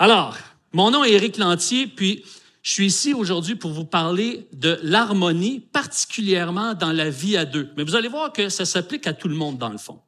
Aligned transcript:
Alors, 0.00 0.34
mon 0.72 0.90
nom 0.90 1.04
est 1.04 1.12
Éric 1.12 1.36
Lantier, 1.36 1.86
puis 1.86 2.24
je 2.62 2.70
suis 2.70 2.86
ici 2.86 3.12
aujourd'hui 3.12 3.54
pour 3.54 3.70
vous 3.70 3.84
parler 3.84 4.48
de 4.54 4.80
l'harmonie, 4.82 5.60
particulièrement 5.60 6.72
dans 6.72 6.90
la 6.90 7.10
vie 7.10 7.36
à 7.36 7.44
deux. 7.44 7.68
Mais 7.76 7.84
vous 7.84 7.94
allez 7.94 8.08
voir 8.08 8.32
que 8.32 8.48
ça 8.48 8.64
s'applique 8.64 9.06
à 9.06 9.12
tout 9.12 9.28
le 9.28 9.34
monde 9.34 9.58
dans 9.58 9.68
le 9.68 9.76
fond. 9.76 10.00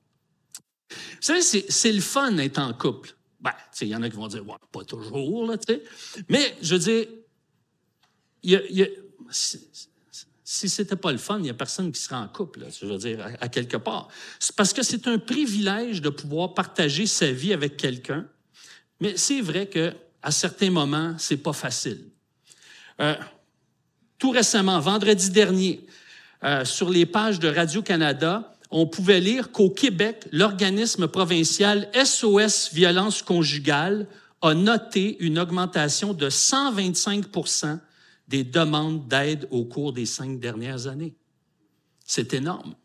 Vous 0.89 0.97
savez, 1.21 1.43
c'est 1.43 1.93
le 1.93 2.01
fun 2.01 2.33
d'être 2.33 2.57
en 2.57 2.73
couple. 2.73 3.15
Ben, 3.39 3.53
il 3.83 3.89
y 3.89 3.95
en 3.95 4.03
a 4.03 4.09
qui 4.09 4.17
vont 4.17 4.29
dire, 4.29 4.49
ouais, 4.49 4.57
pas 4.73 4.83
toujours, 4.83 5.47
là, 5.47 5.59
tu 5.59 5.75
sais. 5.75 5.83
Mais, 6.31 6.57
je 6.63 6.75
veux 6.75 6.81
dire, 6.81 7.07
y 8.43 8.57
a, 8.57 8.63
y 8.71 8.83
a, 8.85 8.87
si 9.31 10.71
c'était 10.71 10.97
pas 10.97 11.13
le 11.13 11.19
fun, 11.19 11.37
il 11.37 11.43
n'y 11.43 11.51
a 11.51 11.55
personne 11.55 11.93
qui 11.93 12.01
serait 12.01 12.17
en 12.17 12.29
couple, 12.29 12.61
là, 12.61 12.69
je 12.71 12.87
veux 12.87 12.97
dire, 12.97 13.27
à, 13.39 13.49
quelque 13.51 13.77
part. 13.77 14.09
C'est 14.39 14.57
parce 14.57 14.73
que 14.73 14.83
c'est 14.83 15.07
un 15.07 15.19
privilège 15.19 16.01
de 16.01 16.09
pouvoir 16.09 16.55
partager 16.55 17.07
sa 17.07 17.31
vie 17.31 17.53
avec 17.53 17.77
quelqu'un. 17.77 18.27
Mais 19.03 19.17
c'est 19.17 19.41
vrai 19.41 19.67
que 19.67 19.93
à 20.23 20.31
certains 20.31 20.71
moments, 20.71 21.17
c'est 21.19 21.39
pas 21.39 21.53
facile. 21.53 22.05
Euh, 23.01 23.17
tout 24.17 24.31
récemment, 24.31 24.79
vendredi 24.79 25.31
dernier, 25.31 25.85
euh, 26.45 26.65
sur 26.65 26.89
les 26.89 27.05
pages 27.05 27.41
de 27.41 27.49
Radio-Canada, 27.49 28.55
on 28.71 28.87
pouvait 28.87 29.19
lire 29.19 29.51
qu'au 29.51 29.71
Québec, 29.71 30.29
l'organisme 30.31 31.09
provincial 31.09 31.91
SOS 31.97 32.73
Violence 32.73 33.23
conjugale 33.23 34.07
a 34.41 34.55
noté 34.55 35.17
une 35.19 35.41
augmentation 35.41 36.15
de 36.15 36.31
125% 36.31 37.81
des 38.29 38.45
demandes 38.45 39.09
d'aide 39.09 39.49
au 39.51 39.65
cours 39.65 39.93
des 39.93 40.07
cinq 40.07 40.39
dernières 40.39 40.87
années. 40.87 41.17
C'est 42.05 42.35
énorme. 42.35 42.77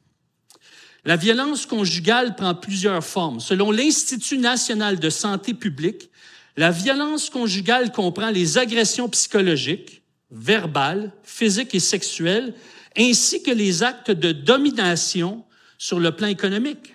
La 1.07 1.16
violence 1.16 1.65
conjugale 1.65 2.35
prend 2.35 2.54
plusieurs 2.54 3.01
formes. 3.01 3.40
Selon 3.40 3.71
l'Institut 3.71 4.40
national 4.40 4.99
de 4.99 5.09
santé 5.09 5.54
publique, 5.54 6.09
la 6.57 6.70
violence 6.70 7.29
conjugale 7.29 7.93
comprend 7.93 8.29
les 8.29 8.57
agressions 8.57 9.07
psychologiques, 9.07 10.01
verbales, 10.32 11.13
physiques 11.23 11.73
et 11.73 11.79
sexuelles, 11.79 12.54
ainsi 12.98 13.41
que 13.41 13.51
les 13.51 13.84
actes 13.84 14.12
de 14.12 14.34
domination 14.34 15.45
sur 15.77 16.01
le 16.01 16.12
plan 16.12 16.27
économique. 16.27 16.93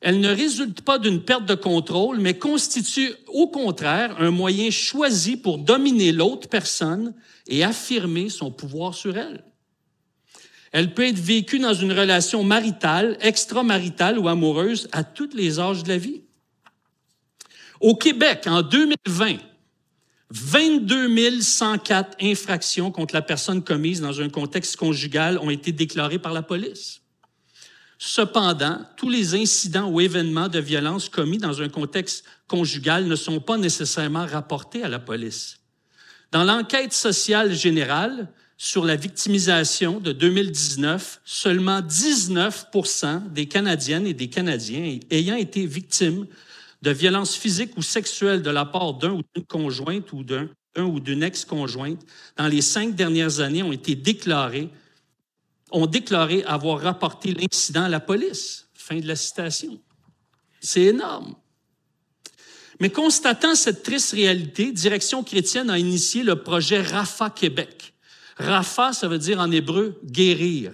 Elle 0.00 0.20
ne 0.20 0.28
résulte 0.28 0.82
pas 0.82 1.00
d'une 1.00 1.24
perte 1.24 1.46
de 1.46 1.56
contrôle, 1.56 2.20
mais 2.20 2.38
constitue 2.38 3.14
au 3.26 3.48
contraire 3.48 4.14
un 4.20 4.30
moyen 4.30 4.70
choisi 4.70 5.36
pour 5.36 5.58
dominer 5.58 6.12
l'autre 6.12 6.48
personne 6.48 7.14
et 7.48 7.64
affirmer 7.64 8.28
son 8.28 8.52
pouvoir 8.52 8.94
sur 8.94 9.16
elle. 9.16 9.42
Elle 10.72 10.94
peut 10.94 11.06
être 11.06 11.18
vécue 11.18 11.58
dans 11.58 11.74
une 11.74 11.92
relation 11.92 12.42
maritale, 12.42 13.16
extramaritale 13.20 14.18
ou 14.18 14.28
amoureuse 14.28 14.88
à 14.92 15.04
tous 15.04 15.30
les 15.34 15.60
âges 15.60 15.82
de 15.82 15.90
la 15.90 15.98
vie. 15.98 16.22
Au 17.80 17.94
Québec, 17.94 18.44
en 18.46 18.62
2020, 18.62 19.36
22 20.30 21.40
104 21.42 22.16
infractions 22.22 22.90
contre 22.90 23.14
la 23.14 23.20
personne 23.20 23.62
commise 23.62 24.00
dans 24.00 24.22
un 24.22 24.30
contexte 24.30 24.76
conjugal 24.76 25.38
ont 25.38 25.50
été 25.50 25.72
déclarées 25.72 26.18
par 26.18 26.32
la 26.32 26.42
police. 26.42 27.02
Cependant, 27.98 28.80
tous 28.96 29.10
les 29.10 29.34
incidents 29.34 29.90
ou 29.90 30.00
événements 30.00 30.48
de 30.48 30.58
violence 30.58 31.08
commis 31.10 31.38
dans 31.38 31.60
un 31.60 31.68
contexte 31.68 32.24
conjugal 32.48 33.06
ne 33.06 33.14
sont 33.14 33.40
pas 33.40 33.58
nécessairement 33.58 34.26
rapportés 34.26 34.82
à 34.82 34.88
la 34.88 34.98
police. 34.98 35.58
Dans 36.32 36.44
l'enquête 36.44 36.94
sociale 36.94 37.52
générale 37.52 38.32
sur 38.62 38.84
la 38.84 38.94
victimisation 38.94 39.98
de 39.98 40.12
2019, 40.12 41.22
seulement 41.24 41.80
19% 41.80 43.32
des 43.32 43.46
Canadiennes 43.48 44.06
et 44.06 44.14
des 44.14 44.28
Canadiens 44.28 45.00
ayant 45.10 45.34
été 45.34 45.66
victimes 45.66 46.28
de 46.80 46.92
violences 46.92 47.34
physiques 47.34 47.76
ou 47.76 47.82
sexuelles 47.82 48.40
de 48.40 48.50
la 48.50 48.64
part 48.64 48.94
d'un 48.94 49.14
ou 49.14 49.22
d'une 49.34 49.44
conjointe 49.46 50.12
ou 50.12 50.22
d'un 50.22 50.48
ou 50.78 51.00
d'une 51.00 51.24
ex-conjointe 51.24 52.06
dans 52.36 52.46
les 52.46 52.62
cinq 52.62 52.94
dernières 52.94 53.40
années 53.40 53.64
ont 53.64 53.72
ont 55.72 55.86
déclaré 55.86 56.44
avoir 56.44 56.80
rapporté 56.82 57.34
l'incident 57.34 57.82
à 57.82 57.88
la 57.88 57.98
police. 57.98 58.68
Fin 58.74 59.00
de 59.00 59.08
la 59.08 59.16
citation. 59.16 59.80
C'est 60.60 60.82
énorme. 60.82 61.34
Mais 62.78 62.90
constatant 62.90 63.56
cette 63.56 63.82
triste 63.82 64.12
réalité, 64.12 64.70
Direction 64.70 65.24
chrétienne 65.24 65.68
a 65.68 65.80
initié 65.80 66.22
le 66.22 66.44
projet 66.44 66.80
RAFA 66.80 67.30
Québec. 67.30 67.91
RAFA, 68.36 68.92
ça 68.92 69.08
veut 69.08 69.18
dire 69.18 69.40
en 69.40 69.50
hébreu 69.50 70.00
guérir. 70.04 70.72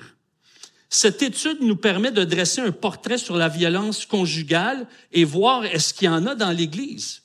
Cette 0.91 1.23
étude 1.23 1.61
nous 1.61 1.77
permet 1.77 2.11
de 2.11 2.25
dresser 2.25 2.63
un 2.63 2.73
portrait 2.73 3.19
sur 3.19 3.37
la 3.37 3.49
violence 3.49 4.07
conjugale 4.07 4.87
et 5.13 5.25
voir 5.25 5.65
est-ce 5.65 5.93
qu'il 5.93 6.07
y 6.07 6.09
en 6.09 6.27
a 6.27 6.35
dans 6.35 6.51
l'Église. 6.51 7.23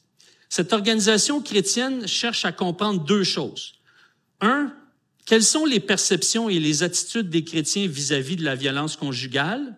Cette 0.50 0.74
organisation 0.74 1.42
chrétienne 1.42 2.08
cherche 2.08 2.46
à 2.46 2.52
comprendre 2.52 3.04
deux 3.04 3.24
choses. 3.24 3.76
Un, 4.42 4.74
quelles 5.26 5.44
sont 5.44 5.66
les 5.66 5.80
perceptions 5.80 6.50
et 6.50 6.60
les 6.60 6.84
attitudes 6.84 7.30
des 7.30 7.44
chrétiens 7.44 7.88
vis-à-vis 7.88 8.36
-vis 8.36 8.40
de 8.40 8.44
la 8.44 8.56
violence 8.56 8.98
conjugale? 8.98 9.78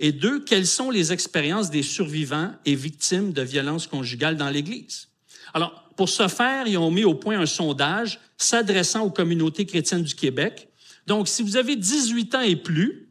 Et 0.00 0.12
deux, 0.12 0.40
quelles 0.40 0.66
sont 0.66 0.90
les 0.90 1.12
expériences 1.12 1.70
des 1.70 1.82
survivants 1.82 2.54
et 2.64 2.74
victimes 2.74 3.32
de 3.32 3.42
violences 3.42 3.86
conjugales 3.86 4.36
dans 4.36 4.48
l'Église? 4.48 5.08
Alors, 5.52 5.87
pour 5.98 6.08
ce 6.08 6.28
faire, 6.28 6.68
ils 6.68 6.78
ont 6.78 6.92
mis 6.92 7.02
au 7.02 7.16
point 7.16 7.40
un 7.40 7.46
sondage 7.46 8.20
s'adressant 8.36 9.02
aux 9.02 9.10
communautés 9.10 9.66
chrétiennes 9.66 10.04
du 10.04 10.14
Québec. 10.14 10.68
Donc, 11.08 11.26
si 11.26 11.42
vous 11.42 11.56
avez 11.56 11.74
18 11.74 12.36
ans 12.36 12.40
et 12.40 12.54
plus, 12.54 13.08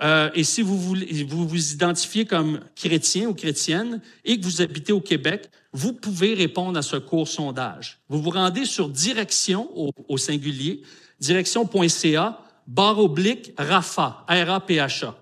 euh, 0.00 0.30
et 0.32 0.44
si 0.44 0.62
vous, 0.62 0.78
vous 0.78 1.72
identifiez 1.72 2.26
comme 2.26 2.60
chrétien 2.76 3.28
ou 3.28 3.34
chrétienne 3.34 4.00
et 4.24 4.38
que 4.38 4.44
vous 4.44 4.62
habitez 4.62 4.92
au 4.92 5.00
Québec, 5.00 5.50
vous 5.72 5.92
pouvez 5.92 6.34
répondre 6.34 6.78
à 6.78 6.82
ce 6.82 6.94
court 6.94 7.26
sondage. 7.26 7.98
Vous 8.08 8.22
vous 8.22 8.30
rendez 8.30 8.64
sur 8.64 8.88
direction 8.88 9.68
au, 10.08 10.16
singulier, 10.16 10.82
direction.ca, 11.18 12.40
barre 12.68 13.00
oblique, 13.00 13.52
RAFA, 13.58 14.24
R-A-P-H-A. 14.28 15.16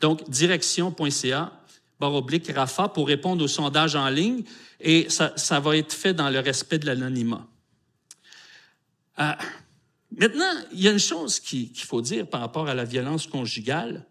Donc, 0.00 0.28
direction.ca, 0.28 1.52
barre 2.00 2.14
oblique, 2.14 2.48
RAFA, 2.48 2.88
pour 2.88 3.08
répondre 3.08 3.44
au 3.44 3.48
sondage 3.48 3.96
en 3.96 4.08
ligne, 4.08 4.44
et 4.80 5.08
ça, 5.10 5.32
ça 5.36 5.60
va 5.60 5.76
être 5.76 5.92
fait 5.92 6.14
dans 6.14 6.30
le 6.30 6.38
respect 6.40 6.78
de 6.78 6.86
l'anonymat. 6.86 7.46
Euh, 9.18 9.32
maintenant, 10.16 10.52
il 10.72 10.80
y 10.80 10.88
a 10.88 10.92
une 10.92 10.98
chose 10.98 11.40
qu'il 11.40 11.76
faut 11.76 12.00
dire 12.00 12.26
par 12.28 12.40
rapport 12.40 12.68
à 12.68 12.74
la 12.74 12.84
violence 12.84 13.26
conjugale. 13.26 14.06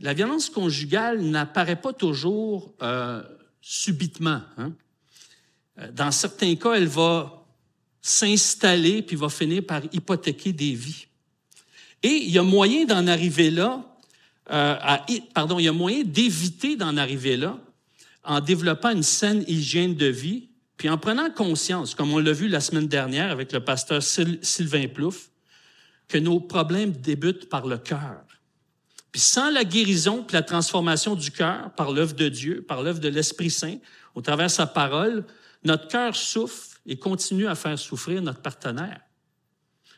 La 0.00 0.14
violence 0.14 0.50
conjugale 0.50 1.20
n'apparaît 1.20 1.80
pas 1.80 1.92
toujours 1.92 2.74
euh, 2.82 3.22
subitement. 3.60 4.40
Hein. 4.56 4.72
Euh, 5.78 5.92
dans 5.92 6.10
certains 6.10 6.56
cas, 6.56 6.72
elle 6.72 6.88
va 6.88 7.46
s'installer 8.02 9.02
puis 9.02 9.16
va 9.16 9.28
finir 9.28 9.64
par 9.64 9.82
hypothéquer 9.92 10.52
des 10.52 10.74
vies. 10.74 11.06
Et 12.02 12.08
il 12.08 12.30
y 12.30 12.38
a 12.38 12.42
moyen 12.42 12.86
d'en 12.86 13.06
arriver 13.06 13.50
là 13.50 13.84
euh, 14.50 14.76
pardon, 15.34 15.58
il 15.58 15.64
y 15.64 15.68
a 15.68 15.72
moyen 15.72 16.02
d'éviter 16.04 16.76
d'en 16.76 16.96
arriver 16.96 17.36
là 17.36 17.58
en 18.24 18.40
développant 18.40 18.90
une 18.90 19.02
saine 19.02 19.44
hygiène 19.46 19.94
de 19.94 20.06
vie, 20.06 20.48
puis 20.76 20.88
en 20.88 20.98
prenant 20.98 21.30
conscience, 21.30 21.94
comme 21.94 22.12
on 22.12 22.18
l'a 22.18 22.32
vu 22.32 22.48
la 22.48 22.60
semaine 22.60 22.88
dernière 22.88 23.30
avec 23.30 23.52
le 23.52 23.60
pasteur 23.60 24.02
Sylvain 24.02 24.88
Plouffe, 24.88 25.30
que 26.08 26.18
nos 26.18 26.40
problèmes 26.40 26.92
débutent 26.92 27.48
par 27.48 27.66
le 27.66 27.78
cœur. 27.78 28.24
Puis 29.12 29.20
sans 29.20 29.50
la 29.50 29.64
guérison 29.64 30.22
puis 30.22 30.34
la 30.34 30.42
transformation 30.42 31.14
du 31.14 31.30
cœur 31.30 31.72
par 31.74 31.92
l'œuvre 31.92 32.14
de 32.14 32.28
Dieu, 32.28 32.62
par 32.62 32.82
l'œuvre 32.82 33.00
de 33.00 33.08
l'Esprit 33.08 33.50
Saint, 33.50 33.78
au 34.14 34.20
travers 34.20 34.46
de 34.46 34.52
sa 34.52 34.66
parole, 34.66 35.24
notre 35.64 35.88
cœur 35.88 36.16
souffre 36.16 36.78
et 36.86 36.96
continue 36.96 37.46
à 37.46 37.54
faire 37.54 37.78
souffrir 37.78 38.22
notre 38.22 38.40
partenaire. 38.40 39.00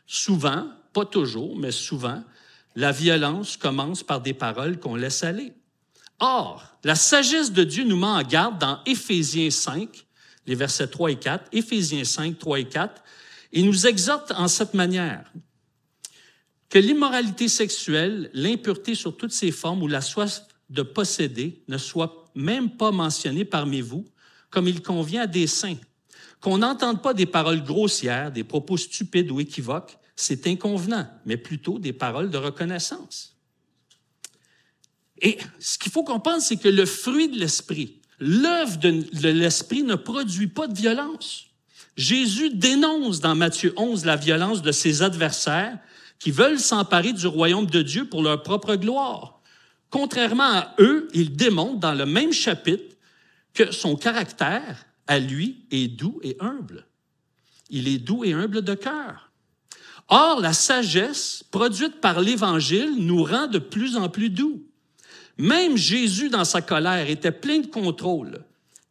Souvent, 0.05 0.67
pas 0.91 1.05
toujours, 1.05 1.57
mais 1.57 1.71
souvent, 1.71 2.23
la 2.75 2.91
violence 2.91 3.57
commence 3.57 4.03
par 4.03 4.21
des 4.21 4.33
paroles 4.33 4.79
qu'on 4.79 4.95
laisse 4.95 5.23
aller. 5.23 5.53
Or, 6.19 6.63
la 6.83 6.95
sagesse 6.95 7.51
de 7.51 7.63
Dieu 7.63 7.83
nous 7.83 7.97
met 7.97 8.07
en 8.07 8.23
garde 8.23 8.59
dans 8.59 8.79
Éphésiens 8.85 9.51
5, 9.51 9.89
les 10.47 10.55
versets 10.55 10.87
3 10.87 11.11
et 11.11 11.15
4, 11.19 11.45
Éphésiens 11.51 12.03
5, 12.03 12.37
3 12.37 12.59
et 12.59 12.65
4, 12.65 13.03
et 13.51 13.63
nous 13.63 13.87
exhorte 13.87 14.31
en 14.31 14.47
cette 14.47 14.73
manière. 14.73 15.31
Que 16.69 16.79
l'immoralité 16.79 17.47
sexuelle, 17.47 18.31
l'impureté 18.33 18.95
sur 18.95 19.15
toutes 19.15 19.31
ses 19.31 19.51
formes 19.51 19.83
ou 19.83 19.87
la 19.87 20.01
soif 20.01 20.41
de 20.69 20.81
posséder 20.81 21.63
ne 21.67 21.77
soit 21.77 22.31
même 22.35 22.71
pas 22.71 22.91
mentionnée 22.91 23.45
parmi 23.45 23.81
vous, 23.81 24.05
comme 24.49 24.67
il 24.67 24.81
convient 24.81 25.23
à 25.23 25.27
des 25.27 25.45
saints, 25.45 25.77
qu'on 26.41 26.59
n'entende 26.59 27.01
pas 27.01 27.13
des 27.13 27.25
paroles 27.25 27.63
grossières, 27.63 28.31
des 28.31 28.43
propos 28.43 28.77
stupides 28.77 29.31
ou 29.31 29.39
équivoques, 29.39 29.97
c'est 30.15 30.47
inconvenant, 30.47 31.07
mais 31.25 31.37
plutôt 31.37 31.79
des 31.79 31.93
paroles 31.93 32.29
de 32.29 32.37
reconnaissance. 32.37 33.35
Et 35.21 35.37
ce 35.59 35.77
qu'il 35.77 35.91
faut 35.91 36.03
comprendre, 36.03 36.41
c'est 36.41 36.57
que 36.57 36.67
le 36.67 36.85
fruit 36.85 37.29
de 37.29 37.39
l'esprit, 37.39 38.01
l'œuvre 38.19 38.77
de, 38.77 39.29
l'esprit 39.29 39.83
ne 39.83 39.95
produit 39.95 40.47
pas 40.47 40.67
de 40.67 40.75
violence. 40.75 41.45
Jésus 41.95 42.49
dénonce 42.49 43.19
dans 43.19 43.35
Matthieu 43.35 43.73
11 43.77 44.05
la 44.05 44.15
violence 44.15 44.61
de 44.61 44.71
ses 44.71 45.01
adversaires 45.01 45.79
qui 46.19 46.31
veulent 46.31 46.59
s'emparer 46.59 47.13
du 47.13 47.27
royaume 47.27 47.67
de 47.67 47.81
Dieu 47.81 48.05
pour 48.05 48.23
leur 48.23 48.43
propre 48.43 48.75
gloire. 48.75 49.41
Contrairement 49.89 50.43
à 50.43 50.75
eux, 50.79 51.07
il 51.13 51.35
démontre 51.35 51.79
dans 51.79 51.93
le 51.93 52.05
même 52.05 52.33
chapitre 52.33 52.95
que 53.53 53.71
son 53.71 53.95
caractère 53.95 54.85
à 55.05 55.19
lui 55.19 55.65
est 55.69 55.87
doux 55.87 56.19
et 56.23 56.35
humble. 56.39 56.87
Il 57.69 57.87
est 57.87 57.99
doux 57.99 58.23
et 58.23 58.33
humble 58.33 58.61
de 58.61 58.73
cœur. 58.73 59.32
Or, 60.09 60.41
la 60.41 60.53
sagesse 60.53 61.43
produite 61.49 62.01
par 62.01 62.19
l'Évangile 62.21 62.95
nous 62.97 63.23
rend 63.23 63.47
de 63.47 63.59
plus 63.59 63.95
en 63.95 64.09
plus 64.09 64.29
doux. 64.29 64.63
Même 65.37 65.77
Jésus, 65.77 66.29
dans 66.29 66.45
sa 66.45 66.61
colère, 66.61 67.09
était 67.09 67.31
plein 67.31 67.59
de 67.59 67.67
contrôle 67.67 68.43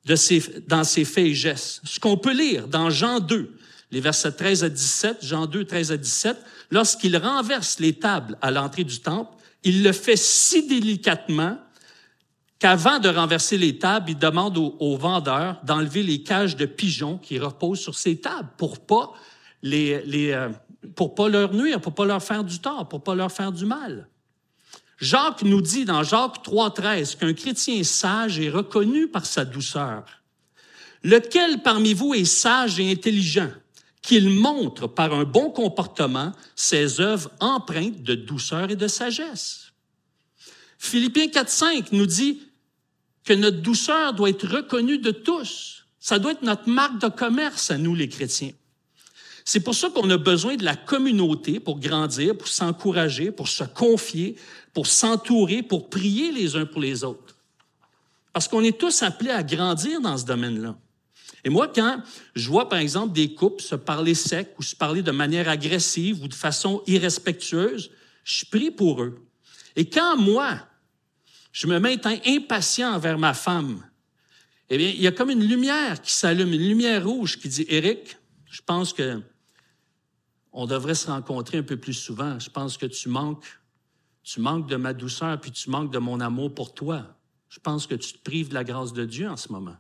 dans 0.04 0.84
ses 0.84 1.04
faits 1.04 1.26
et 1.26 1.34
gestes. 1.34 1.80
Ce 1.84 2.00
qu'on 2.00 2.16
peut 2.16 2.32
lire 2.32 2.66
dans 2.66 2.90
Jean 2.90 3.20
2, 3.20 3.56
les 3.92 4.00
versets 4.00 4.32
13 4.32 4.64
à 4.64 4.68
17, 4.68 5.18
Jean 5.24 5.46
2, 5.46 5.64
13 5.64 5.92
à 5.92 5.96
17, 5.96 6.36
lorsqu'il 6.70 7.16
renverse 7.16 7.78
les 7.78 7.92
tables 7.92 8.36
à 8.40 8.50
l'entrée 8.50 8.84
du 8.84 9.00
temple, 9.00 9.32
il 9.62 9.84
le 9.84 9.92
fait 9.92 10.16
si 10.16 10.66
délicatement 10.66 11.58
qu'avant 12.58 12.98
de 12.98 13.08
renverser 13.08 13.58
les 13.58 13.78
tables, 13.78 14.10
il 14.10 14.18
demande 14.18 14.56
aux, 14.56 14.96
vendeurs 14.96 15.60
d'enlever 15.64 16.02
les 16.02 16.22
cages 16.22 16.56
de 16.56 16.66
pigeons 16.66 17.18
qui 17.18 17.38
reposent 17.38 17.80
sur 17.80 17.94
ces 17.94 18.20
tables 18.20 18.48
pour 18.56 18.80
pas 18.80 19.12
les, 19.62 20.02
les 20.04 20.32
euh, 20.32 20.48
pour 20.94 21.14
pas 21.14 21.28
leur 21.28 21.54
nuire, 21.54 21.80
pour 21.80 21.94
pas 21.94 22.04
leur 22.04 22.22
faire 22.22 22.44
du 22.44 22.58
tort, 22.58 22.88
pour 22.88 23.02
pas 23.02 23.14
leur 23.14 23.30
faire 23.30 23.52
du 23.52 23.64
mal. 23.64 24.08
Jacques 24.98 25.42
nous 25.42 25.60
dit 25.60 25.84
dans 25.84 26.04
Jacques 26.04 26.44
3,13 26.44 27.16
qu'un 27.18 27.32
chrétien 27.32 27.82
sage 27.82 28.38
est 28.38 28.50
reconnu 28.50 29.08
par 29.08 29.26
sa 29.26 29.44
douceur. 29.44 30.04
Lequel 31.02 31.62
parmi 31.62 31.94
vous 31.94 32.14
est 32.14 32.24
sage 32.24 32.78
et 32.78 32.90
intelligent, 32.90 33.50
qu'il 34.00 34.30
montre 34.30 34.86
par 34.86 35.12
un 35.12 35.24
bon 35.24 35.50
comportement 35.50 36.32
ses 36.54 37.00
œuvres 37.00 37.30
empreintes 37.40 38.02
de 38.02 38.14
douceur 38.14 38.70
et 38.70 38.76
de 38.76 38.88
sagesse? 38.88 39.72
Philippiens 40.78 41.26
4,5 41.26 41.88
nous 41.92 42.06
dit 42.06 42.42
que 43.24 43.32
notre 43.32 43.60
douceur 43.60 44.14
doit 44.14 44.30
être 44.30 44.46
reconnue 44.46 44.98
de 44.98 45.12
tous. 45.12 45.84
Ça 46.00 46.18
doit 46.18 46.32
être 46.32 46.42
notre 46.42 46.68
marque 46.68 47.00
de 47.00 47.08
commerce 47.08 47.70
à 47.70 47.78
nous, 47.78 47.94
les 47.94 48.08
chrétiens. 48.08 48.52
C'est 49.44 49.60
pour 49.60 49.74
ça 49.74 49.90
qu'on 49.90 50.08
a 50.10 50.16
besoin 50.16 50.56
de 50.56 50.64
la 50.64 50.76
communauté 50.76 51.58
pour 51.58 51.80
grandir, 51.80 52.36
pour 52.36 52.48
s'encourager, 52.48 53.32
pour 53.32 53.48
se 53.48 53.64
confier, 53.64 54.36
pour 54.72 54.86
s'entourer, 54.86 55.62
pour 55.62 55.90
prier 55.90 56.32
les 56.32 56.56
uns 56.56 56.66
pour 56.66 56.80
les 56.80 57.04
autres. 57.04 57.36
Parce 58.32 58.48
qu'on 58.48 58.62
est 58.62 58.78
tous 58.78 59.02
appelés 59.02 59.30
à 59.30 59.42
grandir 59.42 60.00
dans 60.00 60.16
ce 60.16 60.24
domaine-là. 60.24 60.76
Et 61.44 61.50
moi, 61.50 61.68
quand 61.68 62.02
je 62.34 62.48
vois, 62.48 62.68
par 62.68 62.78
exemple, 62.78 63.12
des 63.12 63.34
couples 63.34 63.62
se 63.62 63.74
parler 63.74 64.14
sec 64.14 64.54
ou 64.58 64.62
se 64.62 64.76
parler 64.76 65.02
de 65.02 65.10
manière 65.10 65.48
agressive 65.48 66.22
ou 66.22 66.28
de 66.28 66.34
façon 66.34 66.82
irrespectueuse, 66.86 67.90
je 68.24 68.44
prie 68.46 68.70
pour 68.70 69.02
eux. 69.02 69.26
Et 69.74 69.88
quand 69.88 70.16
moi, 70.16 70.60
je 71.50 71.66
me 71.66 71.78
mets 71.78 71.98
impatient 72.26 72.94
envers 72.94 73.18
ma 73.18 73.34
femme, 73.34 73.84
eh 74.70 74.78
bien, 74.78 74.88
il 74.88 75.02
y 75.02 75.06
a 75.06 75.12
comme 75.12 75.30
une 75.30 75.44
lumière 75.44 76.00
qui 76.00 76.12
s'allume, 76.12 76.52
une 76.52 76.66
lumière 76.66 77.04
rouge 77.04 77.38
qui 77.38 77.48
dit, 77.48 77.66
Éric, 77.68 78.16
je 78.50 78.60
pense 78.64 78.92
que 78.92 79.20
on 80.52 80.66
devrait 80.66 80.94
se 80.94 81.06
rencontrer 81.06 81.58
un 81.58 81.62
peu 81.62 81.76
plus 81.76 81.94
souvent. 81.94 82.38
Je 82.38 82.50
pense 82.50 82.76
que 82.76 82.86
tu 82.86 83.08
manques, 83.08 83.44
tu 84.22 84.40
manques 84.40 84.68
de 84.68 84.76
ma 84.76 84.92
douceur, 84.92 85.40
puis 85.40 85.50
tu 85.50 85.70
manques 85.70 85.92
de 85.92 85.98
mon 85.98 86.20
amour 86.20 86.54
pour 86.54 86.74
toi. 86.74 87.06
Je 87.48 87.58
pense 87.58 87.86
que 87.86 87.94
tu 87.94 88.12
te 88.12 88.18
prives 88.18 88.50
de 88.50 88.54
la 88.54 88.64
grâce 88.64 88.92
de 88.92 89.04
Dieu 89.04 89.28
en 89.28 89.36
ce 89.36 89.50
moment. 89.50 89.76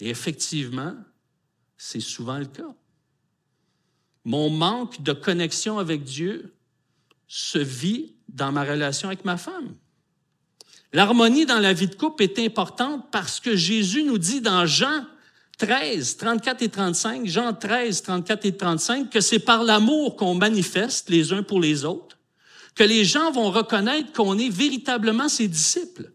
Et 0.00 0.08
effectivement, 0.10 0.94
c'est 1.76 2.00
souvent 2.00 2.38
le 2.38 2.46
cas. 2.46 2.74
Mon 4.24 4.50
manque 4.50 5.02
de 5.02 5.12
connexion 5.12 5.78
avec 5.78 6.04
Dieu 6.04 6.54
se 7.26 7.58
vit 7.58 8.14
dans 8.28 8.52
ma 8.52 8.64
relation 8.64 9.08
avec 9.08 9.24
ma 9.24 9.36
femme. 9.36 9.74
L'harmonie 10.92 11.46
dans 11.46 11.58
la 11.58 11.72
vie 11.72 11.88
de 11.88 11.94
couple 11.94 12.22
est 12.22 12.38
importante 12.38 13.10
parce 13.10 13.40
que 13.40 13.56
Jésus 13.56 14.04
nous 14.04 14.18
dit 14.18 14.40
dans 14.40 14.66
Jean 14.66 15.04
13, 15.58 16.16
34 16.16 16.62
et 16.62 16.68
35, 16.68 17.26
Jean 17.26 17.52
13, 17.52 18.02
34 18.02 18.44
et 18.46 18.56
35, 18.56 19.10
que 19.10 19.20
c'est 19.20 19.40
par 19.40 19.64
l'amour 19.64 20.16
qu'on 20.16 20.34
manifeste 20.34 21.10
les 21.10 21.32
uns 21.32 21.42
pour 21.42 21.60
les 21.60 21.84
autres, 21.84 22.16
que 22.76 22.84
les 22.84 23.04
gens 23.04 23.32
vont 23.32 23.50
reconnaître 23.50 24.12
qu'on 24.12 24.38
est 24.38 24.50
véritablement 24.50 25.28
ses 25.28 25.48
disciples. 25.48 26.12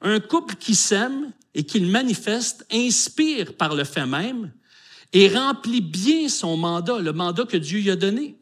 Un 0.00 0.20
couple 0.20 0.54
qui 0.54 0.76
s'aime 0.76 1.32
et 1.54 1.64
qui 1.64 1.80
manifeste 1.80 2.64
inspire 2.72 3.54
par 3.54 3.74
le 3.74 3.84
fait 3.84 4.06
même 4.06 4.52
et 5.12 5.28
remplit 5.28 5.80
bien 5.80 6.28
son 6.28 6.56
mandat, 6.56 6.98
le 6.98 7.12
mandat 7.12 7.44
que 7.44 7.56
Dieu 7.56 7.80
lui 7.80 7.90
a 7.90 7.96
donné. 7.96 8.38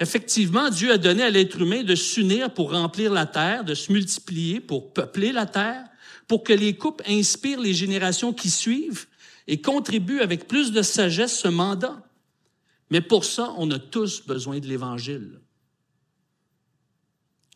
Effectivement, 0.00 0.70
Dieu 0.70 0.92
a 0.92 0.98
donné 0.98 1.24
à 1.24 1.30
l'être 1.30 1.60
humain 1.60 1.82
de 1.82 1.96
s'unir 1.96 2.54
pour 2.54 2.70
remplir 2.70 3.12
la 3.12 3.26
terre, 3.26 3.64
de 3.64 3.74
se 3.74 3.92
multiplier 3.92 4.60
pour 4.60 4.92
peupler 4.92 5.32
la 5.32 5.44
terre, 5.44 5.84
pour 6.28 6.44
que 6.44 6.52
les 6.52 6.76
couples 6.76 7.02
inspirent 7.08 7.60
les 7.60 7.74
générations 7.74 8.32
qui 8.32 8.50
suivent 8.50 9.06
et 9.46 9.60
contribuent 9.60 10.20
avec 10.20 10.46
plus 10.46 10.72
de 10.72 10.82
sagesse 10.82 11.40
ce 11.40 11.48
mandat. 11.48 12.02
Mais 12.90 13.00
pour 13.00 13.24
ça, 13.24 13.54
on 13.56 13.70
a 13.70 13.78
tous 13.78 14.24
besoin 14.26 14.60
de 14.60 14.66
l'Évangile. 14.66 15.40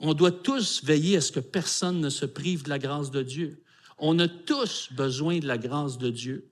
On 0.00 0.14
doit 0.14 0.32
tous 0.32 0.82
veiller 0.82 1.18
à 1.18 1.20
ce 1.20 1.30
que 1.30 1.40
personne 1.40 2.00
ne 2.00 2.08
se 2.08 2.26
prive 2.26 2.64
de 2.64 2.70
la 2.70 2.78
grâce 2.78 3.10
de 3.10 3.22
Dieu. 3.22 3.62
On 3.98 4.18
a 4.18 4.26
tous 4.26 4.88
besoin 4.92 5.38
de 5.38 5.46
la 5.46 5.58
grâce 5.58 5.98
de 5.98 6.10
Dieu 6.10 6.50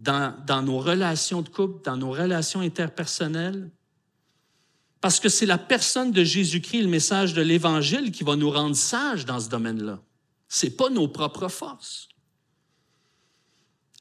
dans, 0.00 0.34
dans 0.46 0.62
nos 0.62 0.78
relations 0.78 1.42
de 1.42 1.48
couple, 1.48 1.84
dans 1.84 1.96
nos 1.96 2.10
relations 2.10 2.60
interpersonnelles, 2.60 3.70
parce 5.00 5.20
que 5.20 5.28
c'est 5.28 5.46
la 5.46 5.58
personne 5.58 6.10
de 6.10 6.24
Jésus-Christ, 6.24 6.82
le 6.82 6.88
message 6.88 7.34
de 7.34 7.42
l'Évangile, 7.42 8.10
qui 8.10 8.24
va 8.24 8.34
nous 8.34 8.50
rendre 8.50 8.74
sages 8.74 9.24
dans 9.24 9.38
ce 9.38 9.48
domaine-là. 9.48 10.00
C'est 10.48 10.76
pas 10.76 10.88
nos 10.88 11.08
propres 11.08 11.48
forces. 11.48 12.08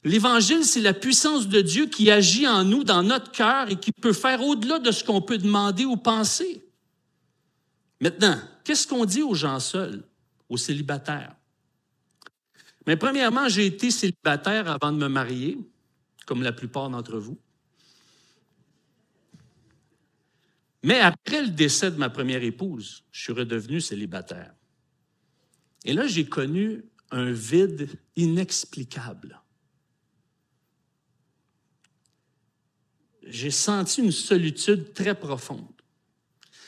L'Évangile, 0.04 0.64
c'est 0.64 0.82
la 0.82 0.94
puissance 0.94 1.48
de 1.48 1.60
Dieu 1.60 1.88
qui 1.88 2.10
agit 2.10 2.48
en 2.48 2.64
nous, 2.64 2.84
dans 2.84 3.04
notre 3.04 3.32
cœur, 3.32 3.70
et 3.70 3.76
qui 3.78 3.92
peut 3.92 4.14
faire 4.14 4.42
au-delà 4.42 4.80
de 4.80 4.92
ce 4.92 5.04
qu'on 5.04 5.22
peut 5.22 5.38
demander 5.38 5.86
ou 5.86 5.98
penser. 5.98 6.64
Maintenant, 8.00 8.40
qu'est-ce 8.64 8.88
qu'on 8.88 9.06
dit 9.06 9.24
aux 9.24 9.34
gens 9.34 9.60
seuls, 9.60 10.08
aux 10.50 10.58
célibataires? 10.58 11.36
Mais 12.86 12.96
premièrement, 12.96 13.50
j'ai 13.50 13.66
été 13.66 13.92
célibataire 13.92 14.70
avant 14.70 14.94
de 14.94 14.98
me 14.98 15.10
marier, 15.10 15.58
comme 16.26 16.42
la 16.42 16.54
plupart 16.54 16.90
d'entre 16.90 17.18
vous. 17.18 17.38
Mais 20.84 21.00
après 21.00 21.42
le 21.42 21.50
décès 21.50 21.92
de 21.92 21.98
ma 21.98 22.10
première 22.10 22.44
épouse, 22.44 23.04
je 23.12 23.24
suis 23.24 23.34
redevenu 23.34 23.82
célibataire. 23.82 24.54
Et 25.88 25.94
là, 25.94 26.06
j'ai 26.06 26.26
connu 26.26 26.84
un 27.12 27.32
vide 27.32 27.90
inexplicable. 28.18 29.42
J'ai 33.24 33.52
senti 33.52 34.02
une 34.02 34.12
solitude 34.12 34.94
très 34.94 35.18
profonde. 35.18 35.82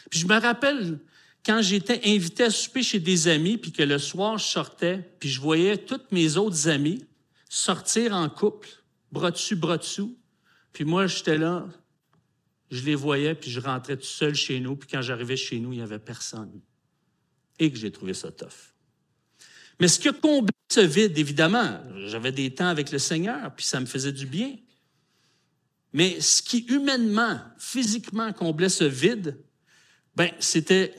Puis 0.10 0.22
je 0.22 0.26
me 0.26 0.40
rappelle 0.40 1.02
quand 1.46 1.62
j'étais 1.62 2.00
invité 2.06 2.44
à 2.44 2.50
souper 2.50 2.82
chez 2.82 3.02
des 3.02 3.28
amis, 3.28 3.58
puis 3.58 3.74
que 3.74 3.84
le 3.84 4.00
soir, 4.00 4.38
je 4.38 4.46
sortais, 4.46 5.12
puis 5.20 5.28
je 5.28 5.42
voyais 5.42 5.78
toutes 5.78 6.14
mes 6.14 6.38
autres 6.38 6.70
amis 6.70 7.04
sortir 7.50 8.14
en 8.14 8.30
couple, 8.30 8.70
bras 9.12 9.32
dessus, 9.32 9.58
bras 9.58 9.78
dessous. 9.78 10.18
Puis 10.72 10.86
moi, 10.86 11.08
j'étais 11.08 11.38
là, 11.38 11.68
je 12.72 12.86
les 12.86 12.96
voyais, 12.96 13.36
puis 13.36 13.52
je 13.52 13.60
rentrais 13.60 13.98
tout 13.98 14.04
seul 14.04 14.34
chez 14.34 14.62
nous, 14.62 14.78
puis 14.78 14.88
quand 14.90 15.02
j'arrivais 15.02 15.36
chez 15.36 15.60
nous, 15.60 15.74
il 15.74 15.78
n'y 15.78 15.84
avait 15.84 16.00
personne. 16.00 16.62
Et 17.58 17.70
que 17.70 17.78
j'ai 17.78 17.92
trouvé 17.92 18.14
ça 18.14 18.32
tough. 18.32 18.79
Mais 19.80 19.88
ce 19.88 20.00
qui 20.00 20.10
a 20.10 20.14
comblé 20.14 20.54
ce 20.70 20.82
vide, 20.82 21.18
évidemment, 21.18 21.80
j'avais 22.08 22.32
des 22.32 22.54
temps 22.54 22.68
avec 22.68 22.92
le 22.92 23.00
Seigneur, 23.00 23.54
puis 23.56 23.66
ça 23.66 23.80
me 23.80 23.86
faisait 23.86 24.12
du 24.12 24.26
bien. 24.26 24.56
Mais 25.94 26.20
ce 26.22 26.42
qui 26.42 26.60
humainement, 26.70 27.40
physiquement 27.58 28.32
comblait 28.34 28.70
ce 28.70 28.84
vide, 28.84 29.40
ben, 30.16 30.30
c'était, 30.40 30.94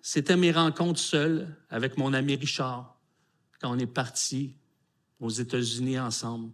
c'était 0.00 0.36
mes 0.36 0.52
rencontres 0.52 1.00
seules 1.00 1.48
avec 1.70 1.96
mon 1.96 2.12
ami 2.12 2.36
Richard, 2.36 3.00
quand 3.60 3.74
on 3.74 3.78
est 3.78 3.86
parti 3.86 4.54
aux 5.18 5.30
États-Unis 5.30 5.98
ensemble. 5.98 6.52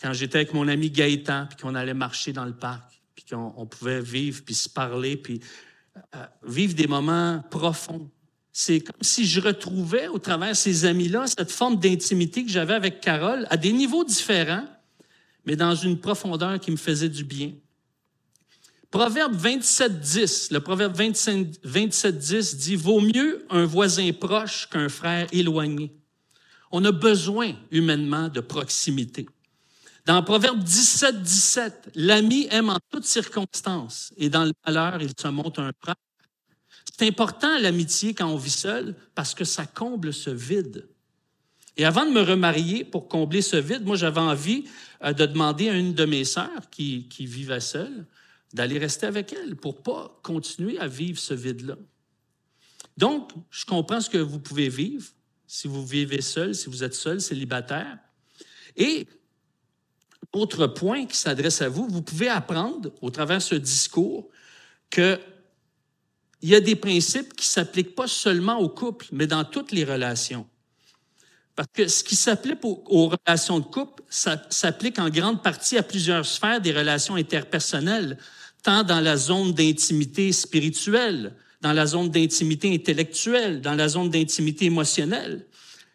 Quand 0.00 0.12
j'étais 0.12 0.36
avec 0.36 0.54
mon 0.54 0.68
ami 0.68 0.90
Gaëtan, 0.90 1.46
puis 1.46 1.58
qu'on 1.58 1.74
allait 1.74 1.92
marcher 1.92 2.32
dans 2.32 2.44
le 2.44 2.56
parc, 2.56 3.02
puis 3.14 3.24
qu'on 3.24 3.66
pouvait 3.66 4.00
vivre, 4.00 4.42
puis 4.44 4.54
se 4.54 4.68
parler, 4.68 5.16
puis 5.16 5.40
euh, 6.14 6.24
vivre 6.44 6.74
des 6.74 6.86
moments 6.86 7.44
profonds. 7.50 8.10
C'est 8.52 8.80
comme 8.80 9.02
si 9.02 9.26
je 9.26 9.40
retrouvais 9.40 10.08
au 10.08 10.18
travers 10.18 10.56
ces 10.56 10.84
amis-là 10.84 11.26
cette 11.26 11.52
forme 11.52 11.78
d'intimité 11.78 12.44
que 12.44 12.50
j'avais 12.50 12.74
avec 12.74 13.00
Carole 13.00 13.46
à 13.50 13.56
des 13.56 13.72
niveaux 13.72 14.04
différents, 14.04 14.66
mais 15.46 15.56
dans 15.56 15.74
une 15.74 15.98
profondeur 15.98 16.58
qui 16.58 16.70
me 16.70 16.76
faisait 16.76 17.08
du 17.08 17.24
bien. 17.24 17.52
Proverbe 18.90 19.34
27, 19.34 20.00
10, 20.00 20.50
le 20.50 20.60
proverbe 20.60 20.96
27, 20.96 22.18
10 22.18 22.56
dit, 22.56 22.74
Vaut 22.74 23.00
mieux 23.00 23.46
un 23.48 23.64
voisin 23.64 24.10
proche 24.12 24.68
qu'un 24.68 24.88
frère 24.88 25.28
éloigné. 25.30 25.94
On 26.72 26.84
a 26.84 26.90
besoin 26.90 27.52
humainement 27.70 28.28
de 28.28 28.40
proximité. 28.40 29.26
Dans 30.06 30.22
Proverbe 30.22 30.62
17, 30.62 31.22
17, 31.22 31.90
l'ami 31.94 32.48
aime 32.50 32.70
en 32.70 32.78
toutes 32.90 33.04
circonstances 33.04 34.12
et 34.16 34.28
dans 34.28 34.44
le 34.44 34.52
malheur, 34.66 35.00
il 35.00 35.12
se 35.16 35.28
montre 35.28 35.60
un 35.60 35.70
frère. 35.80 35.94
C'est 36.96 37.06
important 37.06 37.58
l'amitié 37.58 38.14
quand 38.14 38.28
on 38.28 38.36
vit 38.36 38.50
seul 38.50 38.94
parce 39.14 39.34
que 39.34 39.44
ça 39.44 39.66
comble 39.66 40.12
ce 40.12 40.30
vide. 40.30 40.88
Et 41.76 41.84
avant 41.84 42.04
de 42.04 42.10
me 42.10 42.20
remarier 42.20 42.84
pour 42.84 43.08
combler 43.08 43.42
ce 43.42 43.56
vide, 43.56 43.84
moi, 43.84 43.96
j'avais 43.96 44.20
envie 44.20 44.64
euh, 45.02 45.12
de 45.12 45.24
demander 45.26 45.68
à 45.68 45.74
une 45.74 45.94
de 45.94 46.04
mes 46.04 46.24
sœurs 46.24 46.68
qui, 46.70 47.08
qui 47.08 47.26
vivait 47.26 47.60
seule 47.60 48.06
d'aller 48.52 48.78
rester 48.78 49.06
avec 49.06 49.32
elle 49.32 49.56
pour 49.56 49.82
pas 49.82 50.20
continuer 50.22 50.78
à 50.78 50.88
vivre 50.88 51.18
ce 51.18 51.34
vide-là. 51.34 51.76
Donc, 52.96 53.30
je 53.50 53.64
comprends 53.64 54.00
ce 54.00 54.10
que 54.10 54.18
vous 54.18 54.40
pouvez 54.40 54.68
vivre 54.68 55.06
si 55.46 55.68
vous 55.68 55.86
vivez 55.86 56.20
seul, 56.20 56.54
si 56.54 56.68
vous 56.68 56.84
êtes 56.84 56.94
seul, 56.94 57.20
célibataire. 57.20 57.98
Et 58.76 59.06
autre 60.32 60.66
point 60.66 61.06
qui 61.06 61.16
s'adresse 61.16 61.62
à 61.62 61.68
vous, 61.68 61.88
vous 61.88 62.02
pouvez 62.02 62.28
apprendre 62.28 62.92
au 63.00 63.10
travers 63.10 63.38
de 63.38 63.42
ce 63.42 63.54
discours 63.54 64.28
qu'il 66.40 66.50
y 66.50 66.54
a 66.54 66.60
des 66.60 66.76
principes 66.76 67.34
qui 67.34 67.46
s'appliquent 67.46 67.94
pas 67.94 68.06
seulement 68.06 68.58
au 68.58 68.68
couple, 68.68 69.06
mais 69.12 69.26
dans 69.26 69.44
toutes 69.44 69.72
les 69.72 69.84
relations. 69.84 70.46
Parce 71.54 71.68
que 71.74 71.88
ce 71.88 72.02
qui 72.02 72.16
s'applique 72.16 72.64
aux, 72.64 73.08
relations 73.08 73.58
de 73.58 73.64
couple, 73.64 74.02
ça 74.08 74.42
s'applique 74.48 74.98
en 74.98 75.10
grande 75.10 75.42
partie 75.42 75.76
à 75.76 75.82
plusieurs 75.82 76.24
sphères 76.24 76.60
des 76.60 76.72
relations 76.72 77.16
interpersonnelles, 77.16 78.16
tant 78.62 78.82
dans 78.82 79.00
la 79.00 79.16
zone 79.16 79.52
d'intimité 79.52 80.32
spirituelle, 80.32 81.34
dans 81.60 81.74
la 81.74 81.84
zone 81.84 82.08
d'intimité 82.08 82.72
intellectuelle, 82.72 83.60
dans 83.60 83.74
la 83.74 83.88
zone 83.88 84.08
d'intimité 84.08 84.66
émotionnelle. 84.66 85.46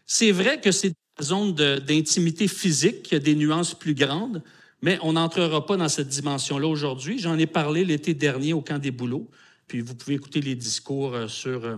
C'est 0.05 0.31
vrai 0.31 0.61
que 0.61 0.71
c'est 0.71 0.93
la 1.17 1.25
zone 1.25 1.53
d'intimité 1.53 2.47
physique 2.47 3.01
qui 3.03 3.15
a 3.15 3.19
des 3.19 3.33
nuances 3.33 3.73
plus 3.73 3.95
grandes, 3.95 4.43
mais 4.83 4.99
on 5.01 5.13
n'entrera 5.13 5.65
pas 5.65 5.77
dans 5.77 5.89
cette 5.89 6.09
dimension-là 6.09 6.67
aujourd'hui. 6.67 7.17
J'en 7.17 7.39
ai 7.39 7.47
parlé 7.47 7.85
l'été 7.85 8.13
dernier 8.13 8.53
au 8.53 8.61
Camp 8.61 8.77
des 8.77 8.91
Boulots, 8.91 9.27
puis 9.67 9.81
vous 9.81 9.95
pouvez 9.95 10.15
écouter 10.15 10.41
les 10.41 10.55
discours 10.55 11.13
euh, 11.13 11.27
sur 11.27 11.65
euh, 11.65 11.77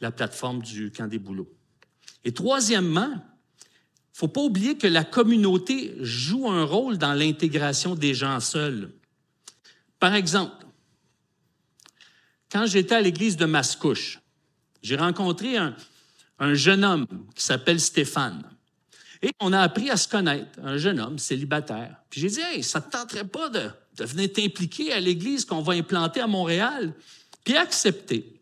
la 0.00 0.10
plateforme 0.10 0.62
du 0.62 0.90
Camp 0.90 1.06
des 1.06 1.18
Boulots. 1.18 1.52
Et 2.24 2.32
troisièmement, 2.32 3.10
il 3.10 4.22
ne 4.24 4.26
faut 4.26 4.28
pas 4.28 4.42
oublier 4.42 4.76
que 4.76 4.86
la 4.86 5.04
communauté 5.04 5.94
joue 6.00 6.48
un 6.48 6.64
rôle 6.64 6.98
dans 6.98 7.14
l'intégration 7.14 7.94
des 7.94 8.14
gens 8.14 8.40
seuls. 8.40 8.92
Par 9.98 10.14
exemple, 10.14 10.66
quand 12.50 12.66
j'étais 12.66 12.94
à 12.94 13.00
l'église 13.00 13.36
de 13.36 13.44
Mascouche, 13.44 14.20
j'ai 14.82 14.96
rencontré 14.96 15.56
un, 15.56 15.74
jeune 16.54 16.84
homme 16.84 17.06
qui 17.34 17.42
s'appelle 17.42 17.80
Stéphane. 17.80 18.42
Et 19.20 19.30
on 19.40 19.52
a 19.52 19.60
appris 19.60 19.90
à 19.90 19.96
se 19.96 20.06
connaître, 20.08 20.58
un 20.62 20.76
jeune 20.76 21.00
homme 21.00 21.18
célibataire. 21.18 21.96
Puis 22.08 22.20
j'ai 22.20 22.28
dit, 22.28 22.40
hey, 22.40 22.62
ça 22.62 22.78
ne 22.78 22.84
te 22.84 22.90
tenterait 22.90 23.26
pas 23.26 23.48
de, 23.48 23.70
de 23.98 24.04
venir 24.04 24.32
t'impliquer 24.32 24.92
à 24.92 25.00
l'église 25.00 25.44
qu'on 25.44 25.62
va 25.62 25.74
implanter 25.74 26.20
à 26.20 26.26
Montréal? 26.26 26.94
Puis 27.44 27.56
accepter. 27.56 28.38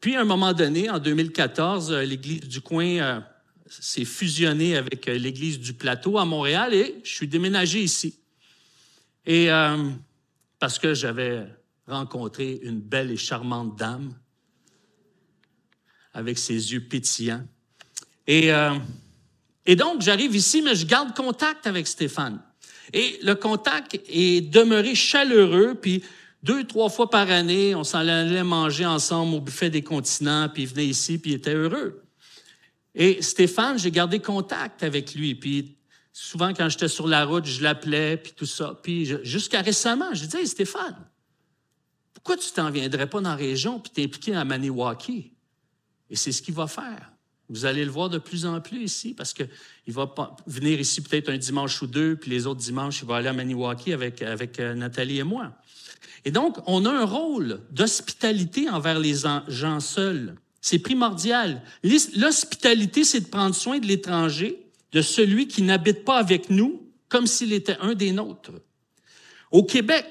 Puis, 0.00 0.16
à 0.16 0.20
un 0.20 0.24
moment 0.24 0.52
donné, 0.52 0.90
en 0.90 0.98
2014, 0.98 1.90
euh, 1.90 2.02
l'Église 2.02 2.40
du 2.40 2.60
coin 2.60 2.86
euh, 2.86 3.20
s'est 3.66 4.04
fusionnée 4.04 4.76
avec 4.76 5.08
euh, 5.08 5.16
l'Église 5.16 5.58
du 5.58 5.72
plateau 5.72 6.18
à 6.18 6.26
Montréal 6.26 6.74
et 6.74 7.00
je 7.02 7.10
suis 7.10 7.26
déménagé 7.26 7.80
ici. 7.82 8.18
Et 9.24 9.48
parce 10.58 10.78
que 10.78 10.92
j'avais 10.92 11.46
rencontré 11.86 12.60
une 12.62 12.78
belle 12.78 13.10
et 13.10 13.16
charmante 13.16 13.78
dame 13.78 14.14
avec 16.12 16.36
ses 16.36 16.74
yeux 16.74 16.82
pétillants. 16.82 17.46
Et 18.26 18.50
donc, 19.76 20.02
j'arrive 20.02 20.36
ici, 20.36 20.60
mais 20.60 20.74
je 20.74 20.84
garde 20.84 21.16
contact 21.16 21.66
avec 21.66 21.86
Stéphane. 21.86 22.42
Et 22.92 23.18
le 23.22 23.34
contact 23.34 23.98
est 24.08 24.40
demeuré 24.42 24.94
chaleureux, 24.94 25.74
puis 25.80 26.02
deux, 26.42 26.64
trois 26.64 26.90
fois 26.90 27.08
par 27.08 27.30
année, 27.30 27.74
on 27.74 27.84
s'en 27.84 28.00
allait 28.00 28.44
manger 28.44 28.84
ensemble 28.84 29.34
au 29.34 29.40
buffet 29.40 29.70
des 29.70 29.82
continents, 29.82 30.48
puis 30.52 30.64
il 30.64 30.68
venait 30.68 30.86
ici, 30.86 31.18
puis 31.18 31.32
il 31.32 31.34
était 31.34 31.54
heureux. 31.54 32.02
Et 32.94 33.22
Stéphane, 33.22 33.78
j'ai 33.78 33.90
gardé 33.90 34.18
contact 34.18 34.82
avec 34.82 35.14
lui, 35.14 35.34
puis 35.34 35.76
souvent 36.12 36.52
quand 36.52 36.68
j'étais 36.68 36.88
sur 36.88 37.08
la 37.08 37.24
route, 37.24 37.46
je 37.46 37.62
l'appelais, 37.62 38.18
puis 38.18 38.32
tout 38.36 38.46
ça. 38.46 38.78
Puis 38.82 39.06
jusqu'à 39.22 39.62
récemment, 39.62 40.12
je 40.12 40.26
disais, 40.26 40.40
hey, 40.40 40.46
Stéphane, 40.46 40.96
pourquoi 42.12 42.36
tu 42.36 42.50
t'en 42.52 42.70
viendrais 42.70 43.08
pas 43.08 43.20
dans 43.20 43.30
la 43.30 43.36
région, 43.36 43.80
puis 43.80 43.90
t'impliquer 43.90 44.34
à 44.34 44.44
Maniwaki? 44.44 45.32
Et 46.10 46.16
c'est 46.16 46.30
ce 46.30 46.42
qu'il 46.42 46.54
va 46.54 46.66
faire. 46.66 47.13
Vous 47.54 47.66
allez 47.66 47.84
le 47.84 47.90
voir 47.92 48.10
de 48.10 48.18
plus 48.18 48.46
en 48.46 48.60
plus 48.60 48.82
ici, 48.82 49.14
parce 49.14 49.32
qu'il 49.32 49.46
va 49.86 50.12
venir 50.44 50.80
ici 50.80 51.00
peut-être 51.00 51.28
un 51.28 51.38
dimanche 51.38 51.80
ou 51.82 51.86
deux, 51.86 52.16
puis 52.16 52.28
les 52.28 52.48
autres 52.48 52.60
dimanches, 52.60 53.02
il 53.02 53.06
va 53.06 53.16
aller 53.16 53.28
à 53.28 53.32
Maniwaki 53.32 53.92
avec, 53.92 54.22
avec 54.22 54.58
euh, 54.58 54.74
Nathalie 54.74 55.20
et 55.20 55.22
moi. 55.22 55.52
Et 56.24 56.32
donc, 56.32 56.56
on 56.66 56.84
a 56.84 56.90
un 56.90 57.04
rôle 57.04 57.60
d'hospitalité 57.70 58.68
envers 58.68 58.98
les 58.98 59.14
gens 59.46 59.78
seuls. 59.78 60.34
C'est 60.60 60.80
primordial. 60.80 61.62
L'hospitalité, 62.16 63.04
c'est 63.04 63.20
de 63.20 63.28
prendre 63.28 63.54
soin 63.54 63.78
de 63.78 63.86
l'étranger, 63.86 64.58
de 64.90 65.00
celui 65.00 65.46
qui 65.46 65.62
n'habite 65.62 66.04
pas 66.04 66.16
avec 66.16 66.50
nous, 66.50 66.82
comme 67.08 67.28
s'il 67.28 67.52
était 67.52 67.76
un 67.80 67.94
des 67.94 68.10
nôtres. 68.10 68.50
Au 69.52 69.62
Québec, 69.62 70.06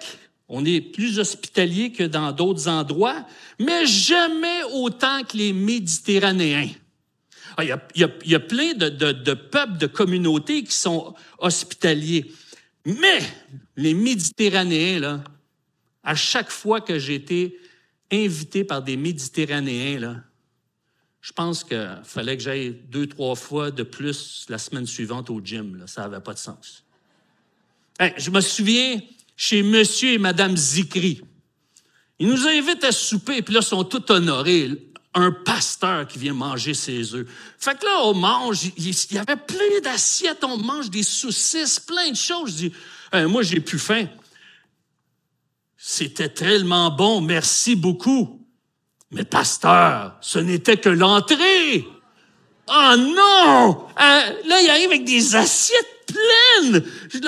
on 0.47 0.63
est 0.63 0.79
plus 0.79 1.19
hospitalier 1.19 1.91
que 1.91 2.03
dans 2.03 2.31
d'autres 2.31 2.69
endroits, 2.69 3.27
mais 3.59 3.85
jamais 3.85 4.63
autant 4.71 5.23
que 5.23 5.35
les 5.35 5.51
Méditerranéens. 5.51 6.69
Ah, 7.57 7.63
il, 7.63 7.77
y 7.95 8.35
a, 8.35 8.39
plein 8.39 8.73
de, 8.73 9.33
peuples, 9.33 9.77
de 9.77 9.87
communautés 9.87 10.63
qui 10.63 10.75
sont 10.75 11.13
hospitaliers. 11.37 12.31
Mais 12.85 13.19
les 13.75 13.93
Méditerranéens, 13.93 15.23
à 16.03 16.15
chaque 16.15 16.49
fois 16.49 16.81
que 16.81 16.99
j'ai 16.99 17.15
été 17.15 17.59
invité 18.11 18.63
par 18.63 18.81
des 18.81 18.97
Méditerranéens, 18.97 20.23
je 21.21 21.31
pense 21.31 21.63
qu'il 21.63 22.01
fallait 22.03 22.35
que 22.35 22.43
j'aille 22.43 22.77
deux, 22.89 23.07
trois 23.07 23.35
fois 23.35 23.71
de 23.71 23.83
plus 23.83 24.45
la 24.49 24.57
semaine 24.57 24.85
suivante 24.85 25.29
au 25.29 25.39
gym. 25.41 25.83
Ça 25.87 26.01
n'avait 26.01 26.21
pas 26.21 26.33
de 26.33 26.39
sens. 26.39 26.83
je 28.17 28.29
me 28.29 28.41
souviens 28.41 28.99
chez 29.37 29.63
Monsieur 29.63 30.13
et 30.13 30.17
Madame 30.17 30.57
Zikri. 30.57 31.21
Ils 32.19 32.27
nous 32.27 32.47
invitent 32.47 32.83
à 32.83 32.91
souper, 32.91 33.41
puis 33.41 33.53
là, 33.53 33.61
ils 33.61 33.65
sont 33.65 33.83
tous 33.83 34.11
honorés. 34.11 34.92
Un 35.15 35.31
pasteur 35.31 36.07
qui 36.07 36.17
vient 36.17 36.33
manger 36.33 36.73
ses 36.73 37.13
œufs. 37.13 37.27
Fait 37.59 37.77
que 37.77 37.85
là, 37.85 38.01
on 38.05 38.15
mange, 38.15 38.63
il 38.77 38.95
y 39.11 39.17
avait 39.17 39.35
plein 39.35 39.79
d'assiettes, 39.83 40.43
on 40.43 40.57
mange 40.57 40.89
des 40.89 41.03
saucisses, 41.03 41.79
plein 41.79 42.09
de 42.09 42.15
choses. 42.15 42.51
Je 42.51 42.67
dis, 42.67 42.73
moi, 43.27 43.43
j'ai 43.43 43.59
plus 43.59 43.77
faim. 43.77 44.07
C'était 45.77 46.29
tellement 46.29 46.89
bon, 46.89 47.21
merci 47.21 47.75
beaucoup. 47.75 48.43
Mais 49.11 49.23
pasteur, 49.25 50.17
ce 50.21 50.39
n'était 50.39 50.77
que 50.77 50.89
l'entrée. 50.89 51.85
Oh 52.67 52.95
non! 52.97 53.87
Euh, 53.89 54.41
là, 54.47 54.61
il 54.61 54.69
arrive 54.69 54.87
avec 54.87 55.03
des 55.05 55.35
assiettes 55.35 56.07
pleines. 56.07 56.83
Je 57.11 57.19
dis, 57.19 57.27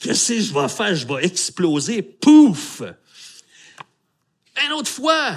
qu'est-ce 0.00 0.32
que 0.32 0.40
je 0.40 0.54
vais 0.54 0.68
faire? 0.68 0.94
Je 0.94 1.06
vais 1.06 1.26
exploser. 1.26 2.00
Pouf! 2.00 2.82
Une 4.64 4.72
autre 4.72 4.90
fois, 4.90 5.32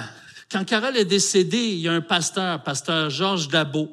quand 0.52 0.64
Carole 0.64 0.96
est 0.96 1.04
décédée, 1.04 1.56
il 1.56 1.80
y 1.80 1.88
a 1.88 1.92
un 1.92 2.00
pasteur, 2.00 2.62
pasteur 2.62 3.10
Georges 3.10 3.48
Dabot. 3.48 3.88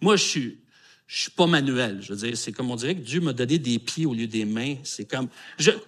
Moi, 0.00 0.16
je 0.16 0.22
suis 0.22 0.58
je 1.06 1.22
suis 1.22 1.30
pas 1.30 1.46
manuel. 1.46 1.98
Je 2.00 2.12
veux 2.12 2.18
dire, 2.26 2.36
c'est 2.36 2.50
comme 2.50 2.70
on 2.70 2.76
dirait 2.76 2.94
que 2.94 3.02
Dieu 3.02 3.20
m'a 3.20 3.32
donné 3.32 3.58
des 3.58 3.78
pieds 3.78 4.06
au 4.06 4.14
lieu 4.14 4.26
des 4.26 4.44
mains. 4.44 4.76
C'est 4.82 5.04
comme. 5.04 5.28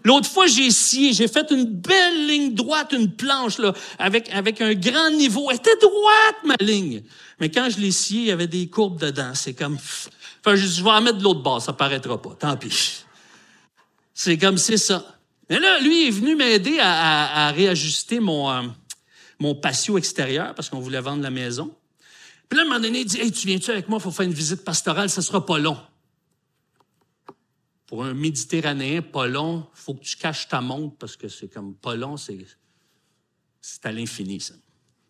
L'autre 0.04 0.28
fois, 0.28 0.46
j'ai 0.46 0.70
scié, 0.70 1.14
j'ai 1.14 1.26
fait 1.26 1.50
une 1.50 1.64
belle 1.64 2.26
ligne 2.26 2.54
droite, 2.54 2.92
une 2.92 3.10
planche 3.10 3.58
là, 3.58 3.72
avec 3.98 4.30
un 4.60 4.74
grand 4.74 5.10
niveau. 5.10 5.50
Elle 5.50 5.56
était 5.56 5.76
droite 5.80 6.36
ma 6.44 6.56
ligne. 6.60 7.02
Mais 7.40 7.50
quand 7.50 7.68
je 7.70 7.80
l'ai 7.80 7.90
scié, 7.92 8.20
il 8.20 8.26
y 8.26 8.30
avait 8.30 8.46
des 8.46 8.68
courbes 8.68 9.00
dedans. 9.00 9.32
C'est 9.34 9.54
comme. 9.54 9.78
Enfin, 10.44 10.54
je, 10.54 10.66
je 10.66 10.84
vais 10.84 10.90
en 10.90 11.00
mettre 11.00 11.18
de 11.18 11.24
l'autre 11.24 11.42
bord, 11.42 11.62
ça 11.62 11.72
paraîtra 11.72 12.20
pas. 12.20 12.36
Tant 12.38 12.56
pis. 12.56 13.04
C'est 14.12 14.38
comme 14.38 14.58
c'est 14.58 14.76
ça. 14.76 15.18
Mais 15.48 15.58
là, 15.58 15.80
lui 15.80 16.08
est 16.08 16.10
venu 16.10 16.36
m'aider 16.36 16.78
à, 16.80 17.46
à, 17.46 17.52
réajuster 17.52 18.20
mon 18.20 18.50
euh, 18.50 18.62
mon 19.38 19.54
patio 19.54 19.98
extérieur 19.98 20.54
parce 20.54 20.68
qu'on 20.70 20.80
voulait 20.80 21.00
vendre 21.00 21.22
la 21.22 21.30
maison. 21.30 21.74
Puis 22.48 22.56
là, 22.56 22.62
à 22.62 22.66
un 22.66 22.68
moment 22.68 22.80
donné, 22.80 23.00
il 23.00 23.06
dit 23.06 23.20
Hey, 23.20 23.32
tu 23.32 23.46
viens-tu 23.46 23.70
avec 23.70 23.88
moi, 23.88 23.98
il 23.98 24.02
faut 24.02 24.10
faire 24.10 24.26
une 24.26 24.32
visite 24.32 24.64
pastorale, 24.64 25.10
ça 25.10 25.22
sera 25.22 25.44
pas 25.44 25.58
long. 25.58 25.78
Pour 27.86 28.04
un 28.04 28.14
Méditerranéen, 28.14 29.02
pas 29.02 29.26
long, 29.26 29.66
faut 29.72 29.94
que 29.94 30.04
tu 30.04 30.16
caches 30.16 30.48
ta 30.48 30.60
montre 30.60 30.96
parce 30.96 31.16
que 31.16 31.28
c'est 31.28 31.48
comme 31.48 31.74
pas 31.74 31.94
long, 31.94 32.16
c'est, 32.16 32.44
c'est 33.60 33.86
à 33.86 33.92
l'infini, 33.92 34.40
ça. 34.40 34.54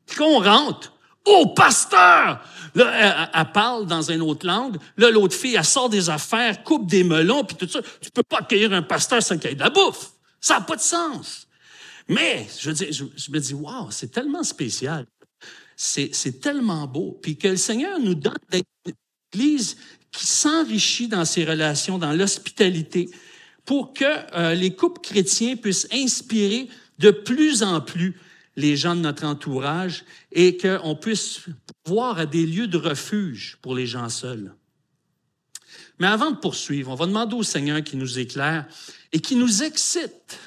Puis 0.06 0.16
quand 0.16 0.28
on 0.28 0.40
rentre, 0.40 0.92
Oh, 1.28 1.46
pasteur! 1.48 2.40
Là, 2.76 3.30
elle, 3.34 3.52
parle 3.52 3.86
dans 3.86 4.10
une 4.10 4.22
autre 4.22 4.46
langue. 4.46 4.76
Là, 4.96 5.10
l'autre 5.10 5.34
fille, 5.34 5.56
elle 5.56 5.64
sort 5.64 5.88
des 5.88 6.08
affaires, 6.08 6.62
coupe 6.62 6.88
des 6.88 7.02
melons, 7.02 7.42
puis 7.42 7.56
tout 7.56 7.68
ça. 7.68 7.80
Tu 8.00 8.10
peux 8.12 8.22
pas 8.22 8.38
accueillir 8.38 8.72
un 8.72 8.82
pasteur 8.82 9.20
sans 9.20 9.36
qu'il 9.36 9.50
y 9.50 9.52
ait 9.52 9.56
de 9.56 9.60
la 9.60 9.70
bouffe. 9.70 10.12
Ça 10.40 10.54
n'a 10.54 10.60
pas 10.60 10.76
de 10.76 10.80
sens. 10.80 11.45
Mais, 12.08 12.46
je, 12.58 12.70
dis, 12.70 12.92
je, 12.92 13.30
me 13.30 13.38
dis, 13.38 13.54
wow, 13.54 13.90
c'est 13.90 14.12
tellement 14.12 14.44
spécial 14.44 15.06
c'est 15.76 16.40
tellement 16.40 16.86
beau. 16.86 17.18
Puis 17.22 17.36
que 17.36 17.48
le 17.48 17.56
Seigneur 17.56 17.98
nous 18.00 18.14
donne 18.14 18.34
une 18.52 18.92
Église 19.32 19.76
qui 20.10 20.26
s'enrichit 20.26 21.08
dans 21.08 21.24
ses 21.24 21.44
relations, 21.44 21.98
dans 21.98 22.12
l'hospitalité, 22.12 23.10
pour 23.64 23.92
que 23.92 24.04
euh, 24.34 24.54
les 24.54 24.74
couples 24.74 25.00
chrétiens 25.00 25.56
puissent 25.56 25.88
inspirer 25.92 26.68
de 26.98 27.10
plus 27.10 27.62
en 27.62 27.80
plus 27.80 28.18
les 28.56 28.76
gens 28.76 28.96
de 28.96 29.00
notre 29.00 29.24
entourage 29.24 30.04
et 30.32 30.56
qu'on 30.56 30.96
puisse 30.96 31.40
voir 31.84 32.26
des 32.26 32.46
lieux 32.46 32.68
de 32.68 32.78
refuge 32.78 33.58
pour 33.60 33.74
les 33.74 33.86
gens 33.86 34.08
seuls. 34.08 34.54
Mais 35.98 36.06
avant 36.06 36.30
de 36.30 36.36
poursuivre, 36.36 36.90
on 36.90 36.94
va 36.94 37.06
demander 37.06 37.34
au 37.34 37.42
Seigneur 37.42 37.82
qui 37.82 37.96
nous 37.96 38.18
éclaire 38.18 38.66
et 39.12 39.20
qui 39.20 39.34
nous 39.34 39.62
excite 39.62 40.38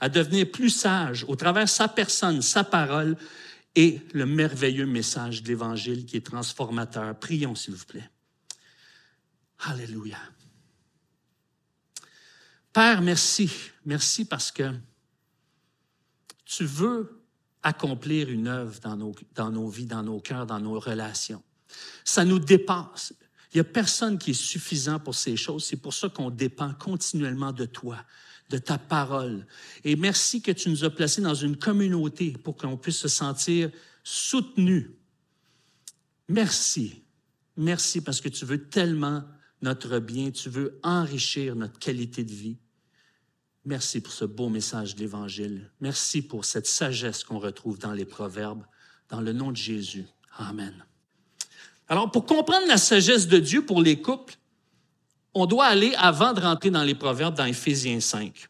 à 0.00 0.08
devenir 0.08 0.50
plus 0.50 0.70
sages 0.70 1.24
au 1.28 1.36
travers 1.36 1.68
sa 1.68 1.88
personne, 1.88 2.42
sa 2.42 2.64
parole 2.64 3.16
et 3.74 4.00
le 4.12 4.26
merveilleux 4.26 4.86
message 4.86 5.42
de 5.42 5.48
l'Évangile 5.48 6.06
qui 6.06 6.16
est 6.16 6.26
transformateur. 6.26 7.18
Prions, 7.18 7.54
s'il 7.54 7.74
vous 7.74 7.86
plaît. 7.86 8.10
Alléluia. 9.60 10.18
Père, 12.72 13.02
merci. 13.02 13.50
Merci 13.84 14.24
parce 14.24 14.52
que 14.52 14.72
tu 16.44 16.64
veux 16.64 17.22
accomplir 17.62 18.30
une 18.30 18.46
œuvre 18.46 18.78
dans 18.80 18.96
nos, 18.96 19.14
dans 19.34 19.50
nos 19.50 19.68
vies, 19.68 19.86
dans 19.86 20.02
nos 20.02 20.20
cœurs, 20.20 20.46
dans 20.46 20.60
nos 20.60 20.78
relations. 20.78 21.42
Ça 22.04 22.24
nous 22.24 22.38
dépasse. 22.38 23.12
Il 23.52 23.56
n'y 23.56 23.60
a 23.60 23.64
personne 23.64 24.18
qui 24.18 24.30
est 24.30 24.34
suffisant 24.34 24.98
pour 24.98 25.14
ces 25.14 25.36
choses. 25.36 25.64
C'est 25.64 25.76
pour 25.76 25.94
ça 25.94 26.08
qu'on 26.08 26.30
dépend 26.30 26.72
continuellement 26.74 27.52
de 27.52 27.64
toi, 27.64 27.98
de 28.50 28.58
ta 28.58 28.78
parole. 28.78 29.46
Et 29.84 29.96
merci 29.96 30.40
que 30.40 30.52
tu 30.52 30.70
nous 30.70 30.84
as 30.84 30.90
placés 30.90 31.20
dans 31.20 31.34
une 31.34 31.56
communauté 31.56 32.32
pour 32.32 32.56
qu'on 32.56 32.76
puisse 32.76 32.98
se 32.98 33.08
sentir 33.08 33.70
soutenu. 34.02 34.90
Merci. 36.28 37.02
Merci 37.56 38.00
parce 38.00 38.20
que 38.20 38.28
tu 38.28 38.44
veux 38.44 38.68
tellement 38.68 39.24
notre 39.60 39.98
bien, 39.98 40.30
tu 40.30 40.48
veux 40.48 40.78
enrichir 40.82 41.56
notre 41.56 41.78
qualité 41.78 42.24
de 42.24 42.32
vie. 42.32 42.56
Merci 43.64 44.00
pour 44.00 44.12
ce 44.12 44.24
beau 44.24 44.48
message 44.48 44.94
de 44.94 45.00
l'Évangile. 45.00 45.70
Merci 45.80 46.22
pour 46.22 46.44
cette 46.44 46.66
sagesse 46.66 47.24
qu'on 47.24 47.38
retrouve 47.38 47.78
dans 47.78 47.92
les 47.92 48.04
Proverbes. 48.04 48.64
Dans 49.10 49.20
le 49.20 49.32
nom 49.32 49.50
de 49.50 49.56
Jésus. 49.56 50.04
Amen. 50.36 50.84
Alors, 51.88 52.10
pour 52.10 52.26
comprendre 52.26 52.66
la 52.66 52.76
sagesse 52.76 53.26
de 53.26 53.38
Dieu 53.38 53.64
pour 53.64 53.82
les 53.82 54.00
couples, 54.00 54.36
on 55.38 55.46
doit 55.46 55.66
aller, 55.66 55.94
avant 55.96 56.32
de 56.32 56.40
rentrer 56.40 56.70
dans 56.70 56.82
les 56.82 56.94
Proverbes, 56.94 57.36
dans 57.36 57.44
Éphésiens 57.44 58.00
5. 58.00 58.48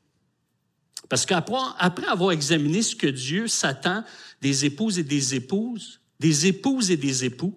Parce 1.09 1.26
qu'après 1.26 1.57
après 1.78 2.07
avoir 2.07 2.33
examiné 2.33 2.83
ce 2.83 2.97
que 2.97 3.07
Dieu 3.07 3.47
s'attend 3.47 4.04
des 4.40 4.64
épouses 4.64 4.99
et 4.99 5.02
des 5.02 5.35
épouses, 5.35 6.00
des 6.21 6.47
épouses 6.47 6.90
et 6.90 6.97
des 6.97 7.25
époux, 7.25 7.54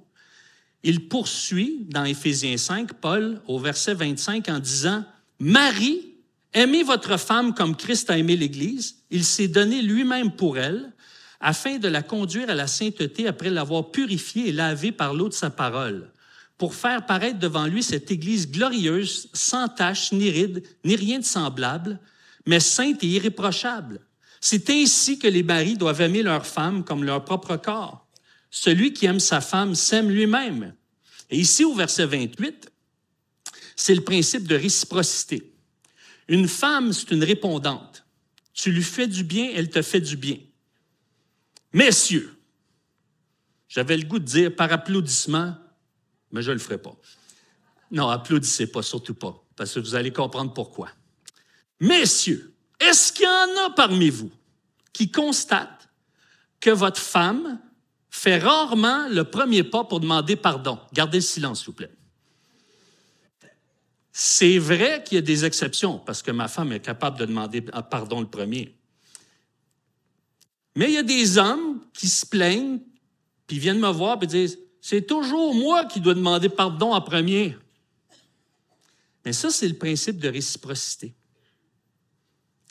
il 0.84 1.08
poursuit 1.08 1.86
dans 1.90 2.04
Éphésiens 2.04 2.58
5, 2.58 2.94
Paul, 2.94 3.42
au 3.48 3.60
verset 3.60 3.94
25, 3.94 4.50
en 4.50 4.60
disant, 4.60 5.04
Marie, 5.40 6.16
aimez 6.54 6.84
votre 6.84 7.18
femme 7.18 7.54
comme 7.54 7.76
Christ 7.76 8.10
a 8.10 8.18
aimé 8.18 8.36
l'Église, 8.36 8.98
il 9.12 9.24
s'est 9.24 9.48
donné 9.48 9.82
lui-même 9.82 10.32
pour 10.32 10.58
elle, 10.58 10.92
afin 11.40 11.78
de 11.78 11.88
la 11.88 12.04
conduire 12.04 12.50
à 12.50 12.56
la 12.56 12.68
sainteté 12.68 13.28
après 13.28 13.50
l'avoir 13.50 13.92
purifiée 13.92 14.50
et 14.50 14.52
lavée 14.52 14.92
par 14.92 15.14
l'eau 15.14 15.30
de 15.30 15.34
sa 15.34 15.50
parole, 15.50 16.12
pour 16.62 16.76
faire 16.76 17.08
paraître 17.08 17.40
devant 17.40 17.66
lui 17.66 17.82
cette 17.82 18.12
Église 18.12 18.52
glorieuse, 18.52 19.30
sans 19.34 19.68
tache, 19.68 20.12
ni 20.12 20.30
ride, 20.30 20.62
ni 20.86 20.96
rien 20.96 21.18
de 21.18 21.26
semblable, 21.26 22.00
mais 22.46 22.60
sainte 22.60 23.04
et 23.04 23.08
irréprochable. 23.08 24.00
C'est 24.40 24.70
ainsi 24.70 25.18
que 25.18 25.26
les 25.26 25.42
maris 25.42 25.76
doivent 25.76 26.02
aimer 26.02 26.22
leur 26.22 26.46
femme 26.46 26.84
comme 26.84 27.04
leur 27.04 27.26
propre 27.26 27.58
corps. 27.58 28.08
Celui 28.52 28.94
qui 28.94 29.08
aime 29.08 29.20
sa 29.20 29.42
femme 29.42 29.74
s'aime 29.74 30.12
lui-même. 30.12 30.76
Et 31.32 31.40
ici, 31.40 31.66
au 31.66 31.74
verset 31.74 32.06
28, 32.06 32.72
c'est 33.76 33.96
le 33.96 34.04
principe 34.04 34.48
de 34.48 34.54
réciprocité. 34.54 35.56
Une 36.28 36.48
femme, 36.48 36.94
c'est 36.94 37.10
une 37.10 37.24
répondante. 37.24 38.06
Tu 38.54 38.72
lui 38.72 38.84
fais 38.84 39.08
du 39.08 39.24
bien, 39.24 39.50
elle 39.56 39.72
te 39.72 39.82
fait 39.82 40.02
du 40.02 40.16
bien. 40.16 40.38
Messieurs, 41.74 42.38
j'avais 43.68 43.98
le 43.98 44.04
goût 44.04 44.20
de 44.20 44.26
dire 44.26 44.56
par 44.56 44.72
applaudissement, 44.72 45.56
mais 46.32 46.42
je 46.42 46.50
ne 46.50 46.56
le 46.56 46.60
ferai 46.60 46.78
pas. 46.78 46.96
Non, 47.92 48.10
applaudissez 48.10 48.68
pas, 48.68 48.82
surtout 48.82 49.14
pas, 49.14 49.44
parce 49.56 49.74
que 49.74 49.80
vous 49.80 49.96
allez 49.96 50.12
comprendre 50.12 50.54
pourquoi. 50.54 50.90
Messieurs, 51.80 52.54
est-ce 52.80 53.12
qu'il 53.12 53.26
y 53.26 53.28
en 53.28 53.66
a 53.66 53.70
parmi 53.72 54.10
vous 54.10 54.32
qui 54.94 55.12
constatent 55.12 55.90
que 56.60 56.70
votre 56.70 57.02
femme 57.02 57.60
fait 58.10 58.38
rarement 58.38 59.08
le 59.10 59.24
premier 59.24 59.64
pas 59.64 59.84
pour 59.84 60.00
demander 60.00 60.36
pardon? 60.36 60.80
Gardez 60.94 61.18
le 61.18 61.24
silence, 61.24 61.60
s'il 61.60 61.68
vous 61.68 61.74
plaît. 61.74 61.92
C'est 64.12 64.58
vrai 64.58 65.04
qu'il 65.04 65.16
y 65.16 65.20
a 65.20 65.22
des 65.22 65.46
exceptions, 65.46 65.98
parce 66.00 66.22
que 66.22 66.32
ma 66.32 66.48
femme 66.48 66.72
est 66.72 66.82
capable 66.82 67.18
de 67.18 67.26
demander 67.26 67.62
pardon 67.62 68.20
le 68.22 68.28
premier. 68.28 68.78
Mais 70.76 70.86
il 70.86 70.94
y 70.94 70.98
a 70.98 71.04
des 71.04 71.38
hommes 71.38 71.82
qui 71.94 72.08
se 72.08 72.26
plaignent, 72.26 72.80
puis 73.48 73.60
viennent 73.60 73.80
me 73.80 73.90
voir 73.90 74.18
et 74.22 74.28
disent 74.28 74.60
C'est 74.82 75.06
toujours 75.06 75.54
moi 75.54 75.86
qui 75.86 76.02
dois 76.02 76.16
demander 76.16 76.50
pardon 76.50 76.94
en 76.94 77.02
premier. 77.02 77.56
Mais 79.24 79.34
ça, 79.34 79.52
c'est 79.52 79.68
le 79.68 79.78
principe 79.78 80.18
de 80.20 80.28
réciprocité. 80.28 81.14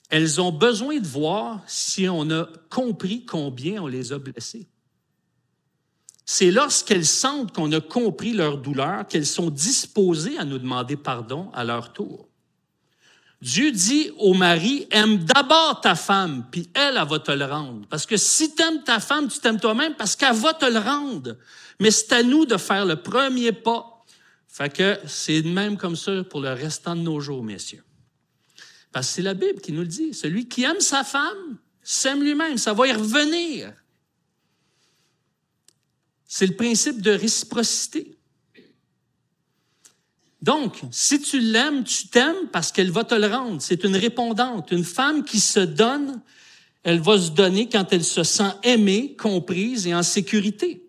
Elles 0.08 0.40
ont 0.40 0.50
besoin 0.50 0.98
de 0.98 1.06
voir 1.06 1.62
si 1.68 2.08
on 2.08 2.28
a 2.30 2.48
compris 2.68 3.24
combien 3.24 3.80
on 3.80 3.86
les 3.86 4.12
a 4.12 4.18
blessées. 4.18 4.66
C'est 6.24 6.50
lorsqu'elles 6.50 7.06
sentent 7.06 7.54
qu'on 7.54 7.70
a 7.72 7.80
compris 7.80 8.32
leur 8.32 8.58
douleur 8.58 9.06
qu'elles 9.06 9.26
sont 9.26 9.50
disposées 9.50 10.36
à 10.36 10.44
nous 10.44 10.58
demander 10.58 10.96
pardon 10.96 11.50
à 11.52 11.62
leur 11.62 11.92
tour. 11.92 12.29
Dieu 13.40 13.72
dit 13.72 14.10
au 14.18 14.34
mari, 14.34 14.86
aime 14.90 15.24
d'abord 15.24 15.80
ta 15.80 15.94
femme, 15.94 16.46
puis 16.50 16.68
elle, 16.74 16.98
elle 17.00 17.08
va 17.08 17.18
te 17.18 17.32
le 17.32 17.46
rendre. 17.46 17.86
Parce 17.88 18.04
que 18.04 18.18
si 18.18 18.54
tu 18.54 18.62
aimes 18.62 18.82
ta 18.84 19.00
femme, 19.00 19.28
tu 19.28 19.38
t'aimes 19.38 19.58
toi-même 19.58 19.94
parce 19.94 20.14
qu'elle 20.14 20.36
va 20.36 20.52
te 20.52 20.66
le 20.66 20.78
rendre. 20.78 21.38
Mais 21.78 21.90
c'est 21.90 22.12
à 22.12 22.22
nous 22.22 22.44
de 22.44 22.58
faire 22.58 22.84
le 22.84 22.96
premier 22.96 23.52
pas. 23.52 24.04
Fait 24.46 24.70
que 24.70 24.98
c'est 25.06 25.42
même 25.42 25.78
comme 25.78 25.96
ça 25.96 26.22
pour 26.24 26.40
le 26.40 26.52
restant 26.52 26.94
de 26.94 27.00
nos 27.00 27.20
jours, 27.20 27.42
messieurs. 27.42 27.84
Parce 28.92 29.06
que 29.06 29.12
c'est 29.14 29.22
la 29.22 29.34
Bible 29.34 29.60
qui 29.60 29.72
nous 29.72 29.82
le 29.82 29.86
dit. 29.86 30.12
Celui 30.12 30.46
qui 30.46 30.64
aime 30.64 30.80
sa 30.80 31.02
femme 31.02 31.56
s'aime 31.82 32.22
lui-même. 32.22 32.58
Ça 32.58 32.74
va 32.74 32.88
y 32.88 32.92
revenir. 32.92 33.72
C'est 36.26 36.46
le 36.46 36.56
principe 36.56 37.00
de 37.00 37.12
réciprocité. 37.12 38.18
Donc, 40.42 40.80
si 40.90 41.20
tu 41.20 41.38
l'aimes, 41.38 41.84
tu 41.84 42.08
t'aimes 42.08 42.48
parce 42.50 42.72
qu'elle 42.72 42.90
va 42.90 43.04
te 43.04 43.14
le 43.14 43.26
rendre. 43.26 43.60
C'est 43.60 43.84
une 43.84 43.96
répondante. 43.96 44.70
Une 44.70 44.84
femme 44.84 45.24
qui 45.24 45.38
se 45.38 45.60
donne, 45.60 46.22
elle 46.82 47.00
va 47.00 47.18
se 47.18 47.30
donner 47.30 47.68
quand 47.68 47.92
elle 47.92 48.04
se 48.04 48.22
sent 48.22 48.52
aimée, 48.62 49.16
comprise 49.16 49.86
et 49.86 49.94
en 49.94 50.02
sécurité. 50.02 50.86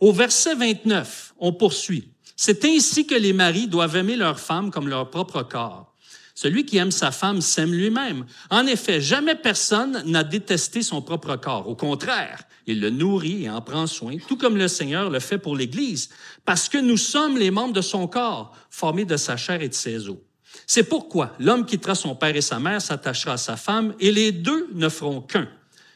Au 0.00 0.12
verset 0.12 0.56
29, 0.56 1.34
on 1.38 1.52
poursuit. 1.52 2.10
C'est 2.36 2.64
ainsi 2.64 3.06
que 3.06 3.14
les 3.14 3.32
maris 3.32 3.68
doivent 3.68 3.96
aimer 3.96 4.16
leur 4.16 4.40
femme 4.40 4.72
comme 4.72 4.88
leur 4.88 5.08
propre 5.08 5.42
corps. 5.42 5.94
Celui 6.34 6.66
qui 6.66 6.78
aime 6.78 6.90
sa 6.90 7.12
femme 7.12 7.40
s'aime 7.40 7.72
lui-même. 7.72 8.26
En 8.50 8.66
effet, 8.66 9.00
jamais 9.00 9.36
personne 9.36 10.02
n'a 10.04 10.24
détesté 10.24 10.82
son 10.82 11.00
propre 11.00 11.36
corps. 11.36 11.68
Au 11.68 11.76
contraire, 11.76 12.42
il 12.66 12.80
le 12.80 12.90
nourrit 12.90 13.44
et 13.44 13.50
en 13.50 13.60
prend 13.60 13.86
soin, 13.86 14.16
tout 14.28 14.36
comme 14.36 14.56
le 14.56 14.68
Seigneur 14.68 15.10
le 15.10 15.20
fait 15.20 15.38
pour 15.38 15.56
l'Église, 15.56 16.08
parce 16.44 16.68
que 16.68 16.78
nous 16.78 16.96
sommes 16.96 17.36
les 17.36 17.50
membres 17.50 17.74
de 17.74 17.80
son 17.80 18.06
corps, 18.06 18.56
formés 18.70 19.04
de 19.04 19.16
sa 19.16 19.36
chair 19.36 19.62
et 19.62 19.68
de 19.68 19.74
ses 19.74 20.08
os. 20.08 20.18
C'est 20.66 20.84
pourquoi 20.84 21.34
l'homme 21.38 21.66
quittera 21.66 21.94
son 21.94 22.14
père 22.14 22.34
et 22.36 22.40
sa 22.40 22.58
mère, 22.58 22.80
s'attachera 22.80 23.34
à 23.34 23.36
sa 23.36 23.56
femme, 23.56 23.94
et 24.00 24.12
les 24.12 24.32
deux 24.32 24.68
ne 24.72 24.88
feront 24.88 25.20
qu'un. 25.20 25.48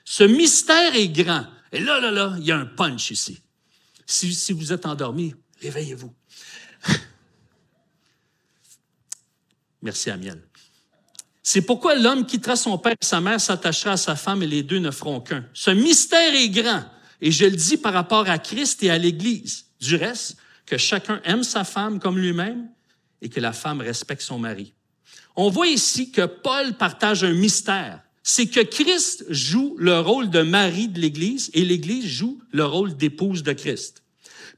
Ce 0.04 0.24
mystère 0.24 0.94
est 0.94 1.09
grand. 1.09 1.46
Et 1.72 1.81
là, 1.81 2.00
là, 2.00 2.11
là, 2.11 2.35
il 2.38 2.44
y 2.44 2.52
a 2.52 2.59
un 2.59 2.66
punch 2.66 3.11
ici. 3.11 3.40
Si, 4.07 4.35
si 4.35 4.52
vous 4.52 4.72
êtes 4.72 4.87
endormi, 4.87 5.35
réveillez-vous. 5.61 6.12
Merci, 9.83 10.11
Amiel. 10.11 10.42
C'est 11.50 11.62
pourquoi 11.62 11.94
l'homme 11.94 12.26
quittera 12.26 12.56
son 12.56 12.76
père 12.76 12.92
et 12.92 13.06
sa 13.06 13.22
mère, 13.22 13.40
s'attachera 13.40 13.92
à 13.92 13.96
sa 13.96 14.16
femme 14.16 14.42
et 14.42 14.46
les 14.46 14.62
deux 14.62 14.80
ne 14.80 14.90
feront 14.90 15.18
qu'un. 15.18 15.46
Ce 15.54 15.70
mystère 15.70 16.34
est 16.34 16.50
grand 16.50 16.84
et 17.22 17.32
je 17.32 17.46
le 17.46 17.56
dis 17.56 17.78
par 17.78 17.94
rapport 17.94 18.28
à 18.28 18.37
Christ 18.37 18.82
et 18.82 18.90
à 18.90 18.98
l'Église. 18.98 19.64
Du 19.80 19.96
reste, 19.96 20.37
que 20.66 20.76
chacun 20.76 21.22
aime 21.24 21.42
sa 21.42 21.64
femme 21.64 22.00
comme 22.00 22.18
lui-même 22.18 22.68
et 23.22 23.30
que 23.30 23.40
la 23.40 23.54
femme 23.54 23.80
respecte 23.80 24.20
son 24.20 24.38
mari. 24.38 24.74
On 25.37 25.48
voit 25.48 25.68
ici 25.68 26.11
que 26.11 26.26
Paul 26.26 26.74
partage 26.74 27.24
un 27.24 27.32
mystère. 27.32 28.02
C'est 28.22 28.48
que 28.48 28.61
Christ 28.61 29.24
joue 29.30 29.74
le 29.78 30.00
rôle 30.00 30.28
de 30.28 30.42
mari 30.42 30.88
de 30.88 31.00
l'Église 31.00 31.50
et 31.54 31.64
l'Église 31.64 32.04
joue 32.04 32.38
le 32.52 32.66
rôle 32.66 32.94
d'épouse 32.94 33.42
de 33.42 33.54
Christ. 33.54 34.02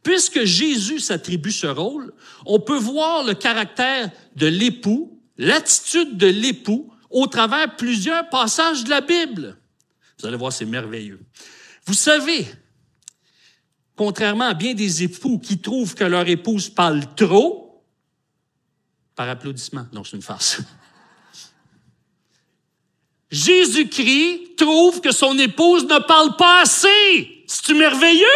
Puisque 0.02 0.42
Jésus 0.42 0.98
s'attribue 0.98 1.52
ce 1.52 1.68
rôle, 1.68 2.12
on 2.46 2.58
peut 2.58 2.78
voir 2.78 3.22
le 3.22 3.34
caractère 3.34 4.10
de 4.34 4.48
l'époux, 4.48 5.19
l'attitude 5.40 6.18
de 6.18 6.26
l'époux 6.26 6.92
au 7.08 7.26
travers 7.26 7.74
plusieurs 7.76 8.28
passages 8.28 8.84
de 8.84 8.90
la 8.90 9.00
Bible. 9.00 9.56
Vous 10.18 10.26
allez 10.26 10.36
voir, 10.36 10.52
c'est 10.52 10.66
merveilleux. 10.66 11.20
Vous 11.86 11.94
savez, 11.94 12.46
contrairement 13.96 14.44
à 14.44 14.54
bien 14.54 14.74
des 14.74 15.02
époux 15.02 15.38
qui 15.38 15.58
trouvent 15.58 15.94
que 15.94 16.04
leur 16.04 16.28
épouse 16.28 16.68
parle 16.68 17.02
trop, 17.16 17.82
par 19.16 19.28
applaudissement, 19.28 19.86
non, 19.92 20.04
c'est 20.04 20.16
une 20.16 20.22
farce. 20.22 20.60
Jésus-Christ 23.30 24.56
trouve 24.56 25.00
que 25.00 25.10
son 25.10 25.38
épouse 25.38 25.84
ne 25.84 26.00
parle 26.00 26.36
pas 26.36 26.62
assez. 26.62 27.44
C'est-tu 27.46 27.74
merveilleux? 27.74 28.26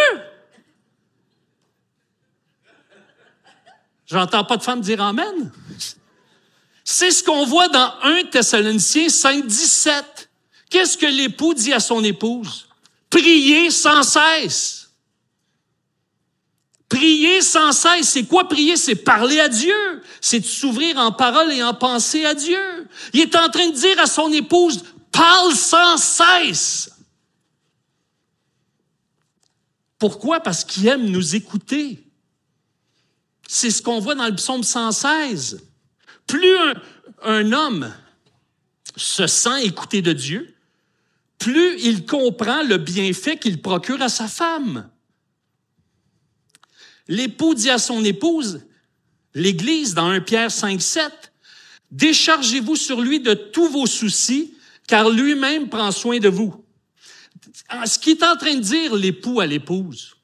J'entends 4.07 4.43
pas 4.43 4.57
de 4.57 4.63
femmes 4.63 4.81
dire 4.81 5.01
Amen. 5.01 5.51
C'est 6.87 7.09
ce 7.09 7.23
qu'on 7.23 7.47
voit 7.47 7.67
dans 7.67 7.91
1 8.03 8.25
Thessaloniciens 8.25 9.09
5, 9.09 9.47
17. 9.47 10.29
Qu'est-ce 10.69 10.97
que 10.97 11.07
l'époux 11.07 11.55
dit 11.55 11.73
à 11.73 11.79
son 11.79 12.03
épouse? 12.03 12.67
Priez 13.09 13.71
sans 13.71 14.03
cesse. 14.03 14.91
Prier 16.87 17.41
sans 17.41 17.71
cesse, 17.71 18.09
c'est 18.09 18.25
quoi 18.25 18.47
prier? 18.47 18.77
C'est 18.77 18.95
parler 18.95 19.39
à 19.39 19.49
Dieu. 19.49 20.03
C'est 20.21 20.41
de 20.41 20.45
s'ouvrir 20.45 20.97
en 20.97 21.11
parole 21.11 21.51
et 21.51 21.63
en 21.63 21.73
pensée 21.73 22.23
à 22.23 22.35
Dieu. 22.35 22.87
Il 23.13 23.21
est 23.21 23.35
en 23.35 23.49
train 23.49 23.67
de 23.67 23.75
dire 23.75 23.99
à 23.99 24.05
son 24.05 24.31
épouse, 24.31 24.83
parle 25.11 25.55
sans 25.55 25.97
cesse. 25.97 26.91
Pourquoi? 29.97 30.39
Parce 30.39 30.63
qu'il 30.63 30.87
aime 30.87 31.09
nous 31.09 31.35
écouter. 31.35 32.03
C'est 33.47 33.71
ce 33.71 33.81
qu'on 33.81 33.99
voit 33.99 34.13
dans 34.13 34.27
le 34.27 34.35
psaume 34.35 34.63
116. 34.63 35.61
Plus 36.27 36.55
un, 37.21 37.51
homme 37.51 37.93
se 38.95 39.27
sent 39.27 39.63
écouté 39.63 40.01
de 40.01 40.13
Dieu, 40.13 40.53
plus 41.37 41.79
il 41.81 42.05
comprend 42.05 42.63
le 42.63 42.77
bienfait 42.77 43.37
qu'il 43.37 43.61
procure 43.61 44.01
à 44.01 44.09
sa 44.09 44.27
femme. 44.27 44.89
L'époux 47.07 47.53
dit 47.53 47.69
à 47.69 47.77
son 47.77 48.03
épouse, 48.03 48.61
l'Église 49.33 49.93
dans 49.93 50.09
1 50.09 50.21
Pierre 50.21 50.51
5, 50.51 50.81
7, 50.81 51.31
Déchargez-vous 51.91 52.75
sur 52.75 52.99
lui 52.99 53.19
de 53.19 53.33
tous 53.33 53.69
vos 53.69 53.85
soucis, 53.85 54.55
car 54.87 55.09
lui-même 55.09 55.69
prend 55.69 55.91
soin 55.91 56.19
de 56.19 56.29
vous. 56.29 56.65
Ce 57.85 57.97
qui 57.97 58.11
est 58.11 58.23
en 58.23 58.35
train 58.35 58.55
de 58.55 58.59
dire 58.59 58.95
l'époux 58.95 59.39
à 59.39 59.45
l'épouse, 59.45 60.14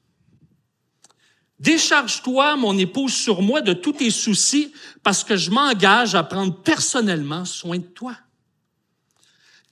Décharge-toi, 1.62 2.56
mon 2.56 2.76
épouse, 2.76 3.14
sur 3.14 3.40
moi 3.40 3.60
de 3.60 3.72
tous 3.72 3.92
tes 3.92 4.10
soucis, 4.10 4.72
parce 5.04 5.22
que 5.22 5.36
je 5.36 5.52
m'engage 5.52 6.16
à 6.16 6.24
prendre 6.24 6.60
personnellement 6.60 7.44
soin 7.44 7.78
de 7.78 7.84
toi. 7.84 8.16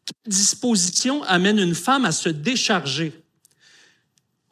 Quelle 0.05 0.33
disposition 0.33 1.25
amène 1.25 1.59
une 1.59 1.75
femme 1.75 2.05
à 2.05 2.13
se 2.13 2.29
décharger? 2.29 3.13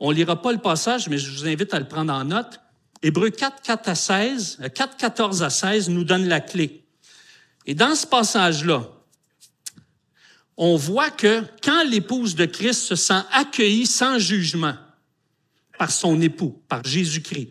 On 0.00 0.10
lira 0.10 0.42
pas 0.42 0.50
le 0.50 0.58
passage, 0.58 1.08
mais 1.08 1.16
je 1.16 1.30
vous 1.30 1.46
invite 1.46 1.72
à 1.72 1.78
le 1.78 1.86
prendre 1.86 2.12
en 2.12 2.24
note. 2.24 2.58
Hébreu 3.02 3.30
4, 3.30 3.62
4 3.62 3.88
à 3.88 3.94
16, 3.94 4.58
4, 4.74 4.96
14 4.96 5.42
à 5.44 5.50
16 5.50 5.90
nous 5.90 6.02
donne 6.02 6.26
la 6.26 6.40
clé. 6.40 6.84
Et 7.66 7.74
dans 7.76 7.94
ce 7.94 8.04
passage-là, 8.08 8.82
on 10.56 10.74
voit 10.74 11.12
que 11.12 11.44
quand 11.62 11.84
l'épouse 11.84 12.34
de 12.34 12.46
Christ 12.46 12.82
se 12.82 12.96
sent 12.96 13.22
accueillie 13.30 13.86
sans 13.86 14.18
jugement 14.18 14.74
par 15.78 15.90
son 15.90 16.20
époux, 16.20 16.60
par 16.68 16.84
Jésus-Christ, 16.84 17.50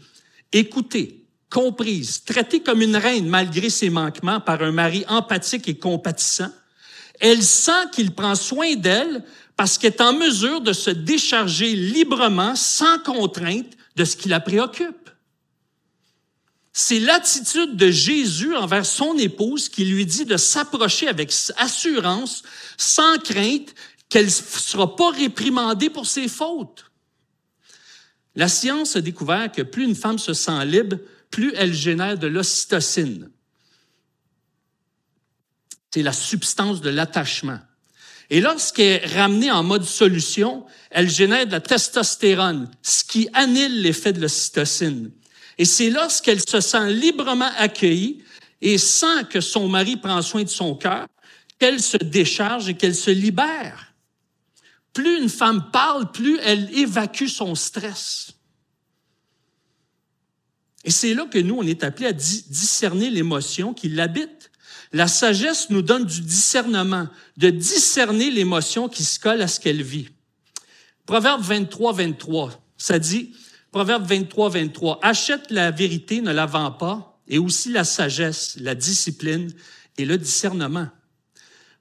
écoutée, 0.51 1.25
comprise, 1.49 2.23
traitée 2.23 2.61
comme 2.61 2.81
une 2.81 2.97
reine 2.97 3.27
malgré 3.27 3.69
ses 3.69 3.89
manquements 3.89 4.41
par 4.41 4.61
un 4.61 4.71
mari 4.71 5.05
empathique 5.07 5.67
et 5.67 5.77
compatissant, 5.77 6.51
elle 7.19 7.41
sent 7.41 7.89
qu'il 7.93 8.13
prend 8.13 8.35
soin 8.35 8.75
d'elle 8.75 9.23
parce 9.55 9.77
qu'elle 9.77 9.93
est 9.93 10.01
en 10.01 10.13
mesure 10.13 10.61
de 10.61 10.73
se 10.73 10.91
décharger 10.91 11.75
librement, 11.75 12.55
sans 12.55 12.99
contrainte, 12.99 13.73
de 13.95 14.05
ce 14.05 14.15
qui 14.15 14.29
la 14.29 14.39
préoccupe. 14.39 15.09
C'est 16.71 16.99
l'attitude 16.99 17.75
de 17.75 17.89
Jésus 17.89 18.55
envers 18.55 18.85
son 18.85 19.17
épouse 19.17 19.67
qui 19.67 19.83
lui 19.83 20.05
dit 20.05 20.25
de 20.25 20.37
s'approcher 20.37 21.07
avec 21.07 21.33
assurance, 21.57 22.43
sans 22.77 23.17
crainte, 23.17 23.73
qu'elle 24.09 24.25
ne 24.25 24.29
sera 24.29 24.95
pas 24.95 25.09
réprimandée 25.09 25.89
pour 25.89 26.05
ses 26.05 26.27
fautes. 26.27 26.86
La 28.37 28.47
science 28.47 28.95
a 28.95 29.01
découvert 29.01 29.51
que 29.51 29.63
plus 29.63 29.83
une 29.83 29.95
femme 29.95 30.19
se 30.19 30.35
sent 30.35 30.63
libre, 30.65 30.97
plus 31.31 31.53
elle 31.55 31.73
génère 31.73 32.19
de 32.19 32.27
l'ocytocine. 32.27 33.31
C'est 35.89 36.03
la 36.03 36.13
substance 36.13 36.79
de 36.81 36.91
l'attachement. 36.91 37.59
Et 38.29 38.39
lorsqu'elle 38.39 39.03
est 39.03 39.05
ramenée 39.07 39.49
en 39.49 39.63
mode 39.63 39.85
solution, 39.85 40.65
elle 40.91 41.09
génère 41.09 41.47
de 41.47 41.53
la 41.53 41.61
testostérone, 41.61 42.69
ce 42.83 43.03
qui 43.03 43.27
annule 43.33 43.81
l'effet 43.81 44.13
de 44.13 44.21
l'ocytocine. 44.21 45.09
Et 45.57 45.65
c'est 45.65 45.89
lorsqu'elle 45.89 46.47
se 46.47 46.61
sent 46.61 46.93
librement 46.93 47.49
accueillie 47.57 48.23
et 48.61 48.77
sent 48.77 49.25
que 49.31 49.41
son 49.41 49.67
mari 49.67 49.97
prend 49.97 50.21
soin 50.21 50.43
de 50.43 50.49
son 50.49 50.75
cœur 50.75 51.07
qu'elle 51.57 51.81
se 51.81 51.97
décharge 51.97 52.69
et 52.69 52.75
qu'elle 52.75 52.93
se 52.93 53.09
libère. 53.09 53.86
Plus 54.97 55.21
une 55.21 55.29
femme 55.29 55.69
parle, 55.69 56.11
plus 56.11 56.39
elle 56.41 56.75
évacue 56.75 57.27
son 57.27 57.53
stress. 57.53 58.31
Et 60.83 60.89
c'est 60.89 61.13
là 61.13 61.27
que 61.27 61.37
nous, 61.37 61.53
on 61.53 61.61
est 61.61 61.83
appelés 61.83 62.07
à 62.07 62.13
discerner 62.13 63.11
l'émotion 63.11 63.75
qui 63.75 63.89
l'habite. 63.89 64.49
La 64.93 65.07
sagesse 65.07 65.69
nous 65.69 65.83
donne 65.83 66.05
du 66.05 66.21
discernement, 66.21 67.09
de 67.37 67.51
discerner 67.51 68.31
l'émotion 68.31 68.89
qui 68.89 69.03
se 69.03 69.19
colle 69.19 69.43
à 69.43 69.47
ce 69.47 69.59
qu'elle 69.59 69.83
vit. 69.83 70.09
Proverbe 71.05 71.43
23, 71.43 71.93
23, 71.93 72.59
ça 72.79 72.97
dit, 72.97 73.35
Proverbe 73.71 74.03
23, 74.03 74.49
23, 74.49 74.99
achète 75.03 75.51
la 75.51 75.69
vérité, 75.69 76.21
ne 76.21 76.31
la 76.31 76.47
vends 76.47 76.71
pas, 76.71 77.21
et 77.27 77.37
aussi 77.37 77.71
la 77.71 77.83
sagesse, 77.83 78.57
la 78.59 78.73
discipline 78.73 79.53
et 79.99 80.05
le 80.05 80.17
discernement. 80.17 80.87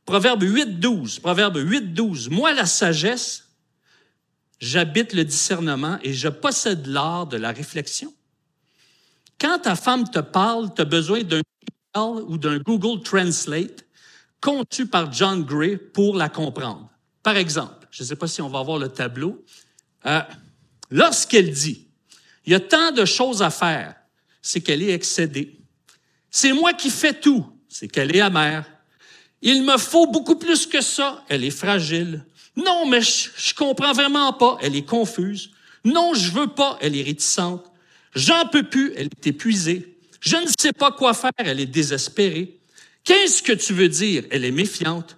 Proverbe 0.06 0.44
8, 0.44 0.78
12, 0.78 1.18
Proverbe 1.18 1.58
8, 1.58 1.92
12, 1.92 2.30
moi 2.30 2.54
la 2.54 2.64
sagesse, 2.64 3.48
j'habite 4.60 5.12
le 5.12 5.24
discernement 5.24 5.98
et 6.02 6.14
je 6.14 6.28
possède 6.28 6.86
l'art 6.86 7.26
de 7.26 7.36
la 7.36 7.50
réflexion. 7.50 8.14
Quand 9.40 9.58
ta 9.58 9.74
femme 9.74 10.08
te 10.08 10.20
parle, 10.20 10.72
tu 10.74 10.80
as 10.80 10.84
besoin 10.84 11.22
d'un 11.24 11.42
ou 11.98 12.38
d'un 12.38 12.58
Google 12.58 13.02
Translate 13.02 13.84
conçu 14.40 14.86
par 14.86 15.12
John 15.12 15.42
Gray 15.44 15.76
pour 15.76 16.14
la 16.14 16.28
comprendre. 16.28 16.88
Par 17.22 17.36
exemple, 17.36 17.88
je 17.90 18.02
ne 18.02 18.08
sais 18.08 18.16
pas 18.16 18.28
si 18.28 18.42
on 18.42 18.48
va 18.48 18.62
voir 18.62 18.78
le 18.78 18.88
tableau, 18.88 19.44
euh, 20.04 20.20
lorsqu'elle 20.90 21.50
dit, 21.50 21.88
il 22.44 22.52
y 22.52 22.54
a 22.54 22.60
tant 22.60 22.92
de 22.92 23.04
choses 23.04 23.42
à 23.42 23.50
faire, 23.50 23.96
c'est 24.40 24.60
qu'elle 24.60 24.82
est 24.82 24.92
excédée. 24.92 25.58
C'est 26.30 26.52
moi 26.52 26.74
qui 26.74 26.90
fais 26.90 27.18
tout, 27.18 27.44
c'est 27.68 27.88
qu'elle 27.88 28.14
est 28.14 28.20
amère. 28.20 28.66
Il 29.42 29.62
me 29.62 29.76
faut 29.76 30.06
beaucoup 30.06 30.36
plus 30.36 30.66
que 30.66 30.80
ça, 30.80 31.24
elle 31.28 31.44
est 31.44 31.50
fragile. 31.50 32.24
Non, 32.56 32.86
mais 32.86 33.02
je, 33.02 33.54
comprends 33.54 33.92
vraiment 33.92 34.32
pas, 34.32 34.58
elle 34.62 34.76
est 34.76 34.86
confuse. 34.86 35.50
Non, 35.84 36.14
je 36.14 36.30
veux 36.32 36.48
pas, 36.48 36.78
elle 36.80 36.96
est 36.96 37.02
réticente. 37.02 37.70
J'en 38.14 38.48
peux 38.48 38.62
plus, 38.62 38.92
elle 38.96 39.06
est 39.06 39.26
épuisée. 39.26 39.98
Je 40.20 40.36
ne 40.36 40.46
sais 40.58 40.72
pas 40.72 40.90
quoi 40.90 41.12
faire, 41.12 41.32
elle 41.38 41.60
est 41.60 41.66
désespérée. 41.66 42.58
Qu'est-ce 43.04 43.42
que 43.42 43.52
tu 43.52 43.74
veux 43.74 43.88
dire? 43.88 44.24
Elle 44.30 44.44
est 44.44 44.50
méfiante. 44.50 45.16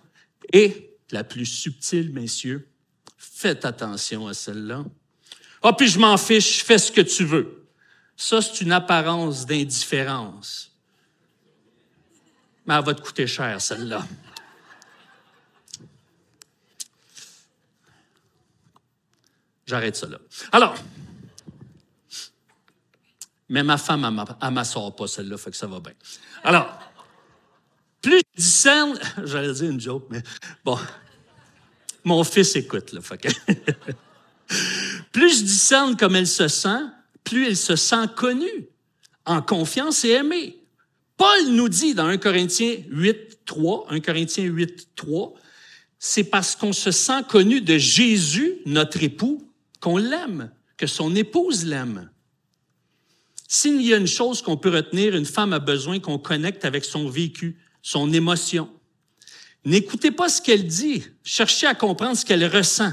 Et 0.53 0.97
la 1.11 1.25
plus 1.25 1.47
subtile, 1.47 2.13
messieurs, 2.13 2.69
faites 3.17 3.65
attention 3.65 4.27
à 4.27 4.35
celle-là. 4.35 4.85
Ah, 5.63 5.73
puis 5.73 5.89
je 5.89 5.99
m'en 5.99 6.17
fiche, 6.17 6.63
fais 6.65 6.79
ce 6.79 6.93
que 6.93 7.01
tu 7.01 7.25
veux. 7.25 7.67
Ça, 8.17 8.43
c'est 8.43 8.61
une 8.61 8.73
apparence 8.73 9.47
d'indifférence. 9.47 10.73
Mais 12.69 12.75
elle 12.75 12.85
va 12.85 12.93
te 12.93 13.01
coûter 13.01 13.27
cher, 13.27 13.59
celle-là. 13.63 14.07
J'arrête 19.67 19.97
ça 19.97 20.07
là. 20.07 20.19
Alors, 20.53 20.75
mais 23.49 23.63
ma 23.63 23.79
femme, 23.79 24.27
elle 24.43 24.53
ne 24.53 24.65
sort 24.65 24.95
pas 24.95 25.07
celle-là, 25.07 25.39
fait 25.39 25.51
que 25.51 25.57
ça 25.57 25.67
va 25.67 25.81
bien. 25.81 25.95
Alors, 26.45 26.79
plus 28.03 28.19
je 28.19 28.43
discerne, 28.43 28.99
j'allais 29.25 29.55
dire 29.55 29.71
une 29.71 29.81
joke, 29.81 30.07
mais 30.11 30.23
bon, 30.63 30.79
mon 32.05 32.23
fils 32.23 32.55
écoute, 32.55 32.93
là, 32.93 33.01
fait 33.01 33.17
que 33.17 33.29
plus 35.13 35.39
je 35.39 35.45
discerne 35.45 35.97
comme 35.97 36.17
elle 36.17 36.27
se 36.27 36.49
sent, 36.49 36.85
plus 37.25 37.47
elle 37.47 37.57
se 37.57 37.77
sent 37.77 38.09
connue, 38.15 38.69
en 39.25 39.41
confiance 39.41 40.05
et 40.05 40.11
aimée. 40.11 40.68
Paul 41.19 41.49
nous 41.51 41.69
dit 41.69 41.95
dans 41.95 42.07
1 42.07 42.17
Corinthiens 42.17 42.77
8, 42.89 43.41
3, 43.45 43.87
1 43.91 44.01
Corinthiens 44.01 44.45
8, 44.45 44.91
3, 44.95 45.35
c'est 45.99 46.25
parce 46.25 46.55
qu'on 46.55 46.73
se 46.73 46.93
sent 46.93 47.25
connu 47.29 47.61
de 47.61 47.77
Jésus, 47.77 48.59
notre 48.65 49.03
époux, 49.03 49.53
qu'on 49.81 49.97
l'aime, 49.97 50.53
que 50.77 50.87
son 50.87 51.15
épouse 51.17 51.67
l'aime. 51.67 52.09
S'il 53.49 53.83
y 53.83 53.93
a 53.93 53.97
une 53.97 54.07
chose 54.07 54.43
qu'on 54.43 54.57
peut 54.57 54.71
retenir, 54.71 55.17
une 55.17 55.27
femme 55.27 55.53
a 55.53 55.59
besoin 55.59 55.99
qu'on 55.99 56.19
connecte 56.19 56.65
avec 56.65 56.85
son 56.85 57.09
vécu, 57.09 57.59
son 57.83 58.13
émotion. 58.13 58.71
N'écoutez 59.65 60.13
pas 60.13 60.29
ce 60.29 60.41
qu'elle 60.41 60.69
dit, 60.69 61.05
cherchez 61.25 61.67
à 61.67 61.75
comprendre 61.75 62.17
ce 62.17 62.25
qu'elle 62.25 62.47
ressent. 62.47 62.93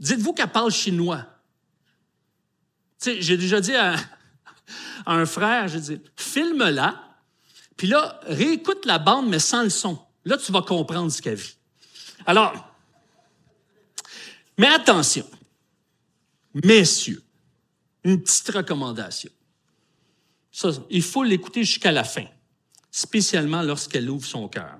Dites-vous 0.00 0.32
qu'elle 0.32 0.50
parle 0.50 0.72
chinois. 0.72 1.26
J'ai 3.04 3.36
déjà 3.36 3.60
dit 3.60 3.74
à, 3.76 3.94
un 5.06 5.26
frère, 5.26 5.68
j'ai 5.68 5.80
dit, 5.80 6.00
filme-la, 6.16 7.02
puis 7.76 7.88
là, 7.88 8.20
réécoute 8.24 8.84
la 8.84 8.98
bande, 8.98 9.28
mais 9.28 9.38
sans 9.38 9.62
le 9.62 9.70
son. 9.70 9.98
Là, 10.24 10.36
tu 10.36 10.52
vas 10.52 10.62
comprendre 10.62 11.10
ce 11.10 11.22
qu'elle 11.22 11.36
vit. 11.36 11.56
Alors, 12.26 12.52
mais 14.58 14.66
attention, 14.66 15.26
messieurs, 16.62 17.22
une 18.04 18.22
petite 18.22 18.50
recommandation. 18.50 19.30
Il 20.90 21.02
faut 21.02 21.22
l'écouter 21.22 21.64
jusqu'à 21.64 21.92
la 21.92 22.04
fin, 22.04 22.26
spécialement 22.90 23.62
lorsqu'elle 23.62 24.10
ouvre 24.10 24.26
son 24.26 24.48
cœur. 24.48 24.76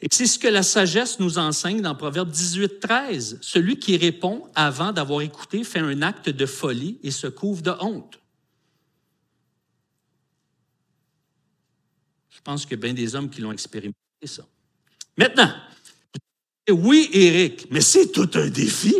Et 0.00 0.08
c'est 0.10 0.26
ce 0.26 0.38
que 0.38 0.46
la 0.46 0.62
sagesse 0.62 1.18
nous 1.18 1.38
enseigne 1.38 1.80
dans 1.80 1.94
Proverbe 1.94 2.30
18, 2.30 2.80
13. 2.80 3.38
Celui 3.40 3.78
qui 3.78 3.96
répond 3.96 4.48
avant 4.54 4.92
d'avoir 4.92 5.22
écouté 5.22 5.64
fait 5.64 5.80
un 5.80 6.02
acte 6.02 6.28
de 6.28 6.46
folie 6.46 7.00
et 7.02 7.10
se 7.10 7.26
couvre 7.26 7.62
de 7.62 7.72
honte. 7.80 8.20
Pense 12.46 12.64
qu'il 12.64 12.78
y 12.78 12.80
a 12.80 12.82
bien 12.82 12.94
des 12.94 13.16
hommes 13.16 13.28
qui 13.28 13.40
l'ont 13.40 13.50
expérimenté, 13.50 13.98
ça. 14.24 14.46
Maintenant, 15.18 15.52
oui, 16.70 17.10
Éric, 17.12 17.66
mais 17.72 17.80
c'est 17.80 18.12
tout 18.12 18.30
un 18.34 18.46
défi. 18.46 18.94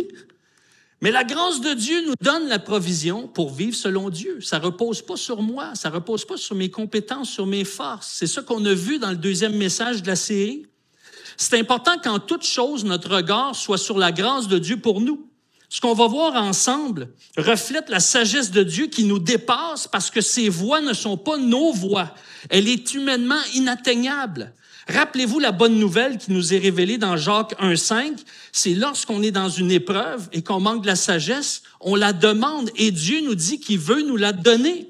Mais 0.99 1.11
la 1.11 1.23
grâce 1.23 1.61
de 1.61 1.73
Dieu 1.73 2.05
nous 2.05 2.15
donne 2.19 2.49
la 2.49 2.59
provision 2.59 3.27
pour 3.27 3.53
vivre 3.53 3.75
selon 3.75 4.09
Dieu. 4.09 4.41
Ça 4.41 4.59
repose 4.59 5.01
pas 5.01 5.15
sur 5.15 5.41
moi, 5.41 5.75
ça 5.75 5.89
repose 5.89 6.25
pas 6.25 6.35
sur 6.35 6.55
mes 6.55 6.69
compétences, 6.69 7.29
sur 7.29 7.45
mes 7.45 7.63
forces. 7.63 8.15
C'est 8.17 8.27
ça 8.27 8.41
qu'on 8.41 8.65
a 8.65 8.73
vu 8.73 8.99
dans 8.99 9.11
le 9.11 9.15
deuxième 9.15 9.55
message 9.55 10.01
de 10.01 10.07
la 10.07 10.17
série. 10.17 10.65
C'est 11.37 11.57
important 11.57 11.97
qu'en 11.99 12.19
toute 12.19 12.43
chose, 12.43 12.83
notre 12.83 13.15
regard 13.15 13.55
soit 13.55 13.77
sur 13.77 13.97
la 13.97 14.11
grâce 14.11 14.49
de 14.49 14.57
Dieu 14.57 14.77
pour 14.77 14.99
nous. 14.99 15.29
Ce 15.69 15.81
qu'on 15.81 15.93
va 15.93 16.07
voir 16.07 16.35
ensemble 16.35 17.09
reflète 17.35 17.89
la 17.89 17.99
sagesse 17.99 18.51
de 18.51 18.63
Dieu 18.63 18.87
qui 18.87 19.03
nous 19.03 19.19
dépasse 19.19 19.87
parce 19.87 20.09
que 20.09 20.21
ses 20.21 20.47
voies 20.47 20.79
ne 20.79 20.93
sont 20.93 21.17
pas 21.17 21.37
nos 21.37 21.73
voies. 21.73 22.13
Elle 22.49 22.69
est 22.69 22.93
humainement 22.93 23.41
inatteignable. 23.53 24.53
Rappelez-vous 24.87 25.39
la 25.39 25.51
bonne 25.51 25.77
nouvelle 25.77 26.17
qui 26.17 26.31
nous 26.31 26.53
est 26.53 26.57
révélée 26.57 26.97
dans 26.97 27.17
Jacques 27.17 27.59
1.5, 27.59 28.19
c'est 28.53 28.73
lorsqu'on 28.73 29.21
est 29.21 29.31
dans 29.31 29.49
une 29.49 29.71
épreuve 29.71 30.29
et 30.31 30.41
qu'on 30.41 30.61
manque 30.61 30.83
de 30.83 30.87
la 30.87 30.95
sagesse, 30.95 31.63
on 31.81 31.95
la 31.95 32.13
demande 32.13 32.69
et 32.77 32.91
Dieu 32.91 33.19
nous 33.21 33.35
dit 33.35 33.59
qu'il 33.59 33.79
veut 33.79 34.01
nous 34.01 34.15
la 34.15 34.31
donner. 34.31 34.87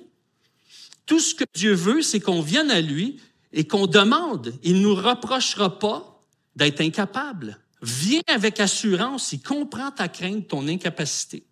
Tout 1.07 1.19
ce 1.19 1.33
que 1.33 1.45
Dieu 1.55 1.73
veut, 1.73 2.03
c'est 2.03 2.19
qu'on 2.19 2.41
vienne 2.41 2.69
à 2.69 2.81
lui 2.81 3.19
et 3.53 3.65
qu'on 3.65 3.87
demande. 3.87 4.53
Il 4.61 4.75
ne 4.75 4.81
nous 4.81 4.95
reprochera 4.95 5.79
pas 5.79 6.23
d'être 6.55 6.81
incapable. 6.81 7.57
Viens 7.81 8.21
avec 8.27 8.59
assurance, 8.59 9.31
il 9.33 9.41
comprend 9.41 9.91
ta 9.91 10.07
crainte, 10.07 10.47
ton 10.47 10.67
incapacité. 10.67 11.43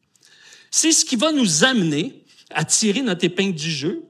C'est 0.72 0.92
ce 0.92 1.06
qui 1.06 1.16
va 1.16 1.32
nous 1.32 1.64
amener 1.64 2.24
à 2.50 2.66
tirer 2.66 3.02
notre 3.02 3.26
épingle 3.26 3.56
du 3.56 3.72
jeu 3.72 4.04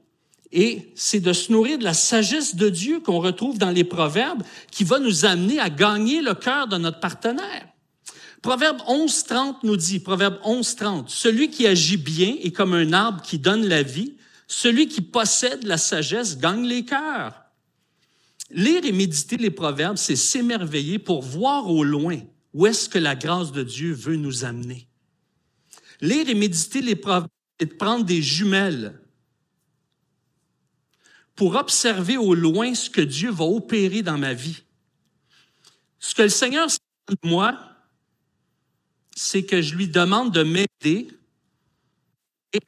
et 0.52 0.92
c'est 0.94 1.20
de 1.20 1.32
se 1.32 1.52
nourrir 1.52 1.78
de 1.78 1.84
la 1.84 1.94
sagesse 1.94 2.54
de 2.54 2.68
Dieu 2.68 3.00
qu'on 3.00 3.20
retrouve 3.20 3.58
dans 3.58 3.70
les 3.70 3.84
proverbes 3.84 4.42
qui 4.70 4.84
va 4.84 4.98
nous 4.98 5.24
amener 5.24 5.58
à 5.58 5.70
gagner 5.70 6.22
le 6.22 6.34
cœur 6.34 6.68
de 6.68 6.78
notre 6.78 7.00
partenaire. 7.00 7.68
Proverbe 8.42 8.78
11.30 8.88 9.56
nous 9.64 9.76
dit, 9.76 9.98
Proverbe 9.98 10.38
11.30, 10.44 11.08
celui 11.08 11.50
qui 11.50 11.66
agit 11.66 11.96
bien 11.96 12.36
est 12.42 12.52
comme 12.52 12.74
un 12.74 12.92
arbre 12.92 13.22
qui 13.22 13.38
donne 13.38 13.66
la 13.66 13.82
vie, 13.82 14.14
celui 14.46 14.88
qui 14.88 15.00
possède 15.00 15.64
la 15.64 15.78
sagesse 15.78 16.38
gagne 16.38 16.64
les 16.64 16.84
cœurs. 16.84 17.45
Lire 18.56 18.86
et 18.86 18.92
méditer 18.92 19.36
les 19.36 19.50
proverbes, 19.50 19.98
c'est 19.98 20.16
s'émerveiller 20.16 20.98
pour 20.98 21.20
voir 21.20 21.68
au 21.68 21.84
loin 21.84 22.18
où 22.54 22.66
est-ce 22.66 22.88
que 22.88 22.98
la 22.98 23.14
grâce 23.14 23.52
de 23.52 23.62
Dieu 23.62 23.92
veut 23.92 24.16
nous 24.16 24.46
amener. 24.46 24.88
Lire 26.00 26.26
et 26.26 26.34
méditer 26.34 26.80
les 26.80 26.96
proverbes, 26.96 27.28
c'est 27.60 27.70
de 27.70 27.74
prendre 27.74 28.06
des 28.06 28.22
jumelles 28.22 28.98
pour 31.34 31.54
observer 31.56 32.16
au 32.16 32.34
loin 32.34 32.74
ce 32.74 32.88
que 32.88 33.02
Dieu 33.02 33.30
va 33.30 33.44
opérer 33.44 34.00
dans 34.00 34.16
ma 34.16 34.32
vie. 34.32 34.62
Ce 35.98 36.14
que 36.14 36.22
le 36.22 36.30
Seigneur 36.30 36.70
sait 36.70 36.78
de 37.10 37.28
moi, 37.28 37.60
c'est 39.14 39.44
que 39.44 39.60
je 39.60 39.74
lui 39.74 39.88
demande 39.88 40.32
de 40.32 40.42
m'aider 40.42 41.08
et 42.54 42.60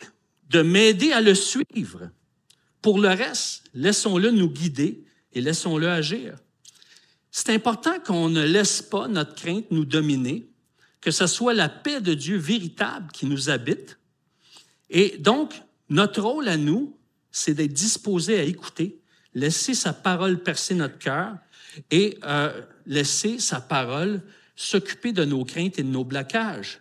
de 0.51 0.61
m'aider 0.61 1.13
à 1.13 1.23
le 1.23 1.35
suivre. 1.35 2.11
Pour 2.83 2.99
le 2.99 3.09
reste, 3.09 3.65
laissons-le 3.73 4.31
nous 4.31 4.51
guider 4.51 5.08
et 5.39 5.41
laissons-le 5.41 5.89
agir. 5.89 6.35
C'est 7.31 7.55
important 7.55 8.01
qu'on 8.01 8.29
ne 8.29 8.45
laisse 8.45 8.83
pas 8.83 9.07
notre 9.07 9.37
crainte 9.37 9.71
nous 9.71 9.85
dominer, 9.85 10.49
que 11.01 11.13
ce 11.13 11.29
soit 11.29 11.55
la 11.55 11.69
paix 11.69 12.01
de 12.01 12.13
Dieu 12.13 12.37
véritable 12.37 13.13
qui 13.13 13.25
nous 13.25 13.49
habite. 13.49 13.99
Et 14.91 15.17
donc, 15.19 15.55
notre 15.89 16.21
rôle 16.23 16.49
à 16.49 16.57
nous, 16.57 16.99
c'est 17.31 17.55
d'être 17.55 17.73
disposé 17.73 18.41
à 18.41 18.43
écouter, 18.43 19.01
laisser 19.33 19.75
sa 19.75 19.93
parole 19.93 20.43
percer 20.43 20.75
notre 20.75 20.99
cœur 20.99 21.37
et 21.93 22.19
euh, 22.25 22.61
laisser 22.85 23.39
sa 23.39 23.61
parole 23.61 24.23
s'occuper 24.57 25.13
de 25.13 25.25
nos 25.25 25.45
craintes 25.45 25.79
et 25.79 25.85
de 25.85 25.89
nos 25.89 26.05
blocages. 26.05 26.81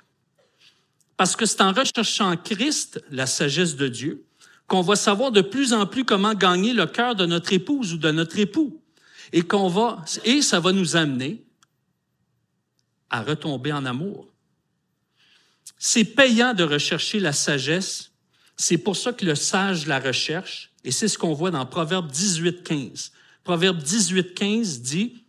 Parce 1.15 1.35
que 1.35 1.45
c'est 1.45 1.61
en 1.61 1.73
recherchant 1.73 2.35
Christ, 2.37 3.03
la 3.11 3.27
sagesse 3.27 3.75
de 3.75 3.87
Dieu, 3.87 4.25
qu'on 4.67 4.81
va 4.81 4.95
savoir 4.95 5.31
de 5.31 5.41
plus 5.41 5.73
en 5.73 5.85
plus 5.85 6.03
comment 6.03 6.33
gagner 6.33 6.73
le 6.73 6.85
cœur 6.85 7.15
de 7.15 7.25
notre 7.25 7.53
épouse 7.53 7.93
ou 7.93 7.97
de 7.97 8.11
notre 8.11 8.37
époux. 8.37 8.81
Et 9.33 9.41
qu'on 9.41 9.67
va, 9.67 10.03
et 10.23 10.41
ça 10.41 10.59
va 10.59 10.71
nous 10.71 10.95
amener 10.95 11.43
à 13.09 13.21
retomber 13.21 13.73
en 13.73 13.85
amour. 13.85 14.27
C'est 15.77 16.05
payant 16.05 16.53
de 16.53 16.63
rechercher 16.63 17.19
la 17.19 17.33
sagesse 17.33 18.11
c'est 18.57 18.79
pour 18.79 18.97
ça 18.97 19.13
que 19.13 19.23
le 19.23 19.35
sage 19.35 19.85
la 19.85 19.99
recherche, 19.99 20.71
et 20.83 20.91
c'est 20.91 21.07
ce 21.07 21.17
qu'on 21.17 21.33
voit 21.33 21.51
dans 21.51 21.65
Proverbe 21.65 22.11
18, 22.11 22.63
15. 22.63 23.11
Proverbe 23.43 23.77
18, 23.77 24.33
15 24.33 24.81
dit, 24.81 25.23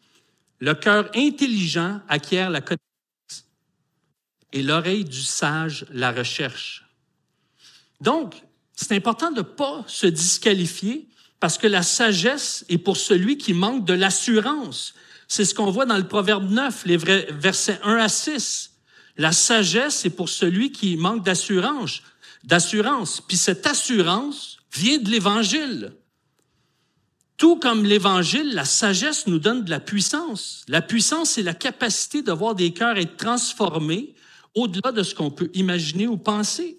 le 0.60 0.74
cœur 0.74 1.10
intelligent 1.14 2.00
acquiert 2.08 2.48
la 2.48 2.62
connaissance 2.62 3.46
et 4.52 4.62
l'oreille 4.62 5.04
du 5.04 5.20
sage 5.20 5.86
la 5.90 6.10
recherche. 6.10 6.86
Donc, 8.00 8.42
c'est 8.80 8.94
important 8.94 9.32
de 9.32 9.38
ne 9.38 9.42
pas 9.42 9.82
se 9.88 10.06
disqualifier 10.06 11.08
parce 11.40 11.58
que 11.58 11.66
la 11.66 11.82
sagesse 11.82 12.64
est 12.68 12.78
pour 12.78 12.96
celui 12.96 13.36
qui 13.36 13.52
manque 13.52 13.84
de 13.84 13.92
l'assurance. 13.92 14.94
C'est 15.26 15.44
ce 15.44 15.52
qu'on 15.52 15.72
voit 15.72 15.84
dans 15.84 15.96
le 15.96 16.06
Proverbe 16.06 16.48
9, 16.48 16.84
les 16.86 16.96
versets 16.96 17.80
1 17.82 17.96
à 17.96 18.08
6. 18.08 18.70
La 19.16 19.32
sagesse 19.32 20.04
est 20.04 20.10
pour 20.10 20.28
celui 20.28 20.70
qui 20.70 20.96
manque 20.96 21.24
d'assurance 21.24 22.02
d'assurance. 22.44 23.20
Puis 23.20 23.36
cette 23.36 23.66
assurance 23.66 24.58
vient 24.72 24.98
de 24.98 25.10
l'Évangile. 25.10 25.92
Tout 27.36 27.56
comme 27.56 27.84
l'Évangile, 27.84 28.54
la 28.54 28.64
sagesse 28.64 29.26
nous 29.26 29.40
donne 29.40 29.64
de 29.64 29.70
la 29.70 29.80
puissance. 29.80 30.64
La 30.68 30.82
puissance, 30.82 31.30
c'est 31.30 31.42
la 31.42 31.52
capacité 31.52 32.22
de 32.22 32.30
voir 32.30 32.54
des 32.54 32.72
cœurs 32.72 32.96
être 32.96 33.16
transformés 33.16 34.14
au-delà 34.54 34.92
de 34.92 35.02
ce 35.02 35.16
qu'on 35.16 35.32
peut 35.32 35.50
imaginer 35.54 36.06
ou 36.06 36.16
penser. 36.16 36.78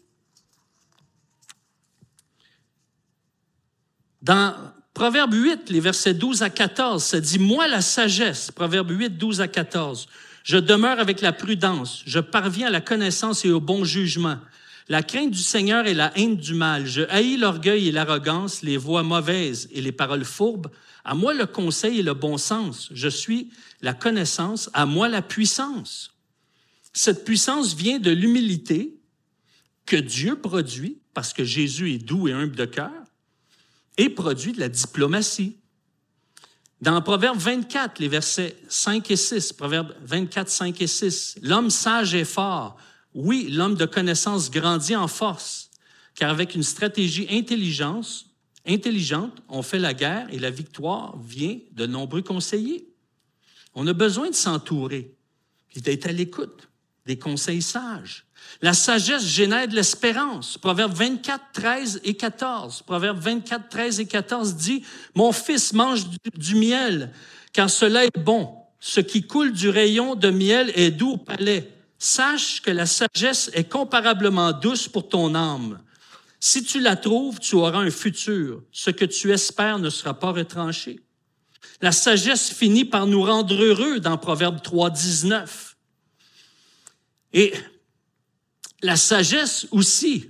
Dans 4.22 4.54
Proverbe 4.94 5.34
8, 5.34 5.70
les 5.70 5.80
versets 5.80 6.14
12 6.14 6.44
à 6.44 6.50
14, 6.50 7.04
ça 7.04 7.22
dit, 7.22 7.40
Moi 7.40 7.68
la 7.68 7.82
sagesse, 7.82 8.52
Proverbe 8.52 8.92
8, 8.92 9.18
12 9.18 9.42
à 9.42 9.48
14, 9.48 10.08
je 10.44 10.58
demeure 10.58 11.00
avec 11.00 11.22
la 11.22 11.32
prudence, 11.32 12.04
je 12.06 12.20
parviens 12.20 12.68
à 12.68 12.72
la 12.72 12.82
connaissance 12.82 13.46
et 13.46 13.52
au 13.52 13.62
bon 13.62 13.86
jugement. 13.86 14.38
La 14.90 15.04
crainte 15.04 15.30
du 15.30 15.40
Seigneur 15.40 15.86
est 15.86 15.94
la 15.94 16.12
haine 16.18 16.36
du 16.36 16.56
mal. 16.56 16.88
Je 16.88 17.04
haïs 17.10 17.38
l'orgueil 17.38 17.88
et 17.88 17.92
l'arrogance, 17.92 18.64
les 18.64 18.76
voix 18.76 19.04
mauvaises 19.04 19.70
et 19.72 19.82
les 19.82 19.92
paroles 19.92 20.26
fourbes. 20.26 20.72
À 21.06 21.14
moi 21.14 21.36
le 21.36 21.46
conseil 21.46 22.00
et 22.00 22.04
le 22.04 22.16
bon 22.16 22.40
sens. 22.40 22.90
Je 22.92 23.08
suis 23.08 23.52
la 23.82 23.94
connaissance, 23.94 24.68
à 24.74 24.88
moi 24.88 25.08
la 25.08 25.22
puissance. 25.22 26.16
Cette 26.92 27.24
puissance 27.24 27.76
vient 27.76 28.00
de 28.00 28.10
l'humilité 28.10 29.00
que 29.86 29.96
Dieu 29.96 30.36
produit, 30.36 30.98
parce 31.14 31.34
que 31.34 31.44
Jésus 31.44 31.94
est 31.94 32.00
doux 32.00 32.28
et 32.28 32.34
humble 32.34 32.56
de 32.56 32.66
cœur, 32.66 32.92
et 34.00 34.10
produit 34.10 34.54
de 34.54 34.62
la 34.62 34.70
diplomatie. 34.70 35.58
Dans 36.80 37.02
Proverbe 37.02 37.38
24, 37.38 38.00
les 38.00 38.08
versets 38.08 38.56
5 38.70 39.12
et 39.12 39.18
6, 39.18 39.52
Proverbe 39.52 39.94
24, 40.06 40.48
5 40.48 40.82
et 40.82 40.88
6, 40.88 41.40
l'homme 41.42 41.70
sage 41.70 42.16
est 42.16 42.24
fort, 42.24 42.78
oui, 43.14 43.50
l'homme 43.52 43.76
de 43.76 43.86
connaissance 43.86 44.50
grandit 44.50 44.96
en 44.96 45.10
force, 45.10 45.70
car 46.16 46.32
avec 46.32 46.56
une 46.56 46.64
stratégie 46.64 47.28
intelligence, 47.30 48.28
intelligente, 48.66 49.42
on 49.50 49.62
fait 49.64 49.80
la 49.80 49.94
guerre 49.94 50.28
et 50.34 50.40
la 50.40 50.50
victoire 50.50 51.18
vient 51.20 51.60
de 51.74 51.86
nombreux 51.86 52.22
conseillers. 52.22 52.88
On 53.76 53.86
a 53.86 53.94
besoin 53.94 54.30
de 54.30 54.36
s'entourer 54.36 55.14
et 55.76 55.82
d'être 55.82 56.08
à 56.08 56.14
l'écoute 56.14 56.70
des 57.06 57.20
conseils 57.20 57.62
sages. 57.62 58.26
La 58.62 58.74
sagesse 58.74 59.26
génère 59.26 59.68
de 59.68 59.76
l'espérance. 59.76 60.58
Proverbe 60.58 60.94
24, 60.94 61.44
13 61.54 62.02
et 62.04 62.14
14. 62.16 62.82
Proverbe 62.82 63.20
24, 63.20 63.70
13 63.70 64.00
et 64.02 64.06
14 64.06 64.56
dit, 64.56 64.84
Mon 65.16 65.32
fils 65.32 65.74
mange 65.74 66.06
du, 66.36 66.56
miel, 66.56 67.12
car 67.54 67.70
cela 67.70 68.06
est 68.06 68.20
bon. 68.20 68.54
Ce 68.80 69.00
qui 69.00 69.24
coule 69.24 69.54
du 69.54 69.70
rayon 69.70 70.16
de 70.16 70.30
miel 70.30 70.72
est 70.76 70.92
doux 70.92 71.14
au 71.14 71.18
palais. 71.18 71.72
Sache 71.98 72.62
que 72.62 72.72
la 72.72 72.86
sagesse 72.86 73.52
est 73.54 73.70
comparablement 73.70 74.54
douce 74.54 74.88
pour 74.88 75.10
ton 75.10 75.36
âme. 75.36 75.80
Si 76.40 76.64
tu 76.64 76.80
la 76.80 76.96
trouves, 76.96 77.40
tu 77.40 77.56
auras 77.56 77.80
un 77.80 77.92
futur. 77.92 78.64
Ce 78.72 78.90
que 78.90 79.06
tu 79.06 79.32
espères 79.34 79.80
ne 79.80 79.90
sera 79.90 80.14
pas 80.14 80.32
retranché. 80.32 81.02
La 81.82 81.92
sagesse 81.92 82.52
finit 82.52 82.86
par 82.86 83.06
nous 83.06 83.24
rendre 83.24 83.56
heureux 83.62 84.00
dans 84.00 84.18
Proverbe 84.18 84.62
3, 84.62 84.90
19. 84.90 85.78
Et 87.34 87.54
la 88.82 88.96
sagesse 88.96 89.68
aussi 89.72 90.30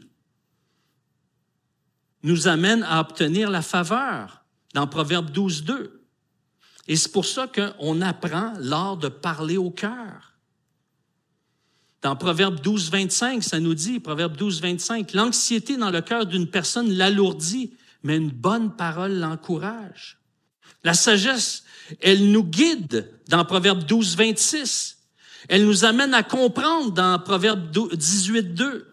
nous 2.24 2.48
amène 2.48 2.84
à 2.84 3.00
obtenir 3.00 3.50
la 3.50 3.62
faveur 3.62 4.44
dans 4.74 4.88
Proverbe 4.88 5.32
12, 5.32 5.64
2. 5.64 6.06
Et 6.88 6.96
c'est 6.96 7.12
pour 7.12 7.26
ça 7.26 7.48
qu'on 7.48 8.02
apprend 8.02 8.54
l'art 8.60 8.98
de 8.98 9.08
parler 9.08 9.58
au 9.58 9.72
cœur. 9.72 10.34
Dans 12.02 12.16
Proverbe 12.16 12.62
12, 12.62 12.92
25, 12.92 13.44
ça 13.44 13.60
nous 13.60 13.74
dit, 13.74 14.00
Proverbe 14.00 14.36
12, 14.36 14.62
25, 14.62 15.14
l'anxiété 15.14 15.78
dans 15.78 15.92
le 15.92 16.02
cœur 16.02 16.26
d'une 16.26 16.48
personne 16.48 16.92
l'alourdit, 16.92 17.74
mais 18.04 18.18
une 18.18 18.32
bonne 18.32 18.76
parole 18.76 19.20
l'encourage. 19.20 20.18
La 20.84 20.94
sagesse, 20.94 21.64
elle 22.00 22.32
nous 22.32 22.44
guide 22.44 23.12
dans 23.28 23.44
Proverbe 23.44 23.84
12, 23.84 24.16
26. 24.16 24.99
Elle 25.50 25.66
nous 25.66 25.84
amène 25.84 26.14
à 26.14 26.22
comprendre 26.22 26.92
dans 26.92 27.18
Proverbe 27.20 27.72
18, 27.72 28.54
2. 28.54 28.86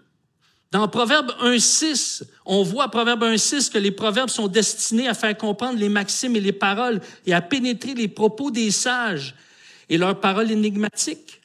Dans 0.73 0.88
Proverbe 0.88 1.31
1.6, 1.42 2.23
on 2.47 2.62
voit 2.62 2.85
à 2.85 2.88
Proverbe 2.88 3.23
1.6 3.23 3.71
que 3.71 3.79
les 3.79 3.90
proverbes 3.90 4.31
sont 4.31 4.49
destinés 4.49 5.07
à 5.07 5.14
faire 5.14 5.37
comprendre 5.37 5.79
les 5.79 5.90
maximes 5.90 6.35
et 6.35 6.40
les 6.40 6.53
paroles 6.53 7.01
et 7.27 7.35
à 7.35 7.42
pénétrer 7.42 7.95
les 7.95 8.09
propos 8.09 8.51
des 8.51 8.71
sages 8.71 9.35
et 9.90 9.99
leurs 9.99 10.19
paroles 10.19 10.51
énigmatiques. 10.51 11.42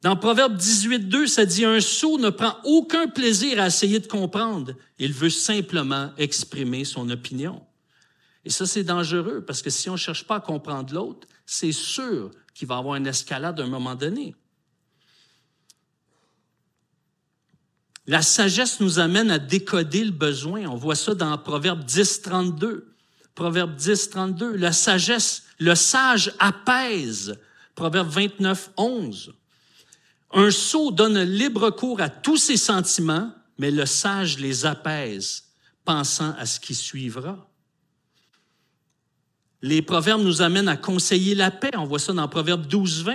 Dans 0.00 0.16
Proverbe 0.16 0.56
18.2, 0.56 1.26
ça 1.26 1.44
dit 1.44 1.66
un 1.66 1.80
sot 1.80 2.18
ne 2.18 2.30
prend 2.30 2.56
aucun 2.64 3.08
plaisir 3.08 3.60
à 3.60 3.66
essayer 3.66 4.00
de 4.00 4.06
comprendre. 4.06 4.72
Il 4.98 5.12
veut 5.12 5.30
simplement 5.30 6.10
exprimer 6.16 6.84
son 6.84 7.10
opinion. 7.10 7.62
Et 8.46 8.50
ça, 8.50 8.66
c'est 8.66 8.84
dangereux 8.84 9.44
parce 9.46 9.60
que 9.60 9.70
si 9.70 9.88
on 9.90 9.94
ne 9.94 9.98
cherche 9.98 10.26
pas 10.26 10.36
à 10.36 10.40
comprendre 10.40 10.94
l'autre, 10.94 11.26
c'est 11.46 11.72
sûr 11.72 12.30
qu'il 12.54 12.68
va 12.68 12.78
avoir 12.78 12.96
une 12.96 13.06
escalade 13.06 13.60
à 13.60 13.64
un 13.64 13.68
moment 13.68 13.94
donné. 13.94 14.34
La 18.06 18.22
sagesse 18.22 18.80
nous 18.80 18.98
amène 18.98 19.30
à 19.30 19.38
décoder 19.38 20.04
le 20.04 20.10
besoin. 20.10 20.66
On 20.66 20.76
voit 20.76 20.94
ça 20.94 21.14
dans 21.14 21.36
Proverbe 21.38 21.84
10, 21.84 22.22
32. 22.22 22.94
Proverbe 23.34 23.74
10, 23.74 24.10
32. 24.10 24.56
La 24.56 24.72
sagesse, 24.72 25.44
le 25.58 25.74
sage 25.74 26.32
apaise. 26.38 27.38
Proverbe 27.74 28.08
29, 28.08 28.70
11. 28.76 29.32
Un 30.32 30.50
sot 30.50 30.90
donne 30.90 31.22
libre 31.22 31.70
cours 31.70 32.00
à 32.00 32.10
tous 32.10 32.36
ses 32.36 32.56
sentiments, 32.56 33.32
mais 33.58 33.70
le 33.70 33.86
sage 33.86 34.38
les 34.38 34.66
apaise, 34.66 35.44
pensant 35.84 36.34
à 36.36 36.44
ce 36.44 36.60
qui 36.60 36.74
suivra. 36.74 37.48
Les 39.64 39.80
proverbes 39.80 40.20
nous 40.20 40.42
amènent 40.42 40.68
à 40.68 40.76
conseiller 40.76 41.34
la 41.34 41.50
paix. 41.50 41.70
On 41.74 41.86
voit 41.86 41.98
ça 41.98 42.12
dans 42.12 42.28
Proverbe 42.28 42.66
12, 42.66 43.02
20. 43.04 43.14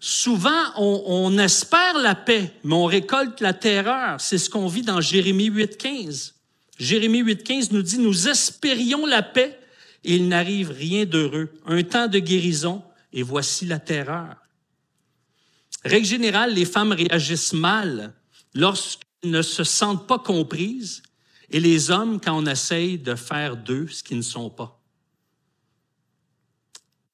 Souvent, 0.00 0.48
on, 0.78 1.36
espère 1.36 1.98
la 1.98 2.14
paix, 2.14 2.54
mais 2.64 2.72
on 2.72 2.86
récolte 2.86 3.42
la 3.42 3.52
terreur. 3.52 4.18
C'est 4.18 4.38
ce 4.38 4.48
qu'on 4.48 4.66
vit 4.66 4.80
dans 4.80 5.02
Jérémie 5.02 5.50
8.15. 5.50 6.32
Jérémie 6.78 7.22
8.15 7.22 7.68
nous 7.72 7.82
dit, 7.82 7.98
nous 7.98 8.28
espérions 8.28 9.04
la 9.04 9.22
paix 9.22 9.60
et 10.04 10.16
il 10.16 10.26
n'arrive 10.26 10.70
rien 10.70 11.04
d'heureux. 11.04 11.50
Un 11.66 11.82
temps 11.82 12.08
de 12.08 12.18
guérison 12.18 12.82
et 13.12 13.22
voici 13.22 13.66
la 13.66 13.78
terreur. 13.78 14.36
Règle 15.84 16.06
générale, 16.06 16.54
les 16.54 16.64
femmes 16.64 16.92
réagissent 16.92 17.52
mal 17.52 18.14
lorsqu'elles 18.54 19.32
ne 19.32 19.42
se 19.42 19.64
sentent 19.64 20.06
pas 20.06 20.18
comprises 20.18 21.02
et 21.50 21.60
les 21.60 21.90
hommes 21.90 22.22
quand 22.22 22.38
on 22.38 22.46
essaye 22.46 22.96
de 22.96 23.14
faire 23.14 23.58
d'eux 23.58 23.86
ce 23.88 24.02
qu'ils 24.02 24.16
ne 24.16 24.22
sont 24.22 24.48
pas. 24.48 24.75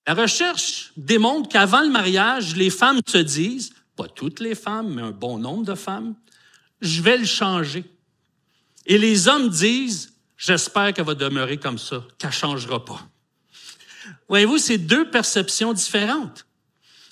La 0.07 0.15
recherche 0.15 0.93
démontre 0.97 1.49
qu'avant 1.49 1.83
le 1.83 1.89
mariage, 1.89 2.57
les 2.57 2.71
femmes 2.71 3.01
se 3.07 3.19
disent, 3.19 3.73
pas 3.97 4.09
toutes 4.09 4.41
les 4.41 4.55
femmes, 4.55 4.95
mais 4.95 5.03
un 5.03 5.11
bon 5.11 5.39
nombre 5.39 5.65
de 5.65 5.75
femmes, 5.75 6.15
je 6.81 7.03
vais 7.03 7.19
le 7.19 7.25
changer. 7.25 7.85
Et 8.87 8.99
les 8.99 9.29
hommes 9.29 9.49
disent, 9.49 10.15
j'espère 10.37 10.93
qu'elle 10.93 11.05
va 11.05 11.15
demeurer 11.15 11.59
comme 11.59 11.79
ça, 11.79 12.05
qu'elle 12.19 12.33
changera 12.33 12.85
pas. 12.85 13.01
Voyez-vous, 14.29 14.59
c'est 14.59 14.79
deux 14.79 15.09
perceptions 15.09 15.73
différentes. 15.73 16.47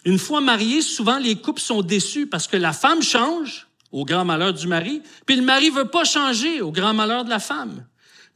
Une 0.04 0.18
fois 0.18 0.40
mariés, 0.40 0.82
souvent 0.82 1.18
les 1.18 1.36
couples 1.36 1.60
sont 1.60 1.82
déçus 1.82 2.26
parce 2.26 2.46
que 2.46 2.56
la 2.56 2.72
femme 2.72 3.02
change 3.02 3.68
au 3.92 4.04
grand 4.04 4.24
malheur 4.24 4.54
du 4.54 4.66
mari, 4.66 5.02
puis 5.26 5.36
le 5.36 5.42
mari 5.42 5.70
veut 5.70 5.88
pas 5.88 6.04
changer 6.04 6.60
au 6.60 6.72
grand 6.72 6.94
malheur 6.94 7.24
de 7.24 7.30
la 7.30 7.38
femme. 7.38 7.86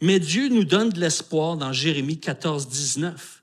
Mais 0.01 0.19
Dieu 0.21 0.49
nous 0.49 0.64
donne 0.64 0.90
de 0.90 1.01
l'espoir 1.01 1.57
dans 1.57 1.73
Jérémie 1.73 2.21
14, 2.21 2.69
19. 2.69 3.34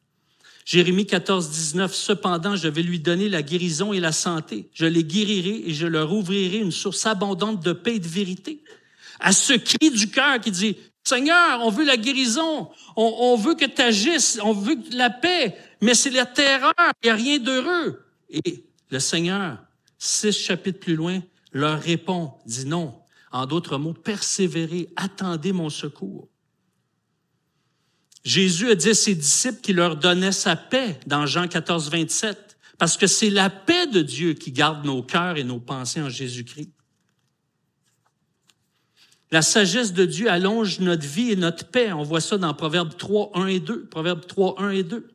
Jérémie 0.66 1.06
14, 1.06 1.50
19, 1.50 1.94
Cependant, 1.94 2.56
je 2.56 2.68
vais 2.68 2.84
lui 2.84 3.00
donner 3.00 3.30
la 3.30 3.42
guérison 3.42 3.94
et 3.94 4.00
la 4.00 4.12
santé. 4.12 4.70
Je 4.74 4.86
les 4.86 5.04
guérirai 5.04 5.64
et 5.66 5.74
je 5.74 5.88
leur 5.88 6.14
ouvrirai 6.14 6.58
une 6.58 6.72
source 6.72 7.06
abondante 7.06 7.64
de 7.64 7.74
paix 7.74 7.96
et 7.96 8.00
de 8.00 8.08
vérité. 8.08 8.64
À 9.20 9.32
ce 9.32 9.54
cri 9.54 9.92
du 9.92 10.10
cœur 10.10 10.40
qui 10.40 10.52
dit, 10.52 10.78
Seigneur, 11.04 11.62
on 11.62 11.70
veut 11.70 11.86
la 11.86 11.98
guérison, 11.98 12.70
on, 12.96 13.36
veut 13.36 13.56
que 13.56 13.66
tu 13.66 13.82
agisses, 13.82 14.40
on 14.44 14.54
veut 14.54 14.78
la 14.92 15.10
paix, 15.10 15.58
mais 15.82 15.96
c'est 15.96 16.12
la 16.12 16.26
terreur, 16.26 16.74
il 16.78 17.08
n'y 17.08 17.10
a 17.10 17.16
rien 17.16 17.40
d'heureux. 17.40 18.06
Et 18.30 18.64
le 18.90 19.00
Seigneur, 19.00 19.58
six 19.98 20.32
chapitres 20.32 20.80
plus 20.80 20.96
loin, 20.96 21.22
leur 21.52 21.82
répond, 21.82 22.34
dit 22.46 22.66
non. 22.66 22.94
En 23.32 23.46
d'autres 23.46 23.78
mots, 23.78 23.94
persévérez, 23.94 24.90
attendez 24.96 25.54
mon 25.54 25.70
secours. 25.70 26.28
Jésus 28.24 28.70
a 28.70 28.76
dit 28.76 28.90
à 28.90 28.94
ses 28.94 29.16
disciples 29.16 29.62
qu'il 29.62 29.78
leur 29.78 29.96
donnait 29.96 30.32
sa 30.32 30.56
paix 30.56 31.00
dans 31.08 31.26
Jean 31.26 31.48
14, 31.48 31.90
27, 31.90 32.58
parce 32.78 32.98
que 32.98 33.08
c'est 33.08 33.30
la 33.30 33.50
paix 33.50 33.88
de 33.88 34.02
Dieu 34.02 34.34
qui 34.34 34.52
garde 34.52 34.86
nos 34.86 35.02
cœurs 35.02 35.38
et 35.38 35.44
nos 35.44 35.60
pensées 35.60 36.02
en 36.02 36.10
Jésus-Christ. 36.10 36.70
La 39.32 39.42
sagesse 39.42 39.94
de 39.94 40.06
Dieu 40.06 40.30
allonge 40.30 40.80
notre 40.80 41.08
vie 41.08 41.32
et 41.32 41.36
notre 41.36 41.66
paix. 41.66 41.94
On 41.94 42.04
voit 42.04 42.20
ça 42.20 42.38
dans 42.38 42.54
Proverbe 42.54 42.98
3, 42.98 43.32
1 43.36 43.48
et 43.48 43.60
2. 43.62 43.86
Proverbe 43.86 44.28
3, 44.28 44.56
1 44.62 44.70
et 44.72 44.84
2. 44.84 45.08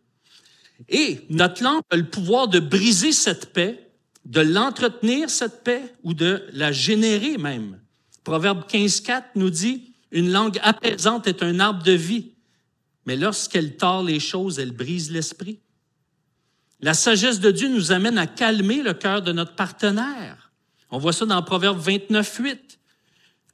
Et 0.88 1.20
notre 1.28 1.62
langue 1.62 1.82
a 1.90 1.96
le 1.96 2.08
pouvoir 2.08 2.48
de 2.48 2.58
briser 2.58 3.12
cette 3.12 3.52
paix, 3.52 3.90
de 4.24 4.40
l'entretenir, 4.40 5.28
cette 5.28 5.62
paix, 5.64 5.82
ou 6.02 6.14
de 6.14 6.44
la 6.52 6.72
générer 6.72 7.36
même. 7.36 7.78
Proverbe 8.24 8.66
15, 8.66 9.00
4 9.02 9.28
nous 9.36 9.50
dit, 9.50 9.92
une 10.12 10.32
langue 10.32 10.58
apaisante 10.62 11.26
est 11.26 11.42
un 11.42 11.60
arbre 11.60 11.82
de 11.82 11.92
vie 11.92 12.35
mais 13.06 13.16
lorsqu'elle 13.16 13.76
tord 13.76 14.02
les 14.02 14.20
choses, 14.20 14.58
elle 14.58 14.72
brise 14.72 15.10
l'esprit. 15.10 15.60
La 16.80 16.92
sagesse 16.92 17.40
de 17.40 17.50
Dieu 17.50 17.68
nous 17.68 17.92
amène 17.92 18.18
à 18.18 18.26
calmer 18.26 18.82
le 18.82 18.92
cœur 18.92 19.22
de 19.22 19.32
notre 19.32 19.54
partenaire. 19.54 20.52
On 20.90 20.98
voit 20.98 21.12
ça 21.12 21.24
dans 21.24 21.42
Proverbe 21.42 21.78
29, 21.78 22.38
8. 22.38 22.78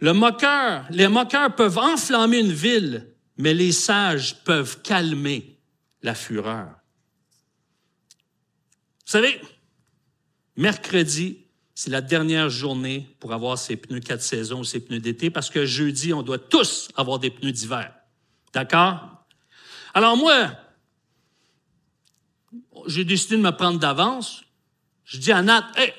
Le 0.00 0.12
moqueur, 0.12 0.86
les 0.90 1.06
moqueurs 1.06 1.54
peuvent 1.54 1.78
enflammer 1.78 2.40
une 2.40 2.52
ville, 2.52 3.06
mais 3.36 3.54
les 3.54 3.72
sages 3.72 4.42
peuvent 4.42 4.82
calmer 4.82 5.58
la 6.02 6.14
fureur. 6.14 6.70
Vous 9.06 9.12
savez, 9.12 9.40
mercredi, 10.56 11.38
c'est 11.74 11.90
la 11.90 12.00
dernière 12.00 12.50
journée 12.50 13.14
pour 13.20 13.32
avoir 13.32 13.58
ses 13.58 13.76
pneus 13.76 14.00
quatre 14.00 14.22
saisons 14.22 14.60
ou 14.60 14.64
ses 14.64 14.80
pneus 14.80 15.00
d'été, 15.00 15.30
parce 15.30 15.50
que 15.50 15.64
jeudi, 15.64 16.12
on 16.12 16.22
doit 16.22 16.38
tous 16.38 16.88
avoir 16.96 17.18
des 17.18 17.30
pneus 17.30 17.52
d'hiver. 17.52 17.94
D'accord? 18.52 19.11
Alors 19.94 20.16
moi, 20.16 20.50
j'ai 22.86 23.04
décidé 23.04 23.36
de 23.36 23.42
me 23.42 23.50
prendre 23.50 23.78
d'avance. 23.78 24.42
Je 25.04 25.18
dis 25.18 25.32
à 25.32 25.42
Nat, 25.42 25.70
hey, 25.76 25.92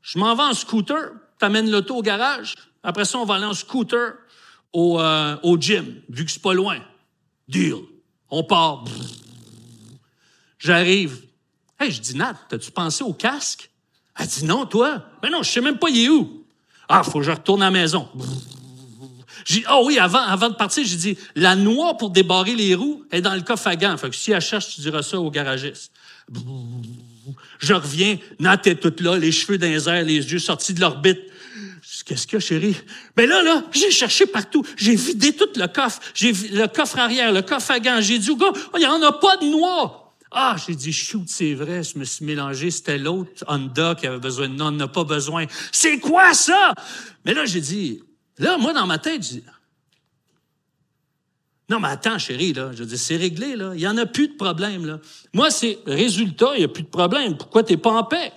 je 0.00 0.18
m'en 0.18 0.34
vais 0.34 0.42
en 0.42 0.54
scooter, 0.54 1.12
t'amènes 1.38 1.70
l'auto 1.70 1.96
au 1.96 2.02
garage. 2.02 2.54
Après 2.82 3.04
ça, 3.04 3.18
on 3.18 3.24
va 3.24 3.36
aller 3.36 3.44
en 3.44 3.54
scooter 3.54 4.14
au, 4.72 5.00
euh, 5.00 5.56
gym, 5.58 6.02
vu 6.08 6.24
que 6.24 6.30
c'est 6.30 6.42
pas 6.42 6.54
loin. 6.54 6.78
Deal. 7.46 7.76
On 8.30 8.42
part. 8.42 8.84
J'arrive. 10.58 11.26
Hey, 11.78 11.90
je 11.90 12.00
dis, 12.00 12.16
Nat, 12.16 12.34
t'as-tu 12.48 12.70
pensé 12.70 13.04
au 13.04 13.12
casque? 13.12 13.70
Elle 14.18 14.26
dit, 14.26 14.44
non, 14.44 14.66
toi? 14.66 15.04
Mais 15.22 15.30
non, 15.30 15.42
je 15.42 15.50
sais 15.50 15.60
même 15.60 15.78
pas, 15.78 15.88
il 15.90 16.04
est 16.04 16.08
où? 16.08 16.44
Ah, 16.88 17.02
faut 17.02 17.18
que 17.18 17.24
je 17.24 17.30
retourne 17.30 17.62
à 17.62 17.66
la 17.66 17.70
maison. 17.70 18.08
J'ai 19.44 19.64
oh 19.70 19.84
oui, 19.86 19.98
avant, 19.98 20.48
de 20.48 20.54
partir, 20.54 20.84
j'ai 20.84 20.96
dit, 20.96 21.18
la 21.34 21.56
noix 21.56 21.96
pour 21.96 22.10
débarrer 22.10 22.54
les 22.54 22.74
roues 22.74 23.04
est 23.10 23.20
dans 23.20 23.34
le 23.34 23.42
coffre 23.42 23.66
à 23.66 23.76
gants. 23.76 23.96
Fait 23.96 24.10
que 24.10 24.16
si 24.16 24.32
elle 24.32 24.40
cherche, 24.40 24.74
tu 24.74 24.80
diras 24.80 25.02
ça 25.02 25.18
au 25.18 25.30
garagiste. 25.30 25.92
Je 27.58 27.74
reviens, 27.74 28.18
Nat 28.38 28.60
est 28.64 28.76
toute 28.76 29.00
là, 29.00 29.18
les 29.18 29.32
cheveux 29.32 29.58
dans 29.58 29.66
les 29.66 29.88
airs, 29.88 30.04
les 30.04 30.32
yeux 30.32 30.38
sortis 30.38 30.74
de 30.74 30.80
l'orbite. 30.80 31.20
Qu'est-ce 32.04 32.26
que, 32.26 32.38
chérie? 32.38 32.76
Ben 33.16 33.28
là, 33.28 33.42
là, 33.42 33.62
j'ai 33.72 33.90
cherché 33.90 34.26
partout. 34.26 34.64
J'ai 34.76 34.96
vidé 34.96 35.34
tout 35.34 35.48
le 35.56 35.66
coffre. 35.66 36.00
J'ai 36.14 36.32
le 36.32 36.66
coffre 36.66 36.98
arrière, 36.98 37.32
le 37.32 37.42
coffre 37.42 37.70
à 37.70 37.80
gants. 37.80 38.00
J'ai 38.00 38.18
dit 38.18 38.30
au 38.30 38.36
gars, 38.36 38.52
oh, 38.52 38.76
il 38.76 38.80
n'y 38.80 38.86
en 38.86 39.02
a 39.02 39.12
pas 39.12 39.36
de 39.36 39.46
noix. 39.46 40.14
Ah, 40.30 40.56
j'ai 40.66 40.74
dit, 40.74 40.92
shoot, 40.92 41.24
c'est 41.26 41.52
vrai, 41.52 41.82
je 41.82 41.98
me 41.98 42.04
suis 42.04 42.24
mélangé. 42.24 42.70
C'était 42.70 42.98
l'autre 42.98 43.44
Honda 43.46 43.94
qui 43.94 44.06
avait 44.06 44.18
besoin 44.18 44.48
de 44.48 44.54
non, 44.54 44.68
on 44.68 44.72
n'a 44.72 44.88
pas 44.88 45.04
besoin. 45.04 45.44
C'est 45.70 45.98
quoi 45.98 46.32
ça? 46.32 46.72
Mais 47.24 47.34
là, 47.34 47.44
j'ai 47.44 47.60
dit, 47.60 48.02
Là, 48.42 48.58
moi, 48.58 48.72
dans 48.72 48.86
ma 48.86 48.98
tête, 48.98 49.22
je 49.22 49.28
dis, 49.28 49.44
non, 51.68 51.78
mais 51.78 51.88
attends, 51.88 52.18
chérie, 52.18 52.52
là, 52.52 52.72
je 52.74 52.82
dis, 52.82 52.98
c'est 52.98 53.16
réglé, 53.16 53.54
là. 53.54 53.70
Il 53.74 53.78
n'y 53.78 53.86
en 53.86 53.96
a 53.96 54.04
plus 54.04 54.28
de 54.28 54.34
problème, 54.34 54.84
là. 54.84 54.98
Moi, 55.32 55.50
c'est 55.52 55.78
résultat, 55.86 56.50
il 56.54 56.58
n'y 56.58 56.64
a 56.64 56.68
plus 56.68 56.82
de 56.82 56.88
problème. 56.88 57.38
Pourquoi 57.38 57.62
tu 57.62 57.72
n'es 57.72 57.76
pas 57.78 57.92
en 57.92 58.02
paix? 58.02 58.32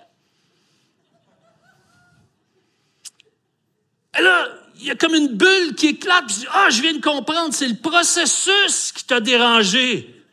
Et 4.18 4.22
là, 4.22 4.48
il 4.80 4.86
y 4.86 4.92
a 4.92 4.96
comme 4.96 5.16
une 5.16 5.36
bulle 5.36 5.74
qui 5.76 5.88
éclate. 5.88 6.28
Puis, 6.28 6.46
ah, 6.52 6.68
je 6.70 6.82
viens 6.84 6.94
de 6.94 7.02
comprendre, 7.02 7.54
c'est 7.54 7.68
le 7.68 7.76
processus 7.76 8.92
qui 8.92 9.06
t'a 9.06 9.20
dérangé. 9.20 10.24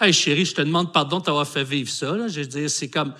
Hey 0.00 0.12
chérie, 0.12 0.44
je 0.44 0.54
te 0.54 0.62
demande 0.62 0.92
pardon 0.92 1.20
de 1.20 1.24
t'avoir 1.24 1.46
fait 1.46 1.64
vivre 1.64 1.90
ça. 1.90 2.14
Là. 2.16 2.26
Je 2.26 2.40
veux 2.40 2.46
dire, 2.46 2.68
c'est 2.68 2.90
comme, 2.90 3.14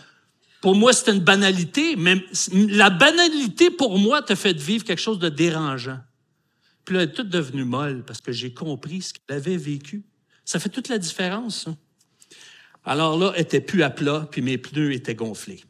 pour 0.66 0.74
moi, 0.74 0.92
c'était 0.92 1.12
une 1.12 1.20
banalité, 1.20 1.94
mais 1.94 2.24
la 2.52 2.90
banalité 2.90 3.70
pour 3.70 4.00
moi 4.00 4.20
t'a 4.20 4.34
fait 4.34 4.60
vivre 4.60 4.82
quelque 4.82 5.00
chose 5.00 5.20
de 5.20 5.28
dérangeant. 5.28 6.00
Puis 6.84 6.96
là, 6.96 7.02
elle 7.02 7.10
est 7.10 7.12
toute 7.12 7.28
devenue 7.28 7.62
molle 7.62 8.02
parce 8.04 8.20
que 8.20 8.32
j'ai 8.32 8.52
compris 8.52 9.02
ce 9.02 9.12
qu'elle 9.14 9.36
avait 9.36 9.56
vécu. 9.56 10.02
Ça 10.44 10.58
fait 10.58 10.68
toute 10.68 10.88
la 10.88 10.98
différence. 10.98 11.68
Alors 12.84 13.16
là, 13.16 13.30
elle 13.36 13.42
était 13.42 13.60
plus 13.60 13.84
à 13.84 13.90
plat, 13.90 14.26
puis 14.28 14.42
mes 14.42 14.58
pneus 14.58 14.92
étaient 14.92 15.14
gonflés. 15.14 15.62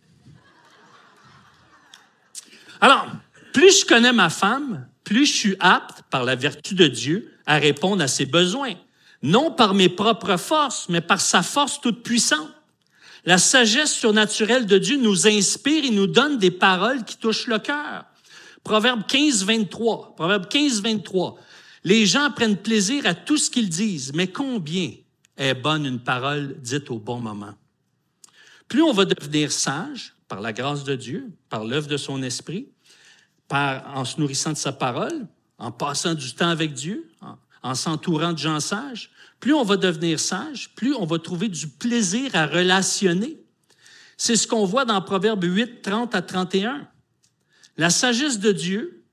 Alors, 2.80 3.06
plus 3.52 3.80
je 3.80 3.84
connais 3.84 4.14
ma 4.14 4.30
femme, 4.30 4.88
plus 5.04 5.26
je 5.26 5.34
suis 5.34 5.56
apte, 5.60 6.04
par 6.08 6.24
la 6.24 6.36
vertu 6.36 6.74
de 6.74 6.86
Dieu, 6.86 7.34
à 7.44 7.58
répondre 7.58 8.02
à 8.02 8.08
ses 8.08 8.24
besoins. 8.24 8.72
Non 9.20 9.50
par 9.50 9.74
mes 9.74 9.90
propres 9.90 10.38
forces, 10.38 10.88
mais 10.88 11.02
par 11.02 11.20
sa 11.20 11.42
force 11.42 11.82
toute 11.82 12.02
puissante. 12.02 12.48
La 13.26 13.38
sagesse 13.38 13.92
surnaturelle 13.92 14.66
de 14.66 14.78
Dieu 14.78 14.96
nous 14.96 15.26
inspire 15.26 15.84
et 15.84 15.90
nous 15.90 16.06
donne 16.06 16.38
des 16.38 16.52
paroles 16.52 17.04
qui 17.04 17.16
touchent 17.16 17.48
le 17.48 17.58
cœur. 17.58 18.04
Proverbe 18.62 19.04
15, 19.06 19.44
23. 19.44 20.14
Proverbe 20.14 20.48
15, 20.48 20.80
23. 20.80 21.36
Les 21.82 22.06
gens 22.06 22.30
prennent 22.30 22.56
plaisir 22.56 23.04
à 23.04 23.14
tout 23.14 23.36
ce 23.36 23.50
qu'ils 23.50 23.68
disent, 23.68 24.12
mais 24.14 24.28
combien 24.28 24.92
est 25.36 25.54
bonne 25.54 25.86
une 25.86 25.98
parole 25.98 26.56
dite 26.60 26.90
au 26.90 26.98
bon 26.98 27.18
moment? 27.18 27.54
Plus 28.68 28.82
on 28.82 28.92
va 28.92 29.04
devenir 29.04 29.50
sage, 29.50 30.14
par 30.28 30.40
la 30.40 30.52
grâce 30.52 30.84
de 30.84 30.94
Dieu, 30.94 31.30
par 31.48 31.64
l'œuvre 31.64 31.86
de 31.88 31.96
son 31.96 32.22
esprit, 32.22 32.68
en 33.50 34.04
se 34.04 34.20
nourrissant 34.20 34.52
de 34.52 34.56
sa 34.56 34.72
parole, 34.72 35.26
en 35.58 35.70
passant 35.70 36.14
du 36.14 36.32
temps 36.34 36.48
avec 36.48 36.74
Dieu, 36.74 37.08
en 37.62 37.74
s'entourant 37.74 38.32
de 38.32 38.38
gens 38.38 38.60
sages, 38.60 39.10
plus 39.46 39.54
on 39.54 39.62
va 39.62 39.76
devenir 39.76 40.18
sage, 40.18 40.70
plus 40.74 40.92
on 40.96 41.06
va 41.06 41.20
trouver 41.20 41.46
du 41.46 41.68
plaisir 41.68 42.34
à 42.34 42.48
relationner. 42.48 43.38
C'est 44.16 44.34
ce 44.34 44.48
qu'on 44.48 44.64
voit 44.64 44.84
dans 44.84 45.00
Proverbe 45.00 45.44
8, 45.44 45.82
30 45.82 46.16
à 46.16 46.20
31. 46.20 46.88
La 47.76 47.90
sagesse 47.90 48.40
de 48.40 48.50
Dieu 48.50 49.04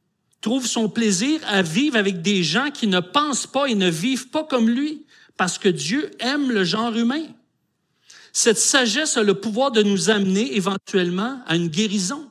trouve 0.41 0.65
son 0.65 0.89
plaisir 0.89 1.39
à 1.45 1.61
vivre 1.61 1.97
avec 1.97 2.23
des 2.23 2.41
gens 2.41 2.71
qui 2.71 2.87
ne 2.87 2.99
pensent 2.99 3.45
pas 3.45 3.67
et 3.67 3.75
ne 3.75 3.91
vivent 3.91 4.29
pas 4.29 4.43
comme 4.43 4.67
lui, 4.67 5.05
parce 5.37 5.59
que 5.59 5.69
Dieu 5.69 6.09
aime 6.17 6.49
le 6.49 6.63
genre 6.63 6.95
humain. 6.95 7.27
Cette 8.31 8.57
sagesse 8.57 9.17
a 9.17 9.21
le 9.21 9.35
pouvoir 9.35 9.69
de 9.69 9.83
nous 9.83 10.09
amener 10.09 10.55
éventuellement 10.55 11.43
à 11.45 11.55
une 11.55 11.67
guérison. 11.67 12.27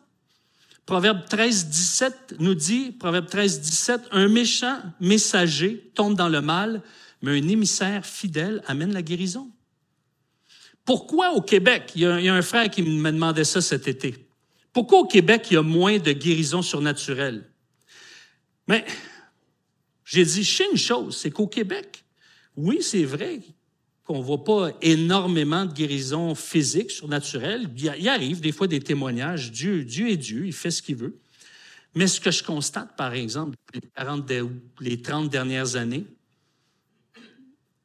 Proverbe 0.86 1.20
13, 1.28 1.68
17 1.68 2.34
nous 2.40 2.56
dit, 2.56 2.90
Proverbe 2.98 3.28
13, 3.28 3.60
17, 3.60 4.00
un 4.10 4.26
méchant 4.26 4.80
messager 4.98 5.92
tombe 5.94 6.16
dans 6.16 6.28
le 6.28 6.40
mal, 6.40 6.82
mais 7.22 7.40
un 7.40 7.48
émissaire 7.48 8.04
fidèle 8.04 8.62
amène 8.66 8.92
la 8.92 9.02
guérison. 9.02 9.50
Pourquoi 10.84 11.32
au 11.32 11.40
Québec, 11.40 11.92
il 11.94 12.02
y, 12.02 12.06
a, 12.06 12.34
un 12.34 12.42
frère 12.42 12.68
qui 12.68 12.82
me 12.82 13.10
demandait 13.10 13.44
ça 13.44 13.60
cet 13.60 13.86
été, 13.86 14.26
pourquoi 14.72 15.00
au 15.00 15.06
Québec 15.06 15.46
il 15.50 15.54
y 15.54 15.56
a 15.56 15.62
moins 15.62 15.98
de 15.98 16.12
guérisons 16.12 16.62
surnaturelles? 16.62 17.48
Mais 18.66 18.84
j'ai 20.04 20.24
dit, 20.24 20.42
je 20.42 20.56
sais 20.56 20.66
une 20.70 20.78
chose, 20.78 21.16
c'est 21.16 21.30
qu'au 21.30 21.46
Québec, 21.46 22.04
oui, 22.56 22.78
c'est 22.80 23.04
vrai 23.04 23.40
qu'on 24.04 24.18
ne 24.18 24.24
voit 24.24 24.42
pas 24.42 24.70
énormément 24.80 25.64
de 25.64 25.72
guérisons 25.72 26.34
physiques, 26.34 26.90
surnaturelles. 26.90 27.68
Il 27.76 28.08
arrive 28.08 28.40
des 28.40 28.52
fois 28.52 28.66
des 28.66 28.80
témoignages. 28.80 29.52
Dieu, 29.52 29.84
Dieu 29.84 30.10
est 30.10 30.16
Dieu, 30.16 30.46
il 30.46 30.52
fait 30.52 30.70
ce 30.70 30.82
qu'il 30.82 30.96
veut. 30.96 31.16
Mais 31.94 32.06
ce 32.06 32.20
que 32.20 32.30
je 32.30 32.42
constate, 32.42 32.96
par 32.96 33.12
exemple, 33.12 33.56
les, 33.74 33.80
40, 33.94 34.32
les 34.80 35.00
30 35.00 35.30
dernières 35.30 35.76
années, 35.76 36.06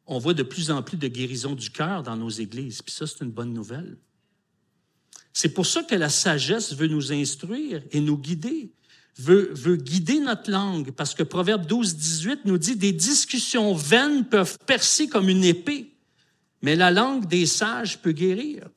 on 0.07 0.19
voit 0.19 0.33
de 0.33 0.43
plus 0.43 0.71
en 0.71 0.81
plus 0.81 0.97
de 0.97 1.07
guérisons 1.07 1.53
du 1.53 1.69
cœur 1.69 2.01
dans 2.01 2.15
nos 2.15 2.29
églises. 2.29 2.81
Puis 2.81 2.93
ça, 2.93 3.05
c'est 3.05 3.23
une 3.23 3.31
bonne 3.31 3.53
nouvelle. 3.53 3.97
C'est 5.33 5.49
pour 5.49 5.65
ça 5.65 5.83
que 5.83 5.95
la 5.95 6.09
sagesse 6.09 6.73
veut 6.73 6.87
nous 6.87 7.11
instruire 7.11 7.83
et 7.91 7.99
nous 7.99 8.17
guider, 8.17 8.71
veut, 9.19 9.51
veut 9.53 9.75
guider 9.75 10.19
notre 10.19 10.49
langue, 10.49 10.91
parce 10.91 11.13
que 11.13 11.23
Proverbe 11.23 11.67
12, 11.67 11.95
18 11.95 12.45
nous 12.45 12.57
dit 12.57 12.75
des 12.75 12.93
discussions 12.93 13.75
vaines 13.75 14.25
peuvent 14.25 14.57
percer 14.65 15.07
comme 15.07 15.29
une 15.29 15.43
épée, 15.43 15.93
mais 16.61 16.75
la 16.75 16.89
langue 16.89 17.27
des 17.27 17.45
sages 17.45 18.01
peut 18.01 18.13
guérir. 18.13 18.67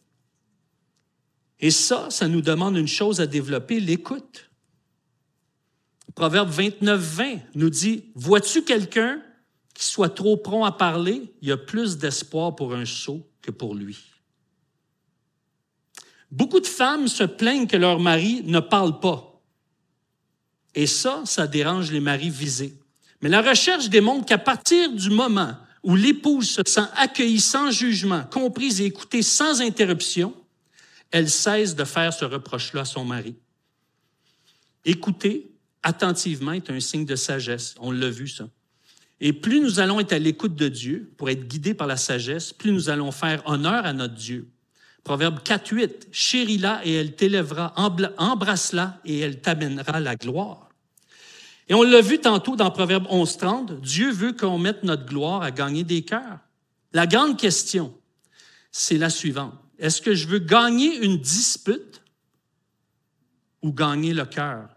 Et 1.60 1.70
ça, 1.70 2.10
ça 2.10 2.26
nous 2.26 2.42
demande 2.42 2.76
une 2.76 2.88
chose 2.88 3.20
à 3.20 3.26
développer, 3.26 3.80
l'écoute. 3.80 4.50
Proverbe 6.14 6.50
29, 6.50 7.00
20 7.00 7.38
nous 7.54 7.70
dit, 7.70 8.04
vois-tu 8.14 8.62
quelqu'un 8.62 9.22
soit 9.84 10.10
trop 10.10 10.36
prompt 10.36 10.64
à 10.64 10.72
parler, 10.72 11.32
il 11.42 11.48
y 11.48 11.52
a 11.52 11.56
plus 11.56 11.98
d'espoir 11.98 12.54
pour 12.54 12.74
un 12.74 12.84
sot 12.84 13.26
que 13.40 13.50
pour 13.50 13.74
lui. 13.74 13.98
Beaucoup 16.30 16.60
de 16.60 16.66
femmes 16.66 17.08
se 17.08 17.24
plaignent 17.24 17.66
que 17.66 17.76
leur 17.76 17.98
mari 17.98 18.42
ne 18.44 18.60
parle 18.60 19.00
pas. 19.00 19.42
Et 20.74 20.86
ça, 20.86 21.22
ça 21.24 21.46
dérange 21.46 21.90
les 21.90 22.00
maris 22.00 22.30
visés. 22.30 22.78
Mais 23.20 23.28
la 23.28 23.42
recherche 23.42 23.88
démontre 23.88 24.26
qu'à 24.26 24.38
partir 24.38 24.92
du 24.92 25.10
moment 25.10 25.56
où 25.82 25.96
l'épouse 25.96 26.48
se 26.48 26.62
sent 26.64 26.86
accueillie 26.96 27.40
sans 27.40 27.70
jugement, 27.70 28.22
comprise 28.24 28.80
et 28.80 28.86
écoutée 28.86 29.22
sans 29.22 29.60
interruption, 29.60 30.34
elle 31.10 31.28
cesse 31.28 31.74
de 31.74 31.84
faire 31.84 32.12
ce 32.12 32.24
reproche-là 32.24 32.82
à 32.82 32.84
son 32.84 33.04
mari. 33.04 33.34
Écouter 34.84 35.50
attentivement 35.82 36.52
est 36.52 36.70
un 36.70 36.80
signe 36.80 37.04
de 37.04 37.16
sagesse. 37.16 37.74
On 37.80 37.90
l'a 37.90 38.10
vu, 38.10 38.28
ça. 38.28 38.48
Et 39.20 39.32
plus 39.32 39.60
nous 39.60 39.80
allons 39.80 40.00
être 40.00 40.12
à 40.12 40.18
l'écoute 40.18 40.54
de 40.54 40.68
Dieu 40.68 41.12
pour 41.16 41.28
être 41.28 41.46
guidés 41.46 41.74
par 41.74 41.86
la 41.86 41.96
sagesse, 41.96 42.52
plus 42.52 42.72
nous 42.72 42.88
allons 42.88 43.12
faire 43.12 43.42
honneur 43.46 43.84
à 43.84 43.92
notre 43.92 44.14
Dieu. 44.14 44.48
Proverbe 45.04 45.42
4, 45.42 45.68
8. 45.72 46.08
Chéris-la 46.10 46.80
et 46.84 46.94
elle 46.94 47.14
t'élèvera, 47.14 47.74
embrasse-la 47.76 49.00
et 49.04 49.18
elle 49.18 49.40
t'amènera 49.40 50.00
la 50.00 50.16
gloire. 50.16 50.68
Et 51.68 51.74
on 51.74 51.82
l'a 51.82 52.00
vu 52.00 52.18
tantôt 52.18 52.56
dans 52.56 52.70
Proverbe 52.70 53.06
11, 53.10 53.36
30. 53.36 53.80
Dieu 53.80 54.10
veut 54.10 54.32
qu'on 54.32 54.58
mette 54.58 54.82
notre 54.82 55.06
gloire 55.06 55.42
à 55.42 55.50
gagner 55.50 55.84
des 55.84 56.02
cœurs. 56.02 56.38
La 56.92 57.06
grande 57.06 57.38
question, 57.38 57.94
c'est 58.72 58.98
la 58.98 59.10
suivante. 59.10 59.54
Est-ce 59.78 60.02
que 60.02 60.14
je 60.14 60.26
veux 60.26 60.40
gagner 60.40 61.04
une 61.04 61.18
dispute 61.18 62.02
ou 63.62 63.72
gagner 63.72 64.12
le 64.12 64.24
cœur? 64.24 64.68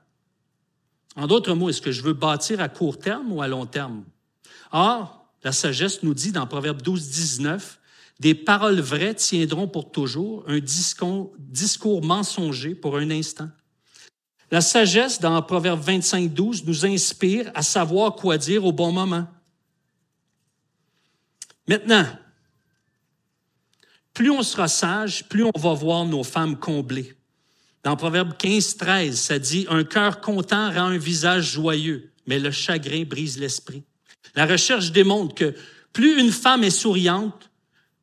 En 1.16 1.28
d'autres 1.28 1.54
mots, 1.54 1.70
est-ce 1.70 1.82
que 1.82 1.92
je 1.92 2.04
veux 2.04 2.14
bâtir 2.14 2.62
à 2.62 2.70
court 2.70 3.00
terme 3.00 3.32
ou 3.32 3.42
à 3.42 3.48
long 3.48 3.66
terme? 3.66 4.04
Or, 4.74 5.24
la 5.44 5.52
sagesse 5.52 6.02
nous 6.02 6.16
dit 6.16 6.32
dans 6.32 6.48
Proverbe 6.48 6.82
12, 6.82 7.10
19, 7.10 7.80
des 8.20 8.34
paroles 8.34 8.82
vraies 8.82 9.14
tiendront 9.14 9.68
pour 9.68 9.92
toujours, 9.92 10.44
un 10.48 10.60
discours, 10.60 11.32
discours 11.38 12.04
mensonger 12.04 12.74
pour 12.74 12.98
un 12.98 13.12
instant. 13.12 13.50
La 14.50 14.62
sagesse 14.62 15.20
dans 15.20 15.40
Proverbe 15.44 15.80
25, 15.80 16.34
12 16.34 16.66
nous 16.66 16.86
inspire 16.86 17.52
à 17.54 17.62
savoir 17.62 18.16
quoi 18.16 18.38
dire 18.38 18.66
au 18.66 18.72
bon 18.72 18.92
moment. 18.92 19.28
Maintenant, 21.68 22.06
plus 24.14 24.32
on 24.32 24.42
sera 24.42 24.68
sage, 24.68 25.28
plus 25.30 25.44
on 25.44 25.60
va 25.60 25.74
voir 25.74 26.06
nos 26.06 26.24
femmes 26.24 26.58
comblées. 26.58 27.16
Dans 27.84 27.96
Proverbe 27.96 28.38
15, 28.38 28.78
13, 28.78 29.20
ça 29.20 29.38
dit, 29.38 29.68
Un 29.70 29.84
cœur 29.84 30.20
content 30.20 30.72
rend 30.72 30.88
un 30.88 30.98
visage 30.98 31.52
joyeux, 31.52 32.12
mais 32.26 32.40
le 32.40 32.50
chagrin 32.50 33.04
brise 33.04 33.38
l'esprit. 33.38 33.84
La 34.36 34.46
recherche 34.46 34.92
démontre 34.92 35.36
que 35.36 35.54
plus 35.92 36.20
une 36.20 36.32
femme 36.32 36.64
est 36.64 36.70
souriante, 36.70 37.50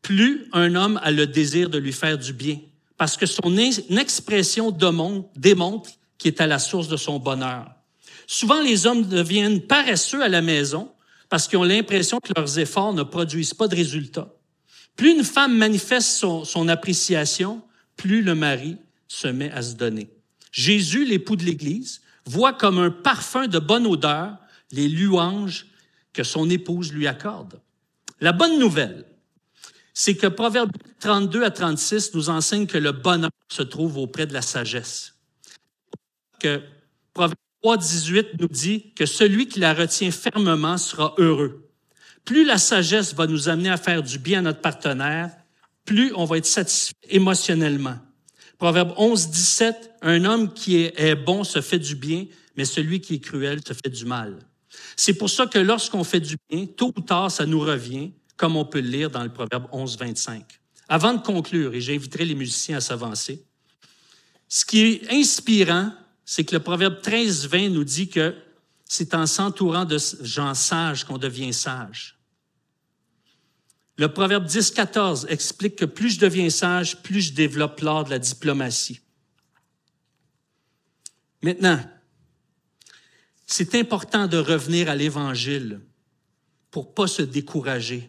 plus 0.03 0.47
un 0.53 0.75
homme 0.75 1.01
a 1.03 1.11
le 1.11 1.27
désir 1.27 1.69
de 1.69 1.79
lui 1.79 1.93
faire 1.93 2.19
du 2.19 2.33
bien, 2.33 2.59
parce 2.97 3.17
que 3.17 3.27
son 3.27 3.57
expression 3.57 4.71
démontre 4.71 5.91
qu'il 6.19 6.33
est 6.33 6.41
à 6.41 6.47
la 6.47 6.59
source 6.59 6.89
de 6.89 6.97
son 6.97 7.19
bonheur. 7.19 7.71
Souvent, 8.27 8.61
les 8.61 8.87
hommes 8.87 9.07
deviennent 9.07 9.61
paresseux 9.61 10.23
à 10.23 10.29
la 10.29 10.41
maison 10.41 10.93
parce 11.29 11.49
qu'ils 11.49 11.59
ont 11.59 11.65
l'impression 11.65 12.21
que 12.21 12.33
leurs 12.37 12.59
efforts 12.59 12.93
ne 12.93 13.03
produisent 13.03 13.55
pas 13.55 13.69
de 13.69 13.77
résultats. 13.77 14.33
Plus 14.97 15.13
une 15.13 15.25
femme 15.25 15.57
manifeste 15.57 16.19
son, 16.19 16.45
son 16.45 16.69
appréciation, 16.69 17.63
plus 17.97 18.23
le 18.23 18.35
mari 18.35 18.77
se 19.09 19.29
met 19.29 19.51
à 19.51 19.63
se 19.63 19.75
donner. 19.75 20.11
Jésus, 20.53 21.05
l'époux 21.05 21.37
de 21.37 21.45
l'Église, 21.45 22.03
voit 22.27 22.53
comme 22.53 22.79
un 22.79 22.91
parfum 22.91 23.47
de 23.47 23.59
bonne 23.59 23.87
odeur 23.87 24.37
les 24.73 24.89
louanges 24.89 25.67
que 26.13 26.25
son 26.25 26.49
épouse 26.51 26.93
lui 26.93 27.07
accorde. 27.07 27.61
La 28.21 28.33
bonne 28.33 28.59
nouvelle, 28.59 29.05
c'est 29.95 30.17
que 30.17 30.27
Proverbe 30.27 30.73
32 31.01 31.45
à 31.45 31.51
36 31.51 32.15
nous 32.15 32.31
enseigne 32.31 32.67
que 32.67 32.79
le 32.79 32.93
bonheur 32.93 33.31
se 33.49 33.63
trouve 33.63 33.99
auprès 33.99 34.27
de 34.27 34.33
la 34.33 34.43
sagesse. 34.43 35.15
Que 36.39 36.63
Proverbe 37.13 37.39
3, 37.63 37.77
18 37.77 38.29
nous 38.41 38.49
dit 38.49 38.93
que 38.95 39.07
celui 39.07 39.49
qui 39.49 39.61
la 39.61 39.75
retient 39.75 40.11
fermement 40.11 40.79
sera 40.79 41.15
heureux. 41.19 41.69
Plus 42.25 42.45
la 42.45 42.59
sagesse 42.59 43.15
va 43.15 43.27
nous 43.27 43.49
amener 43.49 43.71
à 43.71 43.77
faire 43.77 44.03
du 44.03 44.19
bien 44.19 44.41
à 44.41 44.43
notre 44.43 44.61
partenaire, 44.61 45.31
plus 45.85 46.13
on 46.15 46.25
va 46.25 46.39
être 46.39 46.47
satisfait 46.47 46.95
émotionnellement. 47.09 47.99
Proverbe 48.59 48.93
11, 48.97 49.31
17, 49.31 49.91
un 50.03 50.25
homme 50.25 50.53
qui 50.53 50.77
est 50.77 51.15
bon 51.15 51.45
se 51.45 51.61
fait 51.61 51.79
du 51.79 51.95
bien, 51.95 52.27
mais 52.57 52.65
celui 52.65 53.01
qui 53.01 53.15
est 53.15 53.21
cruel 53.21 53.61
se 53.67 53.73
fait 53.73 53.91
du 53.91 54.05
mal. 54.05 54.39
C'est 54.97 55.15
pour 55.15 55.31
ça 55.31 55.47
que 55.47 55.59
lorsqu'on 55.59 56.05
fait 56.05 56.21
du 56.21 56.37
bien, 56.49 56.67
tôt 56.67 56.93
ou 56.97 57.01
tard, 57.01 57.31
ça 57.31 57.47
nous 57.47 57.61
revient, 57.61 58.13
comme 58.37 58.57
on 58.57 58.65
peut 58.65 58.81
le 58.81 58.89
lire 58.89 59.11
dans 59.11 59.23
le 59.23 59.33
Proverbe 59.33 59.67
11, 59.73 59.99
25. 59.99 60.45
Avant 60.89 61.15
de 61.15 61.21
conclure, 61.21 61.75
et 61.75 61.81
j'inviterai 61.81 62.25
les 62.25 62.35
musiciens 62.35 62.79
à 62.79 62.81
s'avancer, 62.81 63.45
ce 64.49 64.65
qui 64.65 64.81
est 64.81 65.13
inspirant, 65.13 65.93
c'est 66.25 66.45
que 66.45 66.55
le 66.55 66.63
Proverbe 66.63 67.01
13, 67.03 67.49
20 67.49 67.69
nous 67.71 67.85
dit 67.85 68.09
que 68.09 68.35
c'est 68.85 69.15
en 69.15 69.27
s'entourant 69.27 69.85
de 69.85 69.99
gens 70.23 70.55
sages 70.55 71.05
qu'on 71.05 71.19
devient 71.19 71.53
sage. 71.53 72.19
Le 73.97 74.13
Proverbe 74.13 74.47
10, 74.47 74.71
14 74.71 75.27
explique 75.29 75.77
que 75.77 75.85
plus 75.85 76.11
je 76.11 76.21
deviens 76.21 76.51
sage, 76.51 77.03
plus 77.03 77.21
je 77.21 77.33
développe 77.35 77.81
l'art 77.81 78.05
de 78.05 78.11
la 78.11 78.19
diplomatie. 78.19 79.01
Maintenant, 81.43 81.81
c'est 83.53 83.75
important 83.75 84.29
de 84.29 84.37
revenir 84.37 84.89
à 84.89 84.95
l'Évangile 84.95 85.81
pour 86.71 86.95
pas 86.95 87.09
se 87.09 87.23
décourager. 87.23 88.09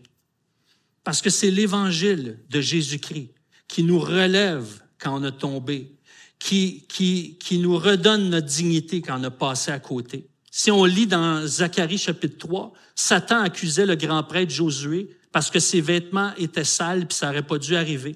Parce 1.04 1.20
que 1.20 1.32
c'est 1.32 1.50
l'Évangile 1.50 2.40
de 2.48 2.62
Jésus-Christ 2.62 3.34
qui 3.68 3.82
nous 3.82 3.98
relève 3.98 4.84
quand 5.00 5.20
on 5.20 5.24
a 5.24 5.32
tombé, 5.32 5.96
qui, 6.38 6.86
qui, 6.88 7.40
qui 7.40 7.58
nous 7.58 7.76
redonne 7.76 8.30
notre 8.30 8.46
dignité 8.46 9.02
quand 9.02 9.20
on 9.20 9.24
a 9.24 9.32
passé 9.32 9.72
à 9.72 9.80
côté. 9.80 10.28
Si 10.52 10.70
on 10.70 10.86
lit 10.86 11.08
dans 11.08 11.48
Zacharie 11.48 11.98
chapitre 11.98 12.38
3, 12.38 12.72
Satan 12.94 13.42
accusait 13.42 13.88
le 13.88 13.96
grand 13.96 14.22
prêtre 14.22 14.54
Josué 14.54 15.10
parce 15.32 15.50
que 15.50 15.60
ses 15.60 15.82
vêtements 15.82 16.36
étaient 16.36 16.64
sales 16.64 17.08
puis 17.08 17.18
ça 17.18 17.28
n'aurait 17.28 17.42
pas 17.42 17.58
dû 17.58 17.76
arriver. 17.76 18.16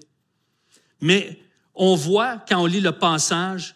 Mais 1.02 1.40
on 1.74 1.96
voit 1.96 2.38
quand 2.48 2.62
on 2.62 2.68
lit 2.68 2.82
le 2.82 2.92
passage 2.92 3.76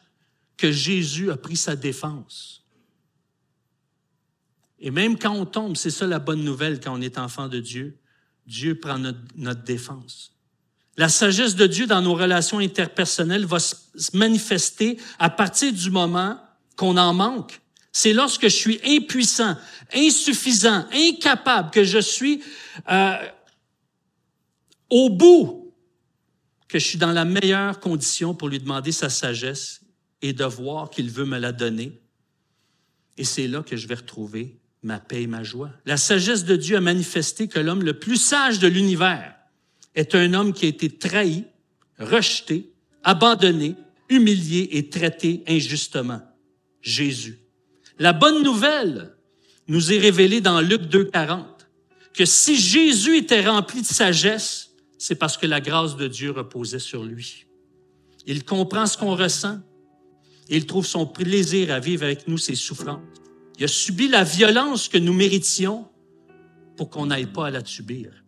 que 0.56 0.72
Jésus 0.72 1.32
a 1.32 1.38
pris 1.38 1.56
sa 1.58 1.76
défense. 1.76 2.59
Et 4.80 4.92
même 4.92 5.18
quand 5.18 5.34
on 5.34 5.46
tombe, 5.46 5.76
c'est 5.76 5.90
ça 5.90 6.08
la 6.08 6.20
bonne 6.20 6.44
nouvelle 6.44 6.80
quand 6.80 6.98
on 6.98 7.02
est 7.02 7.18
enfant 7.18 7.48
de 7.48 7.60
Dieu, 7.60 7.98
Dieu 8.48 8.80
prend 8.80 8.98
notre, 8.98 9.64
défense. 9.64 10.32
La 10.98 11.10
sagesse 11.10 11.56
de 11.56 11.68
Dieu 11.68 11.86
dans 11.86 12.02
nos 12.02 12.16
relations 12.16 12.60
interpersonnelles 12.60 13.46
va 13.46 13.60
se 13.60 13.76
manifester 14.14 14.98
à 15.20 15.30
partir 15.30 15.72
du 15.72 15.92
moment 15.92 16.40
qu'on 16.76 16.98
en 16.98 17.14
manque. 17.14 17.62
C'est 17.92 18.14
lorsque 18.14 18.44
je 18.44 18.56
suis 18.56 18.80
impuissant, 18.86 19.56
insuffisant, 19.94 20.86
incapable, 20.92 21.72
que 21.72 21.84
je 21.84 22.00
suis 22.00 22.42
euh, 22.90 23.18
au 24.90 25.10
bout, 25.10 25.74
que 26.68 26.80
je 26.80 26.86
suis 26.86 26.98
dans 26.98 27.12
la 27.12 27.26
meilleure 27.26 27.80
condition 27.80 28.34
pour 28.34 28.48
lui 28.48 28.60
demander 28.60 28.92
sa 28.92 29.10
sagesse 29.10 29.82
et 30.22 30.34
de 30.34 30.46
voir 30.46 30.90
qu'il 30.90 31.10
veut 31.10 31.26
me 31.26 31.38
la 31.38 31.52
donner. 31.52 32.02
Et 33.18 33.26
c'est 33.26 33.48
là 33.48 33.64
que 33.64 33.76
je 33.76 33.88
vais 33.88 33.96
retrouver 33.96 34.60
ma 34.84 35.00
paix 35.00 35.24
et 35.24 35.28
ma 35.28 35.44
joie. 35.44 35.72
La 35.86 35.98
sagesse 35.98 36.46
de 36.46 36.56
Dieu 36.56 36.78
a 36.78 36.82
manifesté 36.82 37.48
que 37.48 37.60
l'homme 37.60 37.84
le 37.84 38.00
plus 38.00 38.18
sage 38.18 38.60
de 38.60 38.68
l'univers 38.68 39.36
est 39.96 40.16
un 40.16 40.34
homme 40.34 40.54
qui 40.54 40.66
a 40.66 40.70
été 40.70 40.90
trahi, 40.90 41.46
rejeté, 41.98 42.72
abandonné, 43.04 43.76
humilié 44.10 44.70
et 44.74 44.90
traité 44.90 45.44
injustement. 45.48 46.22
Jésus. 46.82 47.40
La 47.98 48.14
bonne 48.14 48.44
nouvelle 48.44 49.14
nous 49.68 49.92
est 49.92 49.98
révélée 49.98 50.42
dans 50.42 50.62
Luc 50.62 50.84
2,40 50.84 51.44
que 52.14 52.26
si 52.26 52.58
Jésus 52.58 53.18
était 53.18 53.46
rempli 53.46 53.82
de 53.82 53.88
sagesse, 53.88 54.72
c'est 54.98 55.16
parce 55.16 55.38
que 55.38 55.46
la 55.46 55.62
grâce 55.62 55.96
de 55.96 56.08
Dieu 56.08 56.32
reposait 56.32 56.80
sur 56.80 57.04
lui. 57.04 57.46
Il 58.26 58.44
comprend 58.44 58.86
ce 58.86 58.98
qu'on 58.98 59.16
ressent. 59.16 59.60
Il 60.50 60.66
trouve 60.66 60.86
son 60.86 61.06
plaisir 61.06 61.72
à 61.72 61.80
vivre 61.80 62.04
avec 62.04 62.28
nous 62.28 62.38
ses 62.38 62.56
souffrances. 62.56 63.00
Il 63.60 63.66
a 63.66 63.68
subi 63.68 64.08
la 64.08 64.24
violence 64.24 64.88
que 64.88 64.98
nous 64.98 65.14
méritions 65.14 65.86
pour 66.78 66.90
qu'on 66.90 67.08
n'aille 67.08 67.26
pas 67.26 67.48
à 67.48 67.52
la 67.52 67.64
subir. 67.64 68.24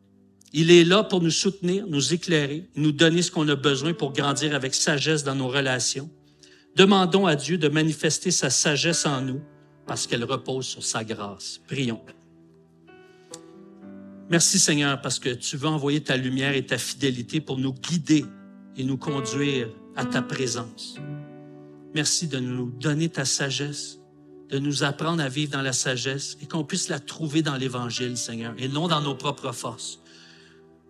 Il 0.52 0.70
est 0.72 0.84
là 0.84 1.06
pour 1.06 1.22
nous 1.22 1.32
soutenir, 1.32 1.88
nous 1.88 2.14
éclairer, 2.14 2.70
nous 2.76 2.92
donner 2.92 3.22
ce 3.22 3.32
qu'on 3.32 3.48
a 3.48 3.56
besoin 3.56 3.94
pour 3.94 4.12
grandir 4.12 4.54
avec 4.54 4.76
sagesse 4.76 5.24
dans 5.24 5.36
nos 5.36 5.48
relations. 5.48 6.10
Demandons 6.76 7.28
à 7.28 7.38
Dieu 7.38 7.58
de 7.58 7.70
manifester 7.70 8.30
sa 8.30 8.50
sagesse 8.50 9.06
en 9.06 9.22
nous 9.22 9.42
parce 9.88 10.06
qu'elle 10.06 10.26
repose 10.26 10.66
sur 10.66 10.84
sa 10.84 11.06
grâce. 11.06 11.62
Prions. 11.66 12.02
Merci 14.30 14.60
Seigneur 14.60 15.00
parce 15.00 15.18
que 15.18 15.30
tu 15.30 15.56
veux 15.56 15.70
envoyer 15.70 16.02
ta 16.02 16.18
lumière 16.18 16.56
et 16.56 16.66
ta 16.66 16.78
fidélité 16.78 17.40
pour 17.40 17.58
nous 17.58 17.74
guider 17.74 18.26
et 18.76 18.84
nous 18.84 18.98
conduire 18.98 19.70
à 19.96 20.04
ta 20.04 20.22
présence. 20.22 20.98
Merci 21.96 22.28
de 22.28 22.40
nous 22.40 22.70
donner 22.72 23.08
ta 23.08 23.24
sagesse 23.24 24.01
de 24.52 24.60
nous 24.60 24.84
apprendre 24.84 25.24
à 25.24 25.30
vivre 25.30 25.54
dans 25.54 25.62
la 25.62 25.72
sagesse 25.72 26.38
et 26.42 26.46
qu'on 26.46 26.66
puisse 26.66 26.90
la 26.90 27.00
trouver 27.00 27.42
dans 27.42 27.56
l'Évangile, 27.56 28.18
Seigneur, 28.18 28.54
et 28.58 28.68
non 28.68 28.90
dans 28.90 29.02
nos 29.02 29.16
propres 29.16 29.54
forces, 29.54 30.02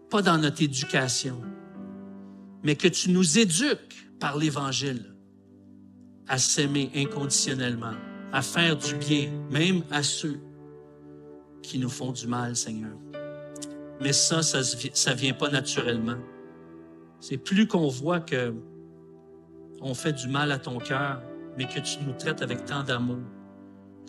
pas 0.10 0.24
dans 0.24 0.40
notre 0.40 0.64
éducation, 0.64 1.40
mais 2.64 2.76
que 2.76 2.88
tu 2.88 3.12
nous 3.12 3.38
éduques 3.38 4.10
par 4.20 4.38
l'Évangile 4.38 5.16
à 6.28 6.40
s'aimer 6.40 6.90
inconditionnellement, 6.96 7.94
à 8.34 8.42
faire 8.42 8.76
du 8.78 8.96
bien, 8.96 9.32
même 9.52 9.84
à 9.92 10.02
ceux 10.02 10.40
qui 11.62 11.78
nous 11.78 11.90
font 11.90 12.12
du 12.12 12.26
mal, 12.26 12.56
Seigneur. 12.56 12.98
Mais 14.02 14.14
ça, 14.14 14.42
ça 14.42 14.60
ne 14.60 15.16
vient 15.16 15.34
pas 15.34 15.50
naturellement. 15.50 16.18
C'est 17.20 17.38
plus 17.38 17.68
qu'on 17.68 17.90
voit 17.90 18.22
que 18.22 18.56
on 19.82 19.94
fait 19.94 20.14
du 20.14 20.28
mal 20.28 20.52
à 20.52 20.58
ton 20.58 20.80
cœur, 20.80 21.22
mais 21.58 21.68
que 21.68 21.80
tu 21.80 21.98
nous 22.06 22.14
traites 22.14 22.42
avec 22.42 22.66
tant 22.66 22.84
d'amour, 22.84 23.22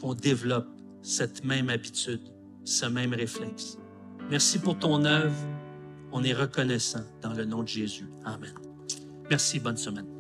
qu'on 0.00 0.14
développe 0.14 0.68
cette 1.02 1.44
même 1.44 1.68
habitude, 1.68 2.20
ce 2.64 2.86
même 2.86 3.12
réflexe. 3.12 3.78
Merci 4.30 4.58
pour 4.58 4.78
ton 4.78 5.04
œuvre. 5.04 5.34
On 6.12 6.22
est 6.22 6.34
reconnaissant 6.34 7.04
dans 7.22 7.32
le 7.32 7.44
nom 7.44 7.62
de 7.62 7.68
Jésus. 7.68 8.08
Amen. 8.24 8.54
Merci. 9.30 9.58
Bonne 9.60 9.76
semaine. 9.76 10.11